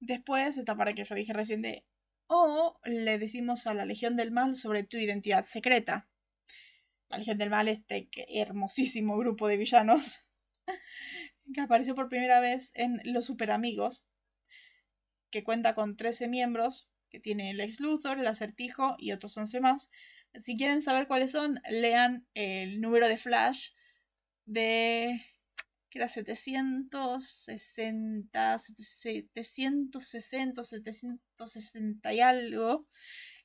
Después 0.00 0.56
esta 0.56 0.74
parte 0.74 0.94
que 0.94 1.04
yo 1.04 1.14
dije 1.14 1.34
recién 1.34 1.60
de, 1.60 1.84
o 2.26 2.80
le 2.84 3.18
decimos 3.18 3.66
a 3.66 3.74
la 3.74 3.84
Legión 3.84 4.16
del 4.16 4.30
Mal 4.30 4.56
sobre 4.56 4.82
tu 4.82 4.96
identidad 4.96 5.44
secreta. 5.44 6.08
Legión 7.18 7.38
del 7.38 7.50
Mal, 7.50 7.68
este 7.68 8.08
hermosísimo 8.28 9.16
grupo 9.16 9.48
de 9.48 9.56
villanos 9.56 10.20
que 11.54 11.60
apareció 11.60 11.94
por 11.94 12.08
primera 12.08 12.40
vez 12.40 12.72
en 12.74 13.00
Los 13.04 13.26
Super 13.26 13.50
Amigos, 13.50 14.06
que 15.30 15.44
cuenta 15.44 15.74
con 15.74 15.96
13 15.96 16.28
miembros, 16.28 16.88
que 17.10 17.20
tiene 17.20 17.50
el 17.50 17.60
ex 17.60 17.80
Luthor, 17.80 18.18
el 18.18 18.26
acertijo 18.26 18.96
y 18.98 19.12
otros 19.12 19.36
11 19.36 19.60
más. 19.60 19.90
Si 20.34 20.56
quieren 20.56 20.82
saber 20.82 21.06
cuáles 21.06 21.30
son, 21.30 21.60
lean 21.68 22.26
el 22.34 22.80
número 22.80 23.08
de 23.08 23.16
Flash 23.16 23.70
de 24.46 25.20
que 25.94 26.00
era 26.00 26.08
760, 26.08 28.58
760, 28.58 30.64
760 30.64 32.14
y 32.14 32.20
algo, 32.20 32.88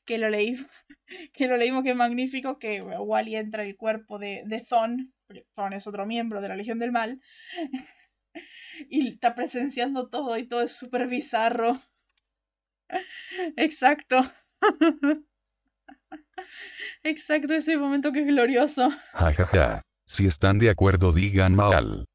que 0.09 0.17
lo 0.17 0.27
leí, 0.27 0.57
que 1.33 1.47
lo 1.47 1.55
leímos 1.55 1.83
que 1.83 1.91
es 1.91 1.95
magnífico, 1.95 2.57
que 2.57 2.81
Wally 2.81 3.35
entra 3.35 3.61
en 3.61 3.69
el 3.69 3.77
cuerpo 3.77 4.17
de, 4.17 4.41
de 4.47 4.59
Thon, 4.59 5.13
porque 5.27 5.45
Thon 5.53 5.73
es 5.73 5.85
otro 5.85 6.07
miembro 6.07 6.41
de 6.41 6.49
la 6.49 6.55
Legión 6.55 6.79
del 6.79 6.91
Mal, 6.91 7.21
y 8.89 9.07
está 9.07 9.35
presenciando 9.35 10.09
todo 10.09 10.35
y 10.39 10.47
todo 10.47 10.61
es 10.61 10.71
súper 10.71 11.07
bizarro. 11.07 11.79
Exacto. 13.55 14.19
Exacto, 17.03 17.53
ese 17.53 17.77
momento 17.77 18.11
que 18.11 18.21
es 18.21 18.27
glorioso. 18.27 18.89
Ja, 19.13 19.31
ja, 19.31 19.45
ja. 19.45 19.81
Si 20.07 20.25
están 20.25 20.57
de 20.57 20.71
acuerdo, 20.71 21.11
digan 21.11 21.53
mal. 21.53 22.05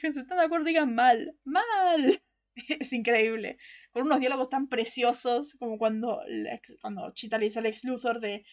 Que 0.00 0.12
si 0.12 0.18
están 0.18 0.38
de 0.38 0.44
acuerdo, 0.44 0.64
digan 0.64 0.92
mal. 0.92 1.36
¡Mal! 1.44 2.20
Es 2.80 2.92
increíble. 2.92 3.58
Con 3.92 4.02
unos 4.04 4.20
diálogos 4.20 4.48
tan 4.48 4.68
preciosos 4.68 5.54
como 5.58 5.78
cuando, 5.78 6.20
Lex- 6.28 6.78
cuando 6.80 7.10
Chita 7.12 7.38
le 7.38 7.46
dice 7.46 7.58
al 7.60 7.66
ex 7.66 7.84
Luthor 7.84 8.20
de 8.20 8.44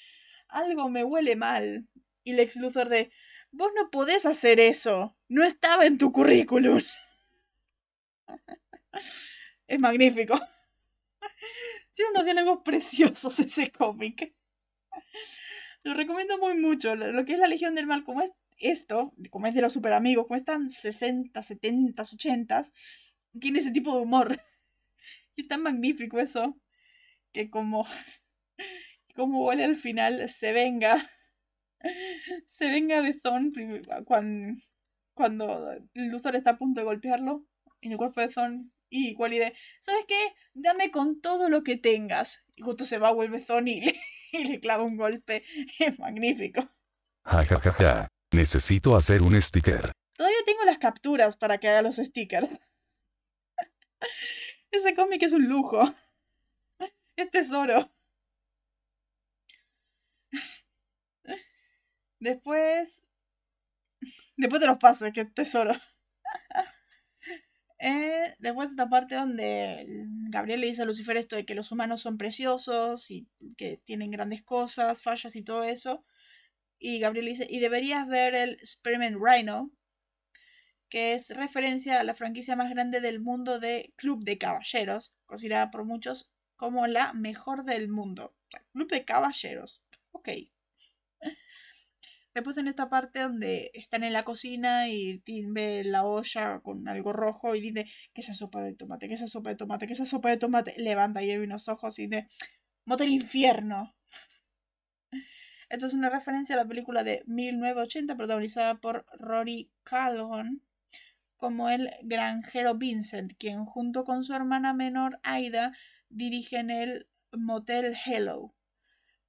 algo 0.49 0.89
me 0.89 1.03
huele 1.03 1.35
mal. 1.35 1.87
Y 2.23 2.31
el 2.31 2.39
ex 2.39 2.55
Luthor 2.57 2.89
de 2.89 3.11
vos 3.51 3.71
no 3.75 3.89
podés 3.91 4.25
hacer 4.25 4.59
eso. 4.59 5.17
No 5.29 5.43
estaba 5.43 5.85
en 5.85 5.97
tu 5.97 6.11
currículum. 6.11 6.79
Es 9.67 9.79
magnífico. 9.79 10.39
Tiene 11.93 12.11
unos 12.11 12.25
diálogos 12.25 12.59
preciosos 12.63 13.39
ese 13.39 13.71
cómic. 13.71 14.33
Lo 15.83 15.93
recomiendo 15.93 16.37
muy 16.37 16.55
mucho. 16.59 16.95
Lo 16.95 17.25
que 17.25 17.33
es 17.33 17.39
la 17.39 17.47
Legión 17.47 17.75
del 17.75 17.87
Mal, 17.87 18.03
como 18.03 18.21
es 18.21 18.31
esto, 18.59 19.13
como 19.29 19.47
es 19.47 19.53
de 19.53 19.61
los 19.61 19.73
super 19.73 19.93
amigos, 19.93 20.25
como 20.27 20.37
están 20.37 20.69
60, 20.69 21.41
70, 21.41 22.01
80, 22.03 22.63
tiene 23.39 23.59
ese 23.59 23.71
tipo 23.71 23.95
de 23.95 24.01
humor. 24.01 24.37
Y 25.39 25.41
es 25.41 25.47
tan 25.47 25.61
magnífico 25.61 26.19
eso, 26.19 26.59
que 27.31 27.51
como, 27.51 27.85
como 29.15 29.45
Wally 29.45 29.61
al 29.61 29.75
final 29.75 30.27
se 30.29 30.51
venga, 30.51 30.97
se 32.47 32.71
venga 32.71 33.03
de 33.03 33.13
Thorn 33.13 33.53
cuando, 34.03 34.59
cuando 35.13 35.75
Luthor 35.93 36.35
está 36.35 36.51
a 36.51 36.57
punto 36.57 36.79
de 36.79 36.85
golpearlo 36.85 37.45
en 37.81 37.91
el 37.91 37.97
cuerpo 37.97 38.21
de 38.21 38.29
Thorn. 38.29 38.73
Y 38.89 39.15
Wally 39.15 39.37
de, 39.37 39.53
¿sabes 39.79 40.05
qué? 40.07 40.33
Dame 40.55 40.89
con 40.89 41.21
todo 41.21 41.49
lo 41.49 41.61
que 41.63 41.77
tengas. 41.77 42.43
Y 42.55 42.63
justo 42.63 42.83
se 42.83 42.97
va, 42.97 43.11
vuelve 43.11 43.39
Thorn 43.39 43.67
y 43.67 43.81
le, 43.81 43.95
y 44.31 44.45
le 44.45 44.59
clava 44.59 44.83
un 44.83 44.97
golpe. 44.97 45.43
Es 45.77 45.99
magnífico. 45.99 46.61
Ja, 47.25 47.43
ja, 47.43 47.59
ja, 47.59 47.71
ja. 47.73 48.07
Necesito 48.31 48.95
hacer 48.95 49.21
un 49.21 49.39
sticker. 49.41 49.91
Todavía 50.15 50.39
tengo 50.45 50.63
las 50.65 50.79
capturas 50.79 51.35
para 51.37 51.59
que 51.59 51.67
haga 51.67 51.81
los 51.81 51.97
stickers. 51.97 52.49
Ese 54.71 54.93
cómic 54.93 55.23
es 55.23 55.33
un 55.33 55.47
lujo. 55.47 55.79
Es 57.15 57.31
tesoro. 57.31 57.91
Después. 62.19 63.03
Después 64.35 64.61
te 64.61 64.67
los 64.67 64.77
paso, 64.77 65.07
es 65.07 65.13
que 65.13 65.21
es 65.21 65.33
tesoro. 65.33 65.73
Eh, 67.79 68.35
después 68.39 68.71
esta 68.71 68.89
parte 68.89 69.15
donde 69.15 69.85
Gabriel 70.29 70.61
le 70.61 70.67
dice 70.67 70.81
a 70.81 70.85
Lucifer 70.85 71.15
esto 71.15 71.35
de 71.35 71.45
que 71.45 71.53
los 71.55 71.71
humanos 71.71 72.01
son 72.01 72.17
preciosos 72.17 73.11
y 73.11 73.27
que 73.55 73.77
tienen 73.77 74.09
grandes 74.11 74.41
cosas, 74.41 75.01
fallas 75.03 75.35
y 75.35 75.43
todo 75.43 75.63
eso. 75.63 76.03
Y 76.79 76.99
Gabriel 76.99 77.25
le 77.25 77.31
dice, 77.31 77.47
y 77.49 77.59
deberías 77.59 78.07
ver 78.07 78.35
el 78.35 78.53
Experiment 78.53 79.17
Rhino, 79.21 79.71
que 80.89 81.13
es 81.13 81.29
referencia 81.31 81.99
a 81.99 82.03
la 82.03 82.13
franquicia 82.13 82.55
más 82.55 82.69
grande 82.69 83.01
del 83.01 83.19
mundo 83.19 83.59
de 83.59 83.93
Club 83.95 84.23
de 84.23 84.37
Caballeros, 84.37 85.13
considerada 85.25 85.71
por 85.71 85.83
muchos 85.85 86.31
como 86.55 86.87
la 86.87 87.13
mejor 87.13 87.65
del 87.65 87.89
mundo. 87.89 88.35
Club 88.71 88.89
de 88.89 89.05
Caballeros. 89.05 89.83
Ok. 90.11 90.29
Después 92.33 92.57
en 92.57 92.67
esta 92.67 92.87
parte 92.87 93.21
donde 93.21 93.71
están 93.73 94.03
en 94.03 94.13
la 94.13 94.23
cocina 94.23 94.89
y 94.89 95.17
Tim 95.19 95.55
ve 95.55 95.83
la 95.83 96.03
olla 96.03 96.59
con 96.59 96.87
algo 96.87 97.11
rojo 97.11 97.55
y 97.55 97.61
dice 97.61 97.85
que 98.13 98.21
esa 98.21 98.35
sopa 98.35 98.61
de 98.61 98.75
tomate, 98.75 99.07
que 99.07 99.15
esa 99.15 99.25
sopa 99.27 99.49
de 99.49 99.55
tomate, 99.55 99.87
que 99.87 99.93
esa 99.93 100.05
sopa 100.05 100.29
de 100.29 100.37
tomate. 100.37 100.75
Levanta 100.77 101.23
y 101.23 101.35
unos 101.35 101.67
ojos 101.67 101.97
y 101.97 102.07
dice, 102.07 102.27
motel 102.85 103.09
infierno. 103.09 103.95
Esto 105.69 105.87
es 105.87 105.93
una 105.93 106.09
referencia 106.09 106.55
a 106.55 106.59
la 106.59 106.67
película 106.67 107.03
de 107.03 107.23
1980 107.25 108.15
protagonizada 108.15 108.79
por 108.79 109.05
Rory 109.17 109.71
Calhoun 109.83 110.61
como 111.37 111.69
el 111.69 111.91
granjero 112.03 112.75
Vincent, 112.75 113.33
quien 113.37 113.65
junto 113.65 114.03
con 114.05 114.23
su 114.23 114.33
hermana 114.33 114.73
menor 114.73 115.19
Aida 115.23 115.73
dirigen 116.09 116.69
el 116.71 117.07
motel 117.31 117.95
Hello, 118.05 118.53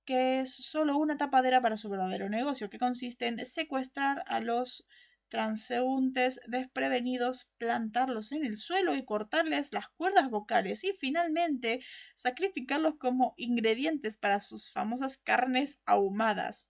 que 0.05 0.41
es 0.41 0.55
solo 0.55 0.97
una 0.97 1.17
tapadera 1.19 1.61
para 1.61 1.77
su 1.77 1.89
verdadero 1.91 2.29
negocio, 2.29 2.71
que 2.71 2.79
consiste 2.79 3.27
en 3.27 3.45
secuestrar 3.45 4.25
a 4.27 4.41
los 4.41 4.87
transeúntes 5.29 6.41
desprevenidos, 6.47 7.49
plantarlos 7.59 8.33
en 8.33 8.47
el 8.47 8.57
suelo 8.57 8.95
y 8.95 9.05
cortarles 9.05 9.73
las 9.75 9.89
cuerdas 9.91 10.31
vocales 10.31 10.85
y 10.85 10.95
finalmente 10.95 11.81
sacrificarlos 12.15 12.95
como 12.99 13.35
ingredientes 13.37 14.17
para 14.17 14.41
sus 14.41 14.73
famosas 14.73 15.19
carnes 15.19 15.79
ahumadas. 15.85 16.67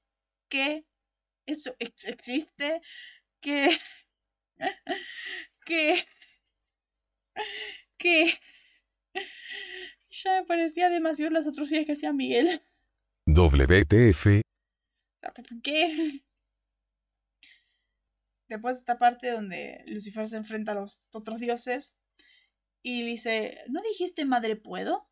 ¿Qué? 0.49 0.85
¿Eso 1.47 1.77
ex- 1.81 2.05
existe? 2.07 2.81
¿Qué? 3.41 3.79
¿Qué? 5.67 6.05
¿Qué? 7.97 8.33
Ya 10.11 10.41
me 10.41 10.47
parecía 10.47 10.89
demasiado 10.89 11.31
las 11.33 11.47
atrocidades 11.47 11.87
que 11.87 11.93
hacía 11.93 12.13
Miguel. 12.13 12.63
WTF. 13.27 14.43
¿Qué? 15.63 16.23
Después 18.49 18.79
esta 18.79 18.99
parte 18.99 19.31
donde 19.31 19.85
Lucifer 19.87 20.29
se 20.29 20.39
enfrenta 20.39 20.73
a 20.73 20.77
los 20.77 21.03
otros 21.13 21.39
dioses 21.39 21.95
y 22.83 23.03
le 23.03 23.11
dice, 23.11 23.59
¿no 23.69 23.83
dijiste 23.83 24.25
madre 24.25 24.57
puedo? 24.57 25.08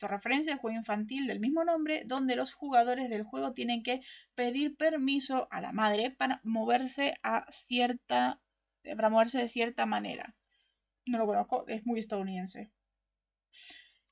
Referencia 0.00 0.52
al 0.52 0.60
juego 0.60 0.76
infantil 0.76 1.26
del 1.26 1.40
mismo 1.40 1.64
nombre, 1.64 2.02
donde 2.06 2.36
los 2.36 2.54
jugadores 2.54 3.10
del 3.10 3.24
juego 3.24 3.52
tienen 3.52 3.82
que 3.82 4.00
pedir 4.34 4.76
permiso 4.76 5.48
a 5.50 5.60
la 5.60 5.72
madre 5.72 6.10
para 6.10 6.40
moverse 6.44 7.14
a 7.22 7.44
cierta. 7.50 8.40
para 8.84 9.08
moverse 9.10 9.38
de 9.38 9.48
cierta 9.48 9.86
manera. 9.86 10.36
No 11.06 11.18
lo 11.18 11.26
conozco, 11.26 11.66
es 11.68 11.84
muy 11.84 11.98
estadounidense. 11.98 12.70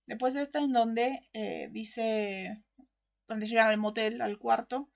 Después 0.07 0.35
está 0.35 0.61
en 0.61 0.73
donde 0.73 1.29
eh, 1.33 1.69
dice. 1.71 2.65
donde 3.29 3.47
llegan 3.47 3.69
al 3.69 3.79
motel, 3.79 4.23
al 4.23 4.39
cuarto, 4.39 4.91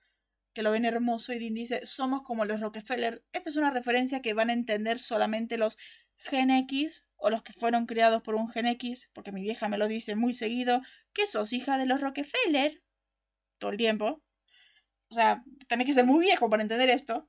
que 0.53 0.63
lo 0.63 0.71
ven 0.71 0.85
hermoso 0.85 1.33
y 1.33 1.39
Dean 1.39 1.53
dice, 1.53 1.85
somos 1.85 2.21
como 2.23 2.45
los 2.45 2.59
Rockefeller. 2.59 3.23
Esta 3.31 3.49
es 3.49 3.55
una 3.55 3.71
referencia 3.71 4.21
que 4.21 4.33
van 4.33 4.49
a 4.49 4.53
entender 4.53 4.99
solamente 4.99 5.57
los 5.57 5.77
Gen 6.23 6.51
X 6.51 7.05
o 7.17 7.29
los 7.29 7.43
que 7.43 7.53
fueron 7.53 7.85
criados 7.85 8.21
por 8.21 8.35
un 8.35 8.49
Gen 8.49 8.65
X, 8.65 9.09
porque 9.13 9.31
mi 9.31 9.41
vieja 9.41 9.69
me 9.69 9.77
lo 9.77 9.87
dice 9.87 10.15
muy 10.15 10.33
seguido, 10.33 10.81
que 11.13 11.25
sos 11.25 11.53
hija 11.53 11.77
de 11.77 11.85
los 11.85 12.01
Rockefeller. 12.01 12.81
Todo 13.59 13.71
el 13.71 13.77
tiempo. 13.77 14.23
O 15.09 15.13
sea, 15.13 15.43
tenés 15.67 15.85
que 15.85 15.93
ser 15.93 16.05
muy 16.05 16.25
viejo 16.25 16.49
para 16.49 16.63
entender 16.63 16.89
esto. 16.89 17.27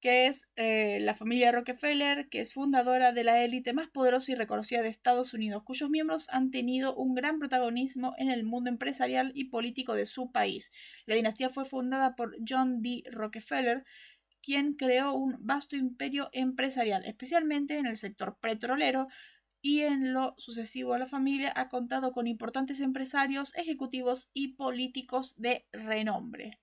Que 0.00 0.26
es 0.26 0.48
eh, 0.56 0.98
la 1.00 1.14
familia 1.14 1.52
Rockefeller, 1.52 2.28
que 2.28 2.40
es 2.40 2.52
fundadora 2.52 3.12
de 3.12 3.22
la 3.22 3.40
élite 3.44 3.72
más 3.72 3.88
poderosa 3.88 4.32
y 4.32 4.34
reconocida 4.34 4.82
de 4.82 4.88
Estados 4.88 5.32
Unidos, 5.32 5.62
cuyos 5.64 5.88
miembros 5.90 6.28
han 6.30 6.50
tenido 6.50 6.94
un 6.96 7.14
gran 7.14 7.38
protagonismo 7.38 8.12
en 8.18 8.28
el 8.28 8.44
mundo 8.44 8.68
empresarial 8.68 9.30
y 9.34 9.44
político 9.44 9.94
de 9.94 10.06
su 10.06 10.32
país. 10.32 10.72
La 11.06 11.14
dinastía 11.14 11.50
fue 11.50 11.64
fundada 11.64 12.16
por 12.16 12.36
John 12.46 12.82
D. 12.82 13.04
Rockefeller, 13.12 13.84
quien 14.42 14.74
creó 14.74 15.14
un 15.14 15.36
vasto 15.40 15.76
imperio 15.76 16.28
empresarial, 16.32 17.04
especialmente 17.04 17.78
en 17.78 17.86
el 17.86 17.96
sector 17.96 18.36
petrolero, 18.40 19.08
y 19.62 19.82
en 19.82 20.12
lo 20.12 20.34
sucesivo 20.38 20.98
la 20.98 21.06
familia 21.06 21.52
ha 21.54 21.68
contado 21.68 22.12
con 22.12 22.26
importantes 22.26 22.80
empresarios, 22.80 23.54
ejecutivos 23.54 24.28
y 24.34 24.54
políticos 24.54 25.34
de 25.38 25.64
renombre. 25.72 26.58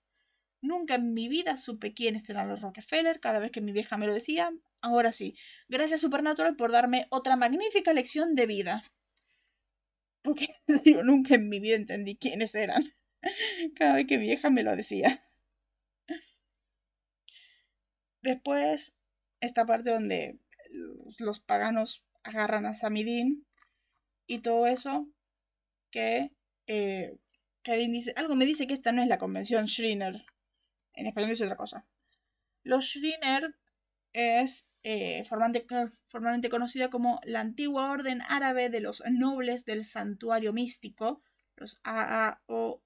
Nunca 0.61 0.95
en 0.95 1.13
mi 1.13 1.29
vida 1.29 1.55
supe 1.55 1.93
quiénes 1.93 2.29
eran 2.29 2.49
los 2.49 2.61
Rockefeller, 2.61 3.21
cada 3.21 3.39
vez 3.39 3.51
que 3.51 3.61
mi 3.61 3.71
vieja 3.71 3.97
me 3.97 4.05
lo 4.05 4.13
decía. 4.13 4.51
Ahora 4.81 5.13
sí, 5.13 5.33
gracias 5.69 6.01
Supernatural 6.01 6.57
por 6.57 6.73
darme 6.73 7.07
otra 7.09 7.37
magnífica 7.37 7.93
lección 7.93 8.35
de 8.35 8.45
vida. 8.45 8.83
Porque 10.21 10.49
yo 10.85 11.03
nunca 11.03 11.35
en 11.35 11.47
mi 11.47 11.61
vida 11.61 11.77
entendí 11.77 12.17
quiénes 12.17 12.53
eran. 12.53 12.93
Cada 13.75 13.95
vez 13.95 14.07
que 14.07 14.17
mi 14.17 14.25
vieja 14.25 14.49
me 14.49 14.63
lo 14.63 14.75
decía. 14.75 15.23
Después, 18.21 18.93
esta 19.39 19.65
parte 19.65 19.91
donde 19.91 20.39
los 21.17 21.39
paganos 21.39 22.05
agarran 22.23 22.65
a 22.65 22.73
Samidin 22.73 23.45
y 24.27 24.39
todo 24.39 24.67
eso, 24.67 25.07
que, 25.91 26.31
eh, 26.67 27.17
dice, 27.65 28.13
algo 28.15 28.35
me 28.35 28.45
dice 28.45 28.67
que 28.67 28.73
esta 28.73 28.91
no 28.91 29.01
es 29.01 29.07
la 29.07 29.17
convención 29.17 29.65
Shriner. 29.65 30.25
En 30.93 31.07
español 31.07 31.29
dice 31.29 31.45
otra 31.45 31.55
cosa. 31.55 31.85
Los 32.63 32.85
Shriner 32.85 33.55
es 34.13 34.67
eh, 34.83 35.23
formalmente 35.25 36.49
conocida 36.49 36.89
como 36.89 37.19
la 37.23 37.41
antigua 37.41 37.91
orden 37.91 38.21
árabe 38.21 38.69
de 38.69 38.81
los 38.81 39.03
nobles 39.09 39.65
del 39.65 39.83
santuario 39.85 40.53
místico, 40.53 41.21
los 41.55 41.79
AAONMS. 41.83 42.79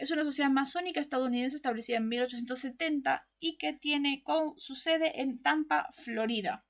Es 0.00 0.10
una 0.10 0.24
sociedad 0.24 0.48
masónica 0.48 0.98
estadounidense 0.98 1.56
establecida 1.56 1.98
en 1.98 2.08
1870 2.08 3.28
y 3.38 3.58
que 3.58 3.74
tiene 3.74 4.24
su 4.56 4.74
sede 4.74 5.20
en 5.20 5.42
Tampa, 5.42 5.90
Florida. 5.92 6.64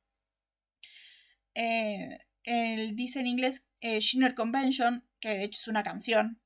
Eh, 1.55 2.19
el, 2.43 2.97
dice 2.97 3.21
en 3.21 3.29
inglés 3.29 3.65
eh, 3.79 4.01
Shinner 4.01 4.35
Convention 4.35 5.09
que 5.21 5.29
de 5.29 5.45
hecho 5.45 5.61
es 5.61 5.69
una 5.69 5.85
canción, 5.85 6.43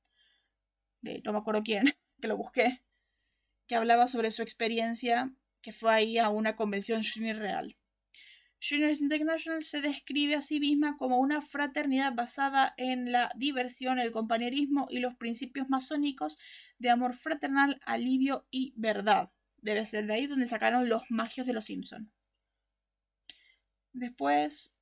de 1.01 1.23
no 1.25 1.31
me 1.31 1.39
acuerdo 1.39 1.63
quién, 1.63 1.85
que 2.21 2.27
lo 2.27 2.37
busqué, 2.37 2.83
que 3.65 3.75
hablaba 3.75 4.05
sobre 4.05 4.29
su 4.29 4.43
experiencia 4.43 5.35
que 5.63 5.71
fue 5.71 5.91
ahí 5.91 6.19
a 6.19 6.29
una 6.29 6.55
convención 6.55 7.01
junior 7.03 7.37
real. 7.37 7.75
Juniors 8.61 9.01
International 9.01 9.63
se 9.63 9.81
describe 9.81 10.35
a 10.35 10.41
sí 10.41 10.59
misma 10.59 10.97
como 10.97 11.19
una 11.19 11.41
fraternidad 11.41 12.13
basada 12.13 12.73
en 12.77 13.11
la 13.11 13.29
diversión, 13.35 13.99
el 13.99 14.11
compañerismo 14.11 14.87
y 14.89 14.99
los 14.99 15.15
principios 15.15 15.69
masónicos 15.69 16.37
de 16.79 16.89
amor 16.89 17.13
fraternal, 17.13 17.79
alivio 17.85 18.47
y 18.49 18.73
verdad. 18.75 19.31
Debe 19.57 19.85
ser 19.85 20.07
de 20.07 20.13
ahí 20.13 20.27
donde 20.27 20.47
sacaron 20.47 20.89
los 20.89 21.03
magios 21.09 21.47
de 21.47 21.53
los 21.53 21.65
Simpson. 21.65 22.11
Después, 23.93 24.75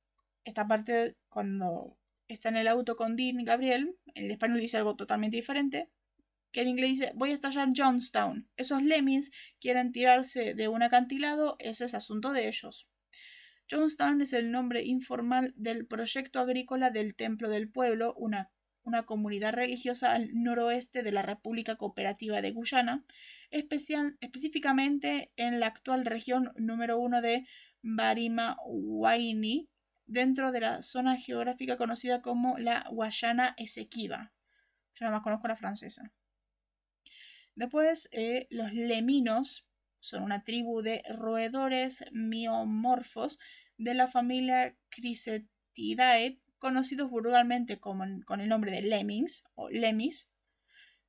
esta 0.44 0.66
parte 0.66 1.16
cuando 1.28 1.98
está 2.28 2.48
en 2.48 2.56
el 2.56 2.68
auto 2.68 2.96
con 2.96 3.16
Dean 3.16 3.40
y 3.40 3.44
Gabriel, 3.44 3.96
el 4.14 4.30
español 4.30 4.60
dice 4.60 4.76
algo 4.76 4.96
totalmente 4.96 5.36
diferente, 5.36 5.90
que 6.52 6.62
en 6.62 6.68
inglés 6.68 6.90
dice 6.90 7.12
voy 7.14 7.30
a 7.30 7.34
estallar 7.34 7.68
Johnstown. 7.74 8.48
Esos 8.56 8.82
lemmings 8.82 9.30
quieren 9.60 9.92
tirarse 9.92 10.54
de 10.54 10.68
un 10.68 10.82
acantilado, 10.82 11.56
ese 11.58 11.84
es 11.84 11.94
asunto 11.94 12.32
de 12.32 12.48
ellos. 12.48 12.88
Johnstown 13.70 14.20
es 14.20 14.32
el 14.32 14.50
nombre 14.50 14.82
informal 14.84 15.52
del 15.56 15.86
proyecto 15.86 16.40
agrícola 16.40 16.90
del 16.90 17.14
Templo 17.14 17.48
del 17.48 17.70
Pueblo, 17.70 18.14
una, 18.16 18.50
una 18.82 19.06
comunidad 19.06 19.54
religiosa 19.54 20.12
al 20.12 20.30
noroeste 20.34 21.02
de 21.02 21.12
la 21.12 21.22
República 21.22 21.76
Cooperativa 21.76 22.42
de 22.42 22.52
Guyana, 22.52 23.04
especial, 23.50 24.16
específicamente 24.20 25.32
en 25.36 25.60
la 25.60 25.66
actual 25.66 26.04
región 26.04 26.52
número 26.56 26.98
uno 26.98 27.22
de 27.22 27.46
Barima 27.82 28.56
Waini, 28.66 29.68
dentro 30.06 30.52
de 30.52 30.60
la 30.60 30.82
zona 30.82 31.16
geográfica 31.16 31.78
conocida 31.78 32.20
como 32.20 32.58
la 32.58 32.86
Guayana 32.90 33.54
Esequiba. 33.56 34.32
Yo 34.92 35.06
nada 35.06 35.16
más 35.16 35.22
conozco 35.22 35.48
la 35.48 35.56
francesa. 35.56 36.12
Después, 37.54 38.08
eh, 38.12 38.46
los 38.50 38.72
leminos 38.72 39.68
son 40.04 40.22
una 40.22 40.44
tribu 40.44 40.82
de 40.82 41.02
roedores 41.08 42.04
miomorfos 42.12 43.38
de 43.78 43.94
la 43.94 44.06
familia 44.06 44.76
Chrysetidae, 44.90 46.40
conocidos 46.58 47.08
vulgarmente 47.08 47.80
con 47.80 48.40
el 48.40 48.48
nombre 48.48 48.70
de 48.70 48.82
lemmings 48.82 49.44
o 49.54 49.70
lemis, 49.70 50.30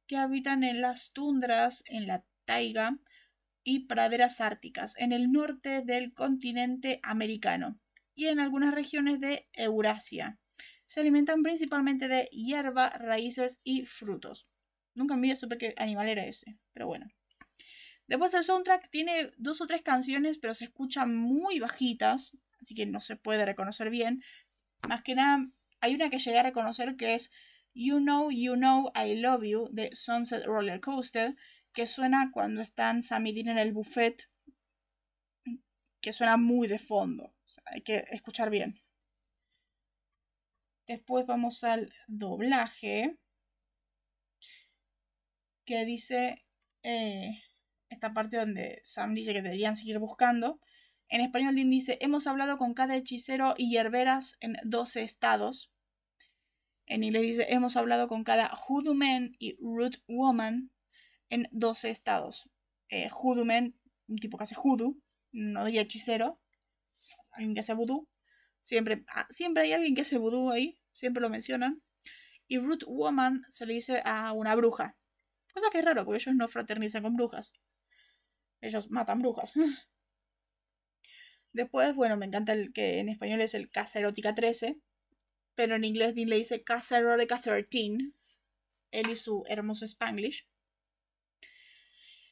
que 0.07 0.15
habitan 0.15 0.63
en 0.63 0.79
las 0.79 1.11
tundras, 1.11 1.83
en 1.87 2.07
la 2.07 2.23
taiga 2.45 2.97
y 3.65 3.87
praderas 3.87 4.39
árticas, 4.39 4.95
en 4.97 5.11
el 5.11 5.29
norte 5.29 5.81
del 5.81 6.13
continente 6.13 7.01
americano 7.03 7.77
y 8.13 8.27
en 8.27 8.39
algunas 8.39 8.73
regiones 8.73 9.19
de 9.19 9.49
Eurasia. 9.51 10.39
Se 10.85 11.01
alimentan 11.01 11.43
principalmente 11.43 12.07
de 12.07 12.29
hierba, 12.31 12.91
raíces 12.91 13.59
y 13.65 13.85
frutos. 13.85 14.47
Nunca 14.93 15.15
en 15.15 15.19
mi 15.19 15.27
vida 15.27 15.35
supe 15.35 15.57
qué 15.57 15.73
animal 15.75 16.07
era 16.07 16.25
ese, 16.25 16.57
pero 16.71 16.87
bueno. 16.87 17.07
Después 18.07 18.33
el 18.33 18.43
soundtrack 18.43 18.89
tiene 18.89 19.31
dos 19.37 19.61
o 19.61 19.67
tres 19.67 19.81
canciones, 19.81 20.37
pero 20.37 20.53
se 20.53 20.65
escuchan 20.65 21.15
muy 21.15 21.59
bajitas, 21.59 22.37
así 22.61 22.75
que 22.75 22.85
no 22.85 22.99
se 22.99 23.15
puede 23.15 23.45
reconocer 23.45 23.89
bien. 23.89 24.23
Más 24.87 25.01
que 25.01 25.15
nada, 25.15 25.49
hay 25.81 25.95
una 25.95 26.09
que 26.09 26.19
llegué 26.19 26.39
a 26.39 26.43
reconocer 26.43 26.95
que 26.97 27.15
es 27.15 27.31
You 27.73 27.97
Know, 27.97 28.29
You 28.31 28.55
Know, 28.55 28.91
I 28.95 29.15
Love 29.15 29.43
You 29.43 29.69
de 29.71 29.89
Sunset 29.93 30.45
Roller 30.45 30.79
Coaster, 30.79 31.35
que 31.73 31.87
suena 31.87 32.29
cuando 32.31 32.61
están 32.61 33.01
Sam 33.01 33.25
y 33.27 33.39
en 33.39 33.57
el 33.57 33.73
buffet, 33.73 34.29
que 35.99 36.13
suena 36.13 36.37
muy 36.37 36.67
de 36.67 36.79
fondo. 36.79 37.33
hay 37.65 37.81
que 37.81 38.05
escuchar 38.11 38.51
bien. 38.51 38.79
Después 40.87 41.25
vamos 41.25 41.63
al 41.63 41.91
doblaje, 42.07 43.17
que 45.65 45.85
dice... 45.85 46.45
Eh, 46.83 47.41
esta 47.89 48.13
parte 48.13 48.37
donde 48.37 48.79
Sam 48.83 49.13
dice 49.13 49.33
que 49.33 49.41
deberían 49.41 49.75
seguir 49.75 49.99
buscando. 49.99 50.59
En 51.07 51.21
español, 51.21 51.55
Dean 51.55 51.69
dice: 51.69 51.97
Hemos 52.01 52.27
hablado 52.27 52.57
con 52.57 52.73
cada 52.73 52.95
hechicero 52.95 53.53
y 53.57 53.69
hierberas 53.69 54.37
en 54.39 54.57
12 54.63 55.03
estados. 55.03 55.71
En 56.85 57.03
inglés 57.03 57.23
dice: 57.23 57.45
Hemos 57.49 57.75
hablado 57.77 58.07
con 58.07 58.23
cada 58.23 58.49
hoodoo 58.49 58.95
man 58.95 59.35
y 59.39 59.55
root 59.61 59.97
woman 60.07 60.71
en 61.29 61.47
12 61.51 61.89
estados. 61.89 62.49
Eh, 62.89 63.09
hoodoo 63.11 63.45
man, 63.45 63.75
un 64.07 64.17
tipo 64.17 64.37
que 64.37 64.43
hace 64.43 64.55
hoodoo, 64.55 64.97
no 65.31 65.65
diría 65.65 65.81
hechicero, 65.81 66.39
alguien 67.31 67.53
que 67.53 67.59
hace 67.59 67.73
voodoo. 67.73 68.07
Siempre, 68.61 69.05
ah, 69.09 69.27
siempre 69.29 69.63
hay 69.63 69.73
alguien 69.73 69.95
que 69.95 70.01
hace 70.01 70.17
voodoo 70.17 70.49
ahí, 70.49 70.79
siempre 70.91 71.21
lo 71.21 71.29
mencionan. 71.29 71.83
Y 72.47 72.57
root 72.59 72.83
woman 72.87 73.45
se 73.49 73.65
le 73.65 73.73
dice 73.73 74.01
a 74.05 74.31
una 74.33 74.55
bruja. 74.55 74.97
Cosa 75.53 75.69
que 75.71 75.79
es 75.79 75.85
raro, 75.85 76.03
porque 76.05 76.17
ellos 76.17 76.35
no 76.35 76.47
fraternizan 76.47 77.03
con 77.03 77.15
brujas. 77.15 77.51
Ellos 78.65 78.89
matan 78.89 79.19
brujas. 79.19 79.53
Después, 81.53 81.95
bueno, 81.95 82.17
me 82.17 82.25
encanta 82.25 82.53
el 82.53 82.73
que 82.73 82.99
en 82.99 83.09
español 83.09 83.41
es 83.41 83.53
el 83.53 83.69
Casa 83.69 83.99
Erótica 83.99 84.33
13, 84.33 84.79
pero 85.53 85.75
en 85.75 85.83
inglés 85.83 86.15
Dean 86.15 86.29
le 86.29 86.37
dice 86.37 86.63
Casa 86.63 86.97
Erótica 86.97 87.39
13, 87.39 88.11
él 88.91 89.09
y 89.09 89.15
su 89.15 89.43
hermoso 89.47 89.85
Spanglish. 89.85 90.47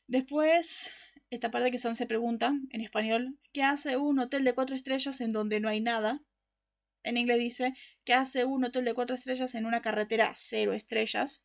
Después, 0.08 0.92
esta 1.30 1.52
parte 1.52 1.70
que 1.70 1.78
se 1.78 2.06
pregunta 2.08 2.52
en 2.72 2.82
español, 2.82 3.38
¿qué 3.54 3.62
hace 3.62 3.96
un 3.98 4.18
hotel 4.18 4.44
de 4.44 4.54
cuatro 4.54 4.76
estrellas 4.76 5.22
en 5.22 5.34
donde 5.34 5.60
no 5.60 5.70
hay 5.70 5.82
nada? 5.82 6.24
En 7.04 7.18
inglés 7.18 7.38
dice, 7.38 7.76
¿qué 8.06 8.16
hace 8.16 8.44
un 8.44 8.64
hotel 8.66 8.86
de 8.86 8.96
cuatro 8.96 9.14
estrellas 9.14 9.54
en 9.54 9.68
una 9.68 9.84
carretera 9.84 10.34
cero 10.36 10.74
estrellas? 10.74 11.44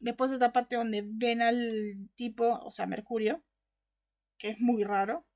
Después 0.00 0.30
esta 0.30 0.52
parte 0.52 0.76
donde 0.76 1.02
ven 1.04 1.42
al 1.42 2.08
tipo, 2.14 2.60
o 2.60 2.70
sea, 2.70 2.86
Mercurio, 2.86 3.44
que 4.38 4.50
es 4.50 4.60
muy 4.60 4.84
raro. 4.84 5.26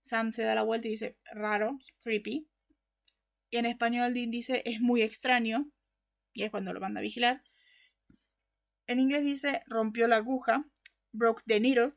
Sam 0.00 0.32
se 0.32 0.42
da 0.42 0.54
la 0.54 0.62
vuelta 0.62 0.88
y 0.88 0.92
dice, 0.92 1.18
raro, 1.32 1.78
creepy. 2.00 2.48
Y 3.50 3.56
en 3.56 3.66
español 3.66 4.14
Dean 4.14 4.30
dice, 4.30 4.62
es 4.64 4.80
muy 4.80 5.02
extraño. 5.02 5.70
Y 6.32 6.44
es 6.44 6.50
cuando 6.50 6.72
lo 6.72 6.80
manda 6.80 7.00
a 7.00 7.02
vigilar. 7.02 7.42
En 8.86 8.98
inglés 8.98 9.24
dice, 9.24 9.62
rompió 9.66 10.08
la 10.08 10.16
aguja, 10.16 10.64
broke 11.12 11.42
the 11.46 11.60
needle. 11.60 11.92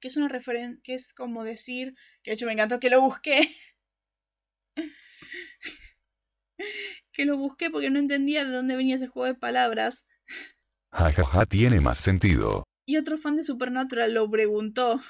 Que 0.00 0.08
es 0.08 0.16
una 0.16 0.28
referencia, 0.28 0.80
que 0.82 0.94
es 0.94 1.14
como 1.14 1.44
decir, 1.44 1.94
que 2.22 2.30
de 2.30 2.34
hecho 2.34 2.46
me 2.46 2.52
encantó 2.52 2.78
que 2.78 2.90
lo 2.90 3.00
busqué. 3.00 3.48
que 7.12 7.24
lo 7.24 7.38
busqué 7.38 7.70
porque 7.70 7.90
no 7.90 7.98
entendía 7.98 8.44
de 8.44 8.50
dónde 8.50 8.76
venía 8.76 8.96
ese 8.96 9.06
juego 9.06 9.26
de 9.32 9.38
palabras. 9.38 10.06
Jajaja 10.94 11.44
tiene 11.46 11.80
más 11.80 11.98
sentido. 11.98 12.62
Y 12.86 12.96
otro 12.96 13.18
fan 13.18 13.36
de 13.36 13.42
Supernatural 13.42 14.14
lo 14.14 14.30
preguntó. 14.30 15.00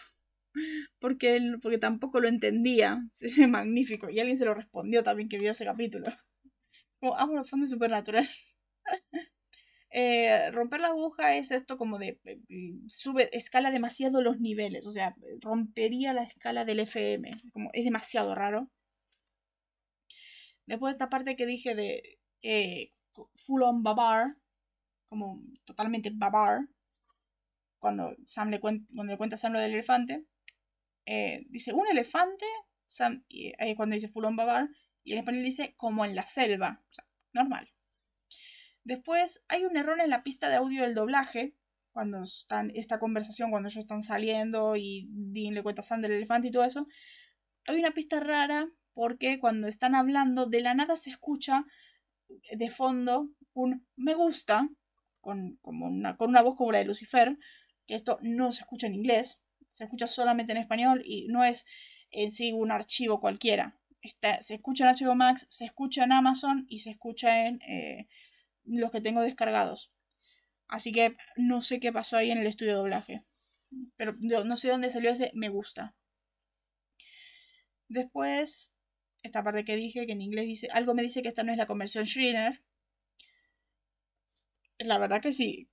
Porque 0.99 1.37
él, 1.37 1.59
porque 1.61 1.79
tampoco 1.79 2.21
lo 2.21 2.29
entendía. 2.29 3.07
Magnífico. 3.49 4.09
Y 4.09 4.19
alguien 4.19 4.39
se 4.39 4.47
lo 4.47 4.55
respondió 4.55 5.03
también 5.03 5.29
que 5.29 5.39
vio 5.39 5.53
ese 5.53 5.67
capítulo. 5.67 6.07
Como, 7.01 7.17
amo 7.19 7.35
los 7.35 7.51
fans 7.51 7.65
de 7.65 7.69
Supernatural. 7.69 8.29
Eh, 9.97 10.51
romper 10.51 10.81
la 10.81 10.89
aguja 10.89 11.37
es 11.37 11.53
esto 11.53 11.79
como 11.79 12.01
de 12.01 12.19
sube, 12.89 13.31
escala 13.33 13.71
demasiado 13.71 14.23
los 14.23 14.41
niveles, 14.41 14.89
o 14.89 14.91
sea, 14.91 15.15
rompería 15.41 16.13
la 16.13 16.25
escala 16.25 16.65
del 16.65 16.81
FM, 16.81 17.31
como 17.53 17.71
es 17.73 17.85
demasiado 17.85 18.35
raro. 18.35 18.73
Después 20.67 20.91
de 20.91 20.95
esta 20.97 21.11
parte 21.11 21.37
que 21.37 21.47
dije 21.47 21.77
de 21.77 22.19
eh, 22.43 22.93
Full 23.35 23.63
on 23.63 23.85
Babar, 23.85 24.37
como 25.09 25.43
totalmente 25.65 26.11
babar, 26.13 26.69
cuando, 27.79 28.17
Sam 28.27 28.51
le, 28.51 28.61
cuenta, 28.61 28.87
cuando 28.95 29.13
le 29.13 29.19
cuenta 29.19 29.35
a 29.35 29.39
Sam 29.39 29.53
lo 29.53 29.61
del 29.61 29.73
elefante, 29.73 30.25
eh, 31.07 31.45
dice, 31.51 31.73
un 31.73 31.87
elefante, 31.87 32.47
Sam, 32.87 33.25
y 33.29 33.53
cuando 33.77 33.95
dice 33.95 34.09
fulón 34.09 34.37
babar, 34.37 34.69
y 35.03 35.13
en 35.13 35.19
español 35.19 35.43
dice 35.43 35.75
como 35.77 36.05
en 36.05 36.15
la 36.15 36.27
selva, 36.27 36.83
o 36.91 36.95
sea, 36.95 37.07
normal. 37.33 37.71
Después 38.85 39.45
hay 39.49 39.65
un 39.65 39.77
error 39.77 40.01
en 40.01 40.11
la 40.11 40.23
pista 40.23 40.49
de 40.49 40.57
audio 40.57 40.83
del 40.83 40.95
doblaje, 40.95 41.55
cuando 41.93 42.25
están 42.25 42.73
esta 42.75 42.99
conversación, 42.99 43.51
cuando 43.51 43.69
ellos 43.69 43.83
están 43.83 44.03
saliendo 44.03 44.75
y 44.77 45.09
Dean 45.11 45.55
le 45.55 45.63
cuenta 45.63 45.81
a 45.81 45.85
Sam 45.85 46.01
del 46.01 46.13
elefante 46.13 46.49
y 46.49 46.51
todo 46.51 46.65
eso, 46.65 46.89
hay 47.67 47.79
una 47.79 47.93
pista 47.93 48.19
rara 48.19 48.69
porque 48.95 49.39
cuando 49.39 49.69
están 49.69 49.95
hablando 49.95 50.47
de 50.47 50.61
la 50.61 50.75
nada 50.75 50.97
se 50.97 51.11
escucha 51.11 51.65
de 52.29 52.71
fondo 52.71 53.31
un 53.53 53.87
me 53.97 54.15
gusta 54.15 54.69
con, 55.25 55.57
como 55.63 55.87
una, 55.87 56.17
con 56.17 56.31
una 56.31 56.43
voz 56.43 56.57
como 56.57 56.71
la 56.71 56.79
de 56.79 56.85
Lucifer, 56.85 57.37
que 57.87 57.95
esto 57.95 58.19
no 58.23 58.53
se 58.53 58.61
escucha 58.61 58.87
en 58.87 58.95
inglés, 58.95 59.43
se 59.71 59.85
escucha 59.85 60.07
solamente 60.07 60.53
en 60.53 60.59
español 60.59 61.03
y 61.05 61.27
no 61.29 61.43
es 61.43 61.67
en 62.11 62.31
sí 62.31 62.53
un 62.53 62.71
archivo 62.71 63.21
cualquiera. 63.21 63.81
se 64.41 64.55
escucha 64.55 64.89
en 64.89 64.95
HBO 64.95 65.15
Max, 65.17 65.47
se 65.51 65.65
escucha 65.65 66.05
en 66.05 66.13
Amazon 66.13 66.67
y 66.69 66.81
se 66.81 66.91
escucha 66.91 67.47
en 67.47 67.61
eh, 67.63 68.07
los 68.65 68.91
que 68.93 69.01
tengo 69.01 69.23
descargados. 69.23 69.93
Así 70.69 70.93
que 70.93 71.17
no 71.37 71.61
sé 71.61 71.81
qué 71.81 71.93
pasó 71.93 72.17
ahí 72.17 72.31
en 72.31 72.39
el 72.39 72.47
estudio 72.47 72.73
de 72.73 72.79
doblaje. 72.79 73.25
Pero 73.97 74.15
no 74.21 74.57
sé 74.57 74.69
dónde 74.69 74.91
salió 74.91 75.11
ese 75.11 75.33
me 75.35 75.49
gusta. 75.49 75.97
Después, 77.89 78.75
esta 79.23 79.43
parte 79.43 79.65
que 79.65 79.77
dije, 79.77 80.07
que 80.07 80.13
en 80.13 80.23
inglés 80.23 80.47
dice, 80.47 80.69
algo 80.73 80.95
me 80.95 81.03
dice 81.03 81.23
que 81.23 81.29
esta 81.29 81.43
no 81.43 81.53
es 81.53 81.59
la 81.59 81.67
conversión 81.67 82.07
Schreiner. 82.07 82.63
La 84.85 84.99
verdad 84.99 85.23
que 85.23 85.33
sí. 85.33 85.71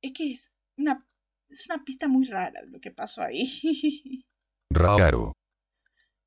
Es 0.00 0.12
que 0.12 0.30
es 0.30 0.52
una, 0.76 1.04
es 1.48 1.66
una 1.68 1.84
pista 1.84 2.06
muy 2.06 2.24
rara 2.24 2.62
lo 2.62 2.80
que 2.80 2.92
pasó 2.92 3.22
ahí. 3.22 3.44
Raro. 4.70 5.36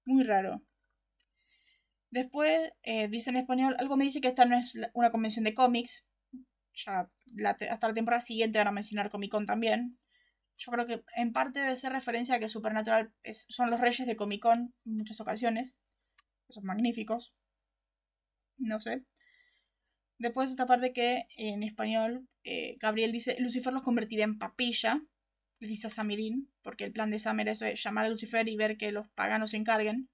Muy 0.05 0.23
raro. 0.23 0.61
Después 2.09 2.71
eh, 2.83 3.09
dice 3.09 3.29
en 3.29 3.37
español, 3.37 3.75
algo 3.77 3.97
me 3.97 4.05
dice 4.05 4.21
que 4.21 4.29
esta 4.29 4.45
no 4.45 4.57
es 4.57 4.79
una 4.93 5.11
convención 5.11 5.43
de 5.43 5.53
cómics. 5.53 6.07
Ya 6.73 7.09
hasta 7.45 7.87
la 7.87 7.93
temporada 7.93 8.21
siguiente 8.21 8.57
van 8.57 8.69
a 8.69 8.71
mencionar 8.71 9.09
Comic 9.09 9.31
Con 9.31 9.45
también. 9.45 9.99
Yo 10.55 10.71
creo 10.71 10.85
que 10.85 11.03
en 11.15 11.33
parte 11.33 11.59
debe 11.59 11.75
ser 11.75 11.91
referencia 11.91 12.35
a 12.35 12.39
que 12.39 12.47
Supernatural 12.47 13.13
son 13.49 13.69
los 13.69 13.81
reyes 13.81 14.07
de 14.07 14.15
Comic 14.15 14.41
Con 14.41 14.73
en 14.85 14.95
muchas 14.95 15.19
ocasiones. 15.19 15.75
Son 16.49 16.63
magníficos. 16.63 17.33
No 18.57 18.79
sé. 18.79 19.03
Después 20.19 20.49
esta 20.49 20.65
parte 20.65 20.93
que 20.93 21.27
en 21.37 21.63
español 21.63 22.27
eh, 22.43 22.77
Gabriel 22.79 23.11
dice, 23.11 23.37
Lucifer 23.39 23.73
los 23.73 23.83
convertirá 23.83 24.23
en 24.23 24.39
papilla. 24.39 25.03
Dice 25.59 25.87
a 25.87 25.89
Samidin, 25.89 26.51
porque 26.61 26.85
el 26.85 26.91
plan 26.91 27.09
de 27.09 27.17
Samer 27.17 27.47
es 27.49 27.61
llamar 27.83 28.05
a 28.05 28.09
Lucifer 28.09 28.47
y 28.47 28.55
ver 28.55 28.77
que 28.77 28.91
los 28.91 29.09
paganos 29.09 29.51
se 29.51 29.57
encarguen. 29.57 30.09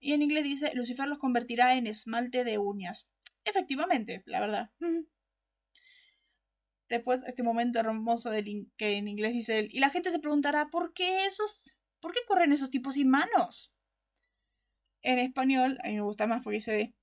Y 0.00 0.12
en 0.12 0.22
inglés 0.22 0.44
dice, 0.44 0.72
Lucifer 0.74 1.06
los 1.06 1.18
convertirá 1.18 1.76
en 1.76 1.86
esmalte 1.86 2.44
de 2.44 2.58
uñas. 2.58 3.08
Efectivamente, 3.44 4.22
la 4.26 4.40
verdad. 4.40 4.70
Después, 6.88 7.24
este 7.26 7.42
momento 7.42 7.78
hermoso 7.78 8.30
del 8.30 8.70
que 8.76 8.96
en 8.96 9.08
inglés 9.08 9.32
dice 9.32 9.58
él. 9.58 9.68
Y 9.70 9.80
la 9.80 9.90
gente 9.90 10.10
se 10.10 10.18
preguntará, 10.18 10.68
¿por 10.68 10.94
qué 10.94 11.26
esos. 11.26 11.74
¿Por 12.00 12.12
qué 12.12 12.20
corren 12.26 12.52
esos 12.52 12.70
tipos 12.70 12.94
sin 12.94 13.08
manos? 13.08 13.72
En 15.02 15.18
español, 15.18 15.78
a 15.82 15.88
mí 15.88 15.94
me 15.96 16.02
gusta 16.02 16.26
más 16.26 16.42
porque 16.42 16.56
dice. 16.56 16.94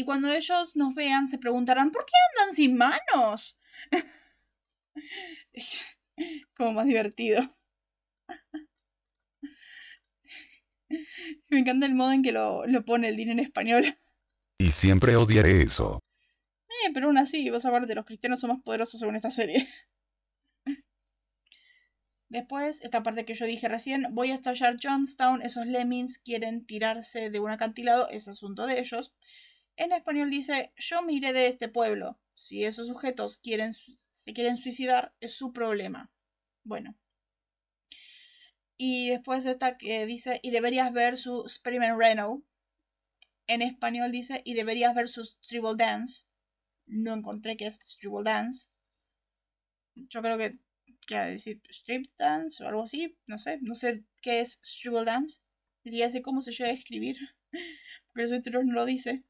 Y 0.00 0.04
cuando 0.06 0.32
ellos 0.32 0.76
nos 0.76 0.94
vean, 0.94 1.28
se 1.28 1.36
preguntarán, 1.36 1.90
¿por 1.90 2.06
qué 2.06 2.12
andan 2.30 2.56
sin 2.56 2.74
manos? 2.74 3.60
Como 6.56 6.72
más 6.72 6.86
divertido. 6.86 7.42
Me 11.50 11.58
encanta 11.58 11.84
el 11.84 11.94
modo 11.94 12.12
en 12.12 12.22
que 12.22 12.32
lo, 12.32 12.64
pone 12.86 13.10
el 13.10 13.16
dinero 13.16 13.38
en 13.38 13.44
español. 13.44 13.98
Y 14.56 14.70
siempre 14.70 15.16
odiaré 15.16 15.64
eso. 15.64 16.00
Eh, 16.66 16.90
pero 16.94 17.08
aún 17.08 17.18
así, 17.18 17.50
vos 17.50 17.62
de 17.62 17.94
los 17.94 18.06
cristianos 18.06 18.40
son 18.40 18.52
más 18.52 18.62
poderosos 18.62 18.98
según 18.98 19.16
esta 19.16 19.30
serie. 19.30 19.68
Después, 22.30 22.80
esta 22.80 23.02
parte 23.02 23.26
que 23.26 23.34
yo 23.34 23.44
dije 23.44 23.68
recién, 23.68 24.06
voy 24.12 24.30
a 24.30 24.34
estallar 24.34 24.78
Johnstown, 24.82 25.42
esos 25.42 25.66
lemmings 25.66 26.18
quieren 26.18 26.64
tirarse 26.64 27.28
de 27.28 27.38
un 27.38 27.50
acantilado, 27.50 28.08
es 28.08 28.28
asunto 28.28 28.66
de 28.66 28.80
ellos. 28.80 29.12
En 29.76 29.92
español 29.92 30.30
dice, 30.30 30.72
yo 30.76 31.02
me 31.02 31.12
iré 31.14 31.32
de 31.32 31.46
este 31.46 31.68
pueblo. 31.68 32.18
Si 32.34 32.64
esos 32.64 32.88
sujetos 32.88 33.38
quieren, 33.38 33.72
se 34.10 34.32
quieren 34.32 34.56
suicidar, 34.56 35.14
es 35.20 35.32
su 35.32 35.52
problema. 35.52 36.10
Bueno, 36.64 36.96
y 38.82 39.10
después 39.10 39.44
esta 39.44 39.76
que 39.76 40.06
dice, 40.06 40.40
y 40.42 40.52
deberías 40.52 40.90
ver 40.90 41.18
su 41.18 41.42
Experiment 41.42 41.98
Reno. 41.98 42.42
En 43.46 43.60
español 43.60 44.10
dice, 44.10 44.40
y 44.46 44.54
deberías 44.54 44.94
ver 44.94 45.08
su 45.08 45.20
Tribal 45.46 45.76
Dance. 45.76 46.24
No 46.86 47.12
encontré 47.12 47.58
que 47.58 47.66
es 47.66 47.78
Tribal 47.78 48.24
Dance. 48.24 48.68
Yo 49.96 50.22
creo 50.22 50.38
que 50.38 50.58
quiere 51.06 51.32
decir 51.32 51.60
Strip 51.68 52.10
Dance 52.16 52.64
o 52.64 52.68
algo 52.68 52.84
así. 52.84 53.18
No 53.26 53.36
sé, 53.36 53.58
no 53.60 53.74
sé 53.74 54.02
qué 54.22 54.40
es 54.40 54.62
Tribal 54.62 55.04
Dance. 55.04 55.40
Ni 55.84 55.90
siquiera 55.90 56.10
sé 56.10 56.22
cómo 56.22 56.40
se 56.40 56.52
llega 56.52 56.70
a 56.70 56.72
escribir. 56.72 57.18
Porque 58.14 58.22
el 58.22 58.30
título 58.30 58.64
no 58.64 58.72
lo 58.72 58.86
dice. 58.86 59.24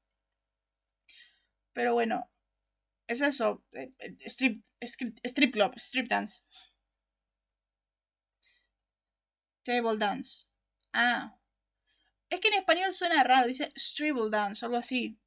Pero 1.72 1.94
bueno, 1.94 2.30
es 3.06 3.20
eso. 3.20 3.64
Eh, 3.72 3.92
eh, 3.98 4.16
strip, 4.26 4.64
strip, 4.80 5.18
strip 5.24 5.52
club, 5.52 5.74
strip 5.76 6.08
dance. 6.08 6.42
Table 9.64 9.96
dance. 9.98 10.46
Ah. 10.92 11.36
Es 12.30 12.40
que 12.40 12.48
en 12.48 12.54
español 12.54 12.92
suena 12.92 13.22
raro, 13.24 13.46
dice 13.46 13.72
Stribble 13.76 14.30
dance 14.30 14.64
algo 14.64 14.76
así. 14.76 15.18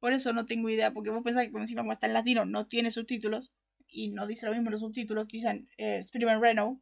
Por 0.00 0.12
eso 0.12 0.32
no 0.32 0.46
tengo 0.46 0.68
idea, 0.70 0.92
porque 0.92 1.10
vos 1.10 1.22
pensás 1.24 1.44
que 1.44 1.52
como 1.52 1.64
encima 1.64 1.84
está 1.92 2.06
en 2.06 2.14
latino 2.14 2.44
no 2.44 2.66
tiene 2.66 2.90
subtítulos 2.90 3.52
y 3.88 4.10
no 4.10 4.26
dice 4.26 4.46
lo 4.46 4.52
mismo 4.52 4.70
los 4.70 4.80
subtítulos, 4.80 5.28
dicen 5.28 5.68
eh, 5.78 6.00
Reno. 6.40 6.80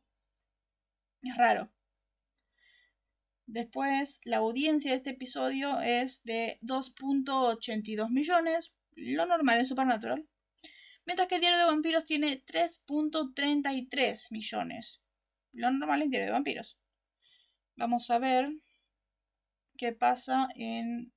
Es 1.22 1.36
raro. 1.36 1.70
Después, 3.52 4.20
la 4.22 4.36
audiencia 4.36 4.92
de 4.92 4.96
este 4.98 5.10
episodio 5.10 5.80
es 5.80 6.22
de 6.22 6.60
2.82 6.62 8.08
millones, 8.10 8.72
lo 8.94 9.26
normal 9.26 9.58
en 9.58 9.66
Supernatural. 9.66 10.28
Mientras 11.04 11.26
que 11.26 11.40
Diario 11.40 11.58
de 11.58 11.64
Vampiros 11.64 12.04
tiene 12.04 12.44
3.33 12.44 14.28
millones 14.30 15.02
lo 15.52 15.68
normal 15.72 16.02
en 16.02 16.10
Diario 16.10 16.26
de 16.26 16.32
Vampiros. 16.32 16.78
Vamos 17.74 18.08
a 18.10 18.20
ver 18.20 18.52
qué 19.76 19.92
pasa 19.92 20.48
en 20.54 21.12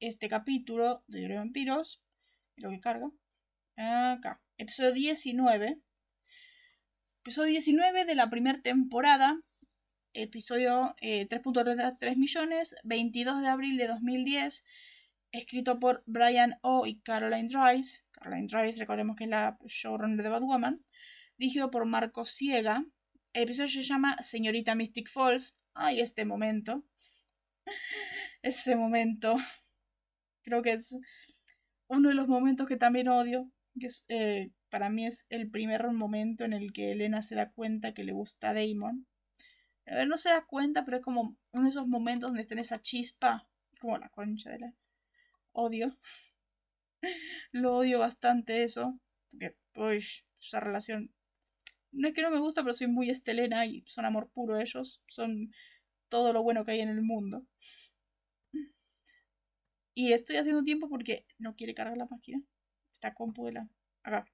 este 0.00 0.28
capítulo 0.28 1.02
de 1.06 1.20
Diario 1.20 1.36
de 1.36 1.44
Vampiros. 1.44 2.02
Lo 2.56 2.68
que 2.68 2.80
carga. 2.80 3.10
Acá. 3.76 4.42
Episodio 4.58 4.92
19. 4.92 5.80
Episodio 7.20 7.52
19 7.52 8.04
de 8.04 8.14
la 8.14 8.28
primera 8.28 8.60
temporada. 8.60 9.40
Episodio 10.20 10.96
3.33 11.00 11.96
eh, 12.00 12.16
millones. 12.16 12.74
22 12.82 13.40
de 13.40 13.46
abril 13.46 13.76
de 13.76 13.86
2010. 13.86 14.64
Escrito 15.30 15.78
por 15.78 16.02
Brian 16.06 16.58
O. 16.60 16.86
y 16.86 16.98
Caroline 17.02 17.46
Dries. 17.46 18.04
Caroline 18.10 18.48
Dries, 18.48 18.78
recordemos 18.78 19.14
que 19.14 19.24
es 19.24 19.30
la 19.30 19.56
showrunner 19.64 20.24
de 20.24 20.28
Batwoman. 20.28 20.84
Dirigido 21.36 21.70
por 21.70 21.86
Marco 21.86 22.24
Ciega. 22.24 22.84
El 23.32 23.44
episodio 23.44 23.68
se 23.68 23.82
llama 23.82 24.20
Señorita 24.20 24.74
Mystic 24.74 25.08
Falls. 25.08 25.56
Ay, 25.72 26.00
este 26.00 26.24
momento. 26.24 26.84
Ese 28.42 28.74
momento. 28.74 29.36
Creo 30.42 30.62
que 30.62 30.72
es 30.72 30.96
uno 31.86 32.08
de 32.08 32.16
los 32.16 32.26
momentos 32.26 32.66
que 32.66 32.76
también 32.76 33.06
odio. 33.06 33.52
Que 33.78 33.86
eh, 34.08 34.50
para 34.68 34.90
mí 34.90 35.06
es 35.06 35.26
el 35.28 35.48
primer 35.48 35.88
momento 35.92 36.44
en 36.44 36.54
el 36.54 36.72
que 36.72 36.90
Elena 36.90 37.22
se 37.22 37.36
da 37.36 37.52
cuenta 37.52 37.94
que 37.94 38.02
le 38.02 38.10
gusta 38.10 38.50
a 38.50 38.54
Damon. 38.54 39.06
A 39.90 39.94
ver, 39.94 40.08
no 40.08 40.16
se 40.16 40.28
da 40.28 40.44
cuenta, 40.46 40.84
pero 40.84 40.98
es 40.98 41.02
como 41.02 41.36
de 41.52 41.68
esos 41.68 41.86
momentos 41.86 42.28
donde 42.28 42.42
está 42.42 42.54
en 42.54 42.60
esa 42.60 42.80
chispa. 42.80 43.48
Como 43.80 43.98
la 43.98 44.08
concha 44.10 44.50
de 44.50 44.58
la. 44.58 44.74
Odio. 45.52 45.98
Lo 47.52 47.76
odio 47.76 47.98
bastante 47.98 48.64
eso. 48.64 48.98
Porque, 49.30 49.56
uy, 49.76 50.04
esa 50.40 50.60
relación 50.60 51.12
no 51.92 52.08
es 52.08 52.14
que 52.14 52.22
no 52.22 52.30
me 52.30 52.38
gusta, 52.38 52.62
pero 52.62 52.74
soy 52.74 52.86
muy 52.86 53.10
estelena 53.10 53.66
y 53.66 53.82
son 53.86 54.04
amor 54.04 54.30
puro 54.30 54.58
ellos. 54.58 55.02
Son 55.08 55.50
todo 56.08 56.32
lo 56.32 56.42
bueno 56.42 56.64
que 56.64 56.72
hay 56.72 56.80
en 56.80 56.90
el 56.90 57.02
mundo. 57.02 57.46
Y 59.94 60.12
estoy 60.12 60.36
haciendo 60.36 60.62
tiempo 60.62 60.88
porque 60.88 61.26
no 61.38 61.56
quiere 61.56 61.74
cargar 61.74 61.96
la 61.96 62.06
máquina. 62.06 62.40
Esta 62.92 63.14
compu 63.14 63.46
de 63.46 63.52
la. 63.52 63.68
Acá. 64.04 64.26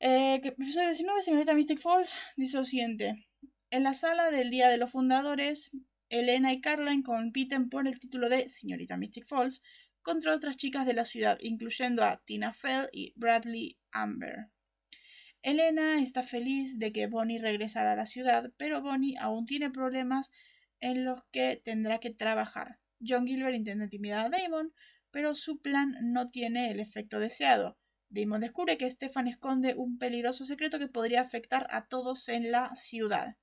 Eh, 0.00 0.40
episodio 0.42 0.88
19, 0.88 1.22
señorita 1.22 1.54
Mystic 1.54 1.78
Falls, 1.78 2.18
dice 2.36 2.56
lo 2.58 2.64
siguiente. 2.64 3.26
En 3.72 3.84
la 3.84 3.94
sala 3.94 4.30
del 4.30 4.50
Día 4.50 4.68
de 4.68 4.76
los 4.76 4.90
Fundadores, 4.90 5.70
Elena 6.10 6.52
y 6.52 6.60
Caroline 6.60 7.02
compiten 7.02 7.70
por 7.70 7.88
el 7.88 7.98
título 7.98 8.28
de 8.28 8.46
señorita 8.50 8.98
Mystic 8.98 9.26
Falls 9.26 9.62
contra 10.02 10.34
otras 10.34 10.58
chicas 10.58 10.84
de 10.84 10.92
la 10.92 11.06
ciudad, 11.06 11.38
incluyendo 11.40 12.04
a 12.04 12.22
Tina 12.26 12.52
Fell 12.52 12.90
y 12.92 13.14
Bradley 13.16 13.78
Amber. 13.90 14.50
Elena 15.40 16.02
está 16.02 16.22
feliz 16.22 16.78
de 16.78 16.92
que 16.92 17.06
Bonnie 17.06 17.38
regresara 17.38 17.92
a 17.92 17.96
la 17.96 18.04
ciudad, 18.04 18.52
pero 18.58 18.82
Bonnie 18.82 19.16
aún 19.18 19.46
tiene 19.46 19.70
problemas 19.70 20.30
en 20.80 21.06
los 21.06 21.22
que 21.32 21.56
tendrá 21.56 21.98
que 21.98 22.10
trabajar. 22.10 22.78
John 23.00 23.26
Gilbert 23.26 23.56
intenta 23.56 23.84
intimidar 23.84 24.18
a 24.18 24.28
Damon, 24.28 24.74
pero 25.10 25.34
su 25.34 25.62
plan 25.62 25.96
no 26.02 26.28
tiene 26.28 26.70
el 26.72 26.78
efecto 26.78 27.20
deseado. 27.20 27.78
Damon 28.12 28.42
descubre 28.42 28.76
que 28.76 28.88
Stefan 28.88 29.26
esconde 29.26 29.74
un 29.74 29.98
peligroso 29.98 30.44
secreto 30.44 30.78
que 30.78 30.86
podría 30.86 31.22
afectar 31.22 31.66
a 31.70 31.86
todos 31.86 32.28
en 32.28 32.50
la 32.50 32.74
ciudad. 32.74 33.36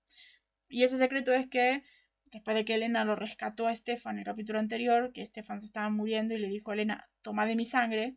Y 0.67 0.83
ese 0.83 0.99
secreto 0.99 1.33
es 1.33 1.47
que, 1.47 1.83
después 2.25 2.55
de 2.55 2.65
que 2.65 2.75
Elena 2.75 3.03
lo 3.03 3.15
rescató 3.15 3.67
a 3.67 3.73
Stefan 3.73 4.15
en 4.15 4.19
el 4.19 4.25
capítulo 4.25 4.59
anterior, 4.59 5.11
que 5.11 5.25
Stefan 5.25 5.59
se 5.59 5.65
estaba 5.65 5.89
muriendo 5.89 6.35
y 6.35 6.39
le 6.39 6.49
dijo 6.49 6.69
a 6.69 6.75
Elena, 6.75 7.09
toma 7.23 7.47
de 7.47 7.55
mi 7.55 7.65
sangre, 7.65 8.15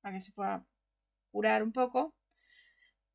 para 0.00 0.16
que 0.16 0.20
se 0.20 0.32
pueda 0.32 0.66
curar 1.30 1.62
un 1.62 1.72
poco, 1.72 2.16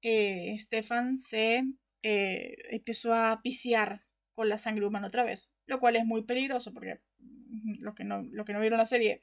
eh, 0.01 0.55
Stefan 0.57 1.17
se 1.17 1.63
eh, 2.03 2.55
empezó 2.69 3.13
a 3.13 3.41
piciar 3.41 4.05
con 4.33 4.47
la 4.47 4.57
sangre 4.57 4.85
humana 4.85 5.07
otra 5.07 5.25
vez, 5.25 5.51
lo 5.65 5.81
cual 5.81 5.97
es 5.97 6.05
muy 6.05 6.23
peligroso 6.23 6.73
porque 6.73 7.01
mm, 7.19 7.81
los 7.81 7.95
que 7.95 8.05
no, 8.05 8.23
lo 8.23 8.45
que 8.45 8.53
no 8.53 8.61
vieron 8.61 8.79
la 8.79 8.85
serie, 8.85 9.21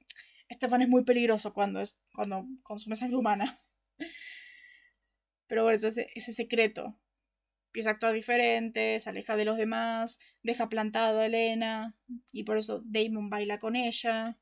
Stefan 0.53 0.83
es 0.83 0.89
muy 0.89 1.05
peligroso 1.05 1.53
cuando, 1.53 1.81
es, 1.81 1.97
cuando 2.15 2.47
consume 2.63 2.97
sangre 2.97 3.17
humana. 3.17 3.63
Pero 5.47 5.65
bueno, 5.65 5.77
eso 5.77 5.89
es 5.89 5.99
ese 6.15 6.33
secreto 6.33 6.99
empieza 7.73 7.89
a 7.89 7.93
actuar 7.95 8.13
diferente, 8.13 9.01
se 9.01 9.09
aleja 9.09 9.35
de 9.35 9.47
los 9.47 9.57
demás, 9.57 10.19
deja 10.43 10.69
plantada 10.69 11.23
a 11.23 11.25
Elena 11.25 11.97
y 12.31 12.45
por 12.45 12.59
eso 12.59 12.83
Damon 12.85 13.31
baila 13.31 13.59
con 13.59 13.77
ella 13.77 14.39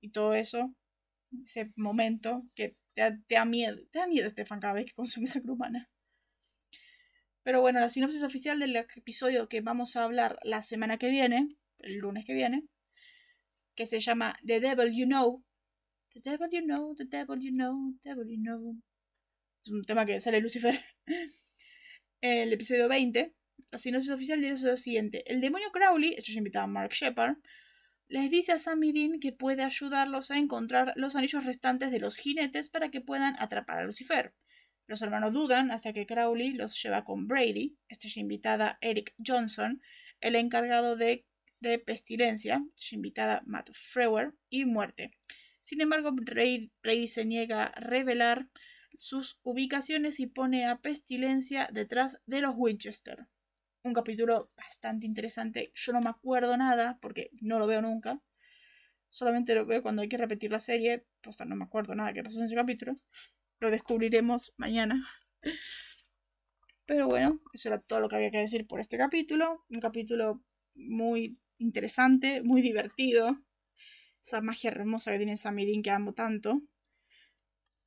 y 0.00 0.10
todo 0.10 0.34
eso. 0.34 0.74
Ese 1.44 1.72
momento 1.76 2.44
que 2.56 2.76
te 2.94 3.20
da, 3.28 3.44
miedo, 3.44 3.78
te 3.92 4.00
da 4.00 4.08
miedo 4.08 4.28
Stefan 4.28 4.58
cada 4.58 4.72
vez 4.74 4.86
que 4.86 4.94
consume 4.94 5.26
esa 5.26 5.40
humana. 5.44 5.88
Pero 7.44 7.60
bueno, 7.60 7.78
la 7.78 7.88
sinopsis 7.88 8.24
oficial 8.24 8.58
del 8.58 8.74
episodio 8.74 9.48
que 9.48 9.60
vamos 9.60 9.94
a 9.94 10.02
hablar 10.02 10.40
la 10.42 10.60
semana 10.62 10.98
que 10.98 11.08
viene, 11.08 11.56
el 11.78 11.98
lunes 11.98 12.24
que 12.24 12.34
viene, 12.34 12.66
que 13.76 13.86
se 13.86 14.00
llama 14.00 14.36
The 14.44 14.60
Devil 14.60 14.92
You 14.92 15.06
Know. 15.06 15.44
The 16.12 16.20
Devil 16.20 16.48
You 16.50 16.62
Know, 16.62 16.94
The 16.96 17.04
Devil 17.04 17.40
You 17.40 17.52
Know, 17.52 17.94
The 18.02 18.08
Devil 18.08 18.28
You 18.28 18.42
Know. 18.42 18.82
Es 19.64 19.70
un 19.70 19.84
tema 19.84 20.04
que 20.06 20.18
sale 20.20 20.40
Lucifer. 20.40 20.80
el 22.20 22.52
episodio 22.52 22.88
20, 22.88 23.34
la 23.70 23.78
sinopsis 23.78 24.10
oficial 24.10 24.40
dice 24.40 24.66
lo 24.66 24.76
siguiente. 24.76 25.22
El 25.30 25.40
demonio 25.40 25.70
Crowley, 25.70 26.14
esto 26.16 26.32
ya 26.32 26.38
invitaba 26.38 26.64
a 26.64 26.68
Mark 26.68 26.92
Shepard, 26.92 27.36
les 28.08 28.30
dice 28.30 28.52
a 28.52 28.58
Sammy 28.58 28.92
Dean 28.92 29.20
que 29.20 29.32
puede 29.32 29.62
ayudarlos 29.62 30.30
a 30.30 30.38
encontrar 30.38 30.92
los 30.96 31.16
anillos 31.16 31.44
restantes 31.44 31.90
de 31.90 31.98
los 32.00 32.16
jinetes 32.16 32.68
para 32.68 32.90
que 32.90 33.00
puedan 33.00 33.34
atrapar 33.38 33.78
a 33.78 33.84
Lucifer. 33.84 34.34
Los 34.86 35.02
hermanos 35.02 35.32
dudan 35.32 35.72
hasta 35.72 35.92
que 35.92 36.06
Crowley 36.06 36.52
los 36.52 36.80
lleva 36.80 37.04
con 37.04 37.26
Brady, 37.26 37.76
estrella 37.88 38.20
invitada 38.20 38.78
Eric 38.80 39.14
Johnson, 39.24 39.82
el 40.20 40.36
encargado 40.36 40.96
de, 40.96 41.26
de 41.60 41.78
Pestilencia, 41.78 42.64
invitada 42.90 43.42
Matt 43.46 43.70
Frewer, 43.72 44.34
y 44.48 44.64
Muerte. 44.64 45.10
Sin 45.60 45.80
embargo, 45.80 46.12
Brady 46.12 47.06
se 47.08 47.24
niega 47.24 47.64
a 47.64 47.80
revelar 47.80 48.48
sus 48.96 49.40
ubicaciones 49.42 50.20
y 50.20 50.26
pone 50.26 50.66
a 50.66 50.80
Pestilencia 50.80 51.68
detrás 51.72 52.20
de 52.26 52.40
los 52.40 52.54
Winchester. 52.56 53.26
Un 53.82 53.94
capítulo 53.94 54.50
bastante 54.56 55.06
interesante. 55.06 55.72
Yo 55.74 55.92
no 55.92 56.00
me 56.00 56.10
acuerdo 56.10 56.56
nada 56.56 56.98
porque 57.00 57.30
no 57.40 57.58
lo 57.58 57.66
veo 57.66 57.82
nunca. 57.82 58.20
Solamente 59.08 59.54
lo 59.54 59.64
veo 59.66 59.82
cuando 59.82 60.02
hay 60.02 60.08
que 60.08 60.16
repetir 60.16 60.50
la 60.50 60.60
serie. 60.60 61.06
Pues 61.20 61.36
no 61.46 61.56
me 61.56 61.64
acuerdo 61.64 61.94
nada 61.94 62.12
que 62.12 62.22
pasó 62.22 62.38
en 62.38 62.46
ese 62.46 62.54
capítulo. 62.54 62.98
Lo 63.60 63.70
descubriremos 63.70 64.52
mañana. 64.56 65.04
Pero 66.84 67.08
bueno, 67.08 67.40
eso 67.52 67.68
era 67.68 67.80
todo 67.80 68.00
lo 68.00 68.08
que 68.08 68.16
había 68.16 68.30
que 68.30 68.38
decir 68.38 68.66
por 68.66 68.80
este 68.80 68.98
capítulo. 68.98 69.64
Un 69.68 69.80
capítulo 69.80 70.44
muy 70.74 71.34
interesante, 71.58 72.42
muy 72.42 72.62
divertido. 72.62 73.38
Esa 74.22 74.40
magia 74.40 74.70
hermosa 74.70 75.12
que 75.12 75.18
tiene 75.18 75.36
Sammy 75.36 75.66
Dean 75.66 75.82
que 75.82 75.90
amo 75.90 76.12
tanto. 76.12 76.62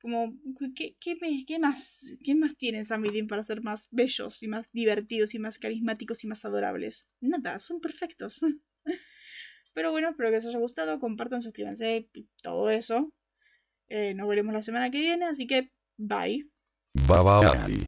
Como 0.00 0.32
¿qué, 0.74 0.96
qué, 0.98 1.14
más 1.58 2.16
qué 2.24 2.34
más 2.34 2.56
tienen 2.56 2.86
Sam 2.86 3.04
y 3.04 3.10
Dean 3.10 3.26
para 3.26 3.44
ser 3.44 3.62
más 3.62 3.88
bellos 3.90 4.42
y 4.42 4.48
más 4.48 4.66
divertidos 4.72 5.34
y 5.34 5.38
más 5.38 5.58
carismáticos 5.58 6.24
y 6.24 6.26
más 6.26 6.42
adorables 6.46 7.06
nada 7.20 7.58
son 7.58 7.80
perfectos. 7.80 8.40
Pero 9.74 9.90
bueno 9.90 10.10
espero 10.10 10.30
que 10.30 10.36
les 10.36 10.46
haya 10.46 10.58
gustado. 10.58 10.98
Compartan 10.98 11.42
suscríbanse 11.42 12.08
todo 12.42 12.70
eso. 12.70 13.12
Eh, 13.88 14.14
nos 14.14 14.28
veremos 14.28 14.54
la 14.54 14.62
semana 14.62 14.90
que 14.90 15.00
viene 15.00 15.26
así 15.26 15.46
que 15.46 15.70
bye. 15.98 16.48
Bye 17.06 17.22
bye 17.22 17.84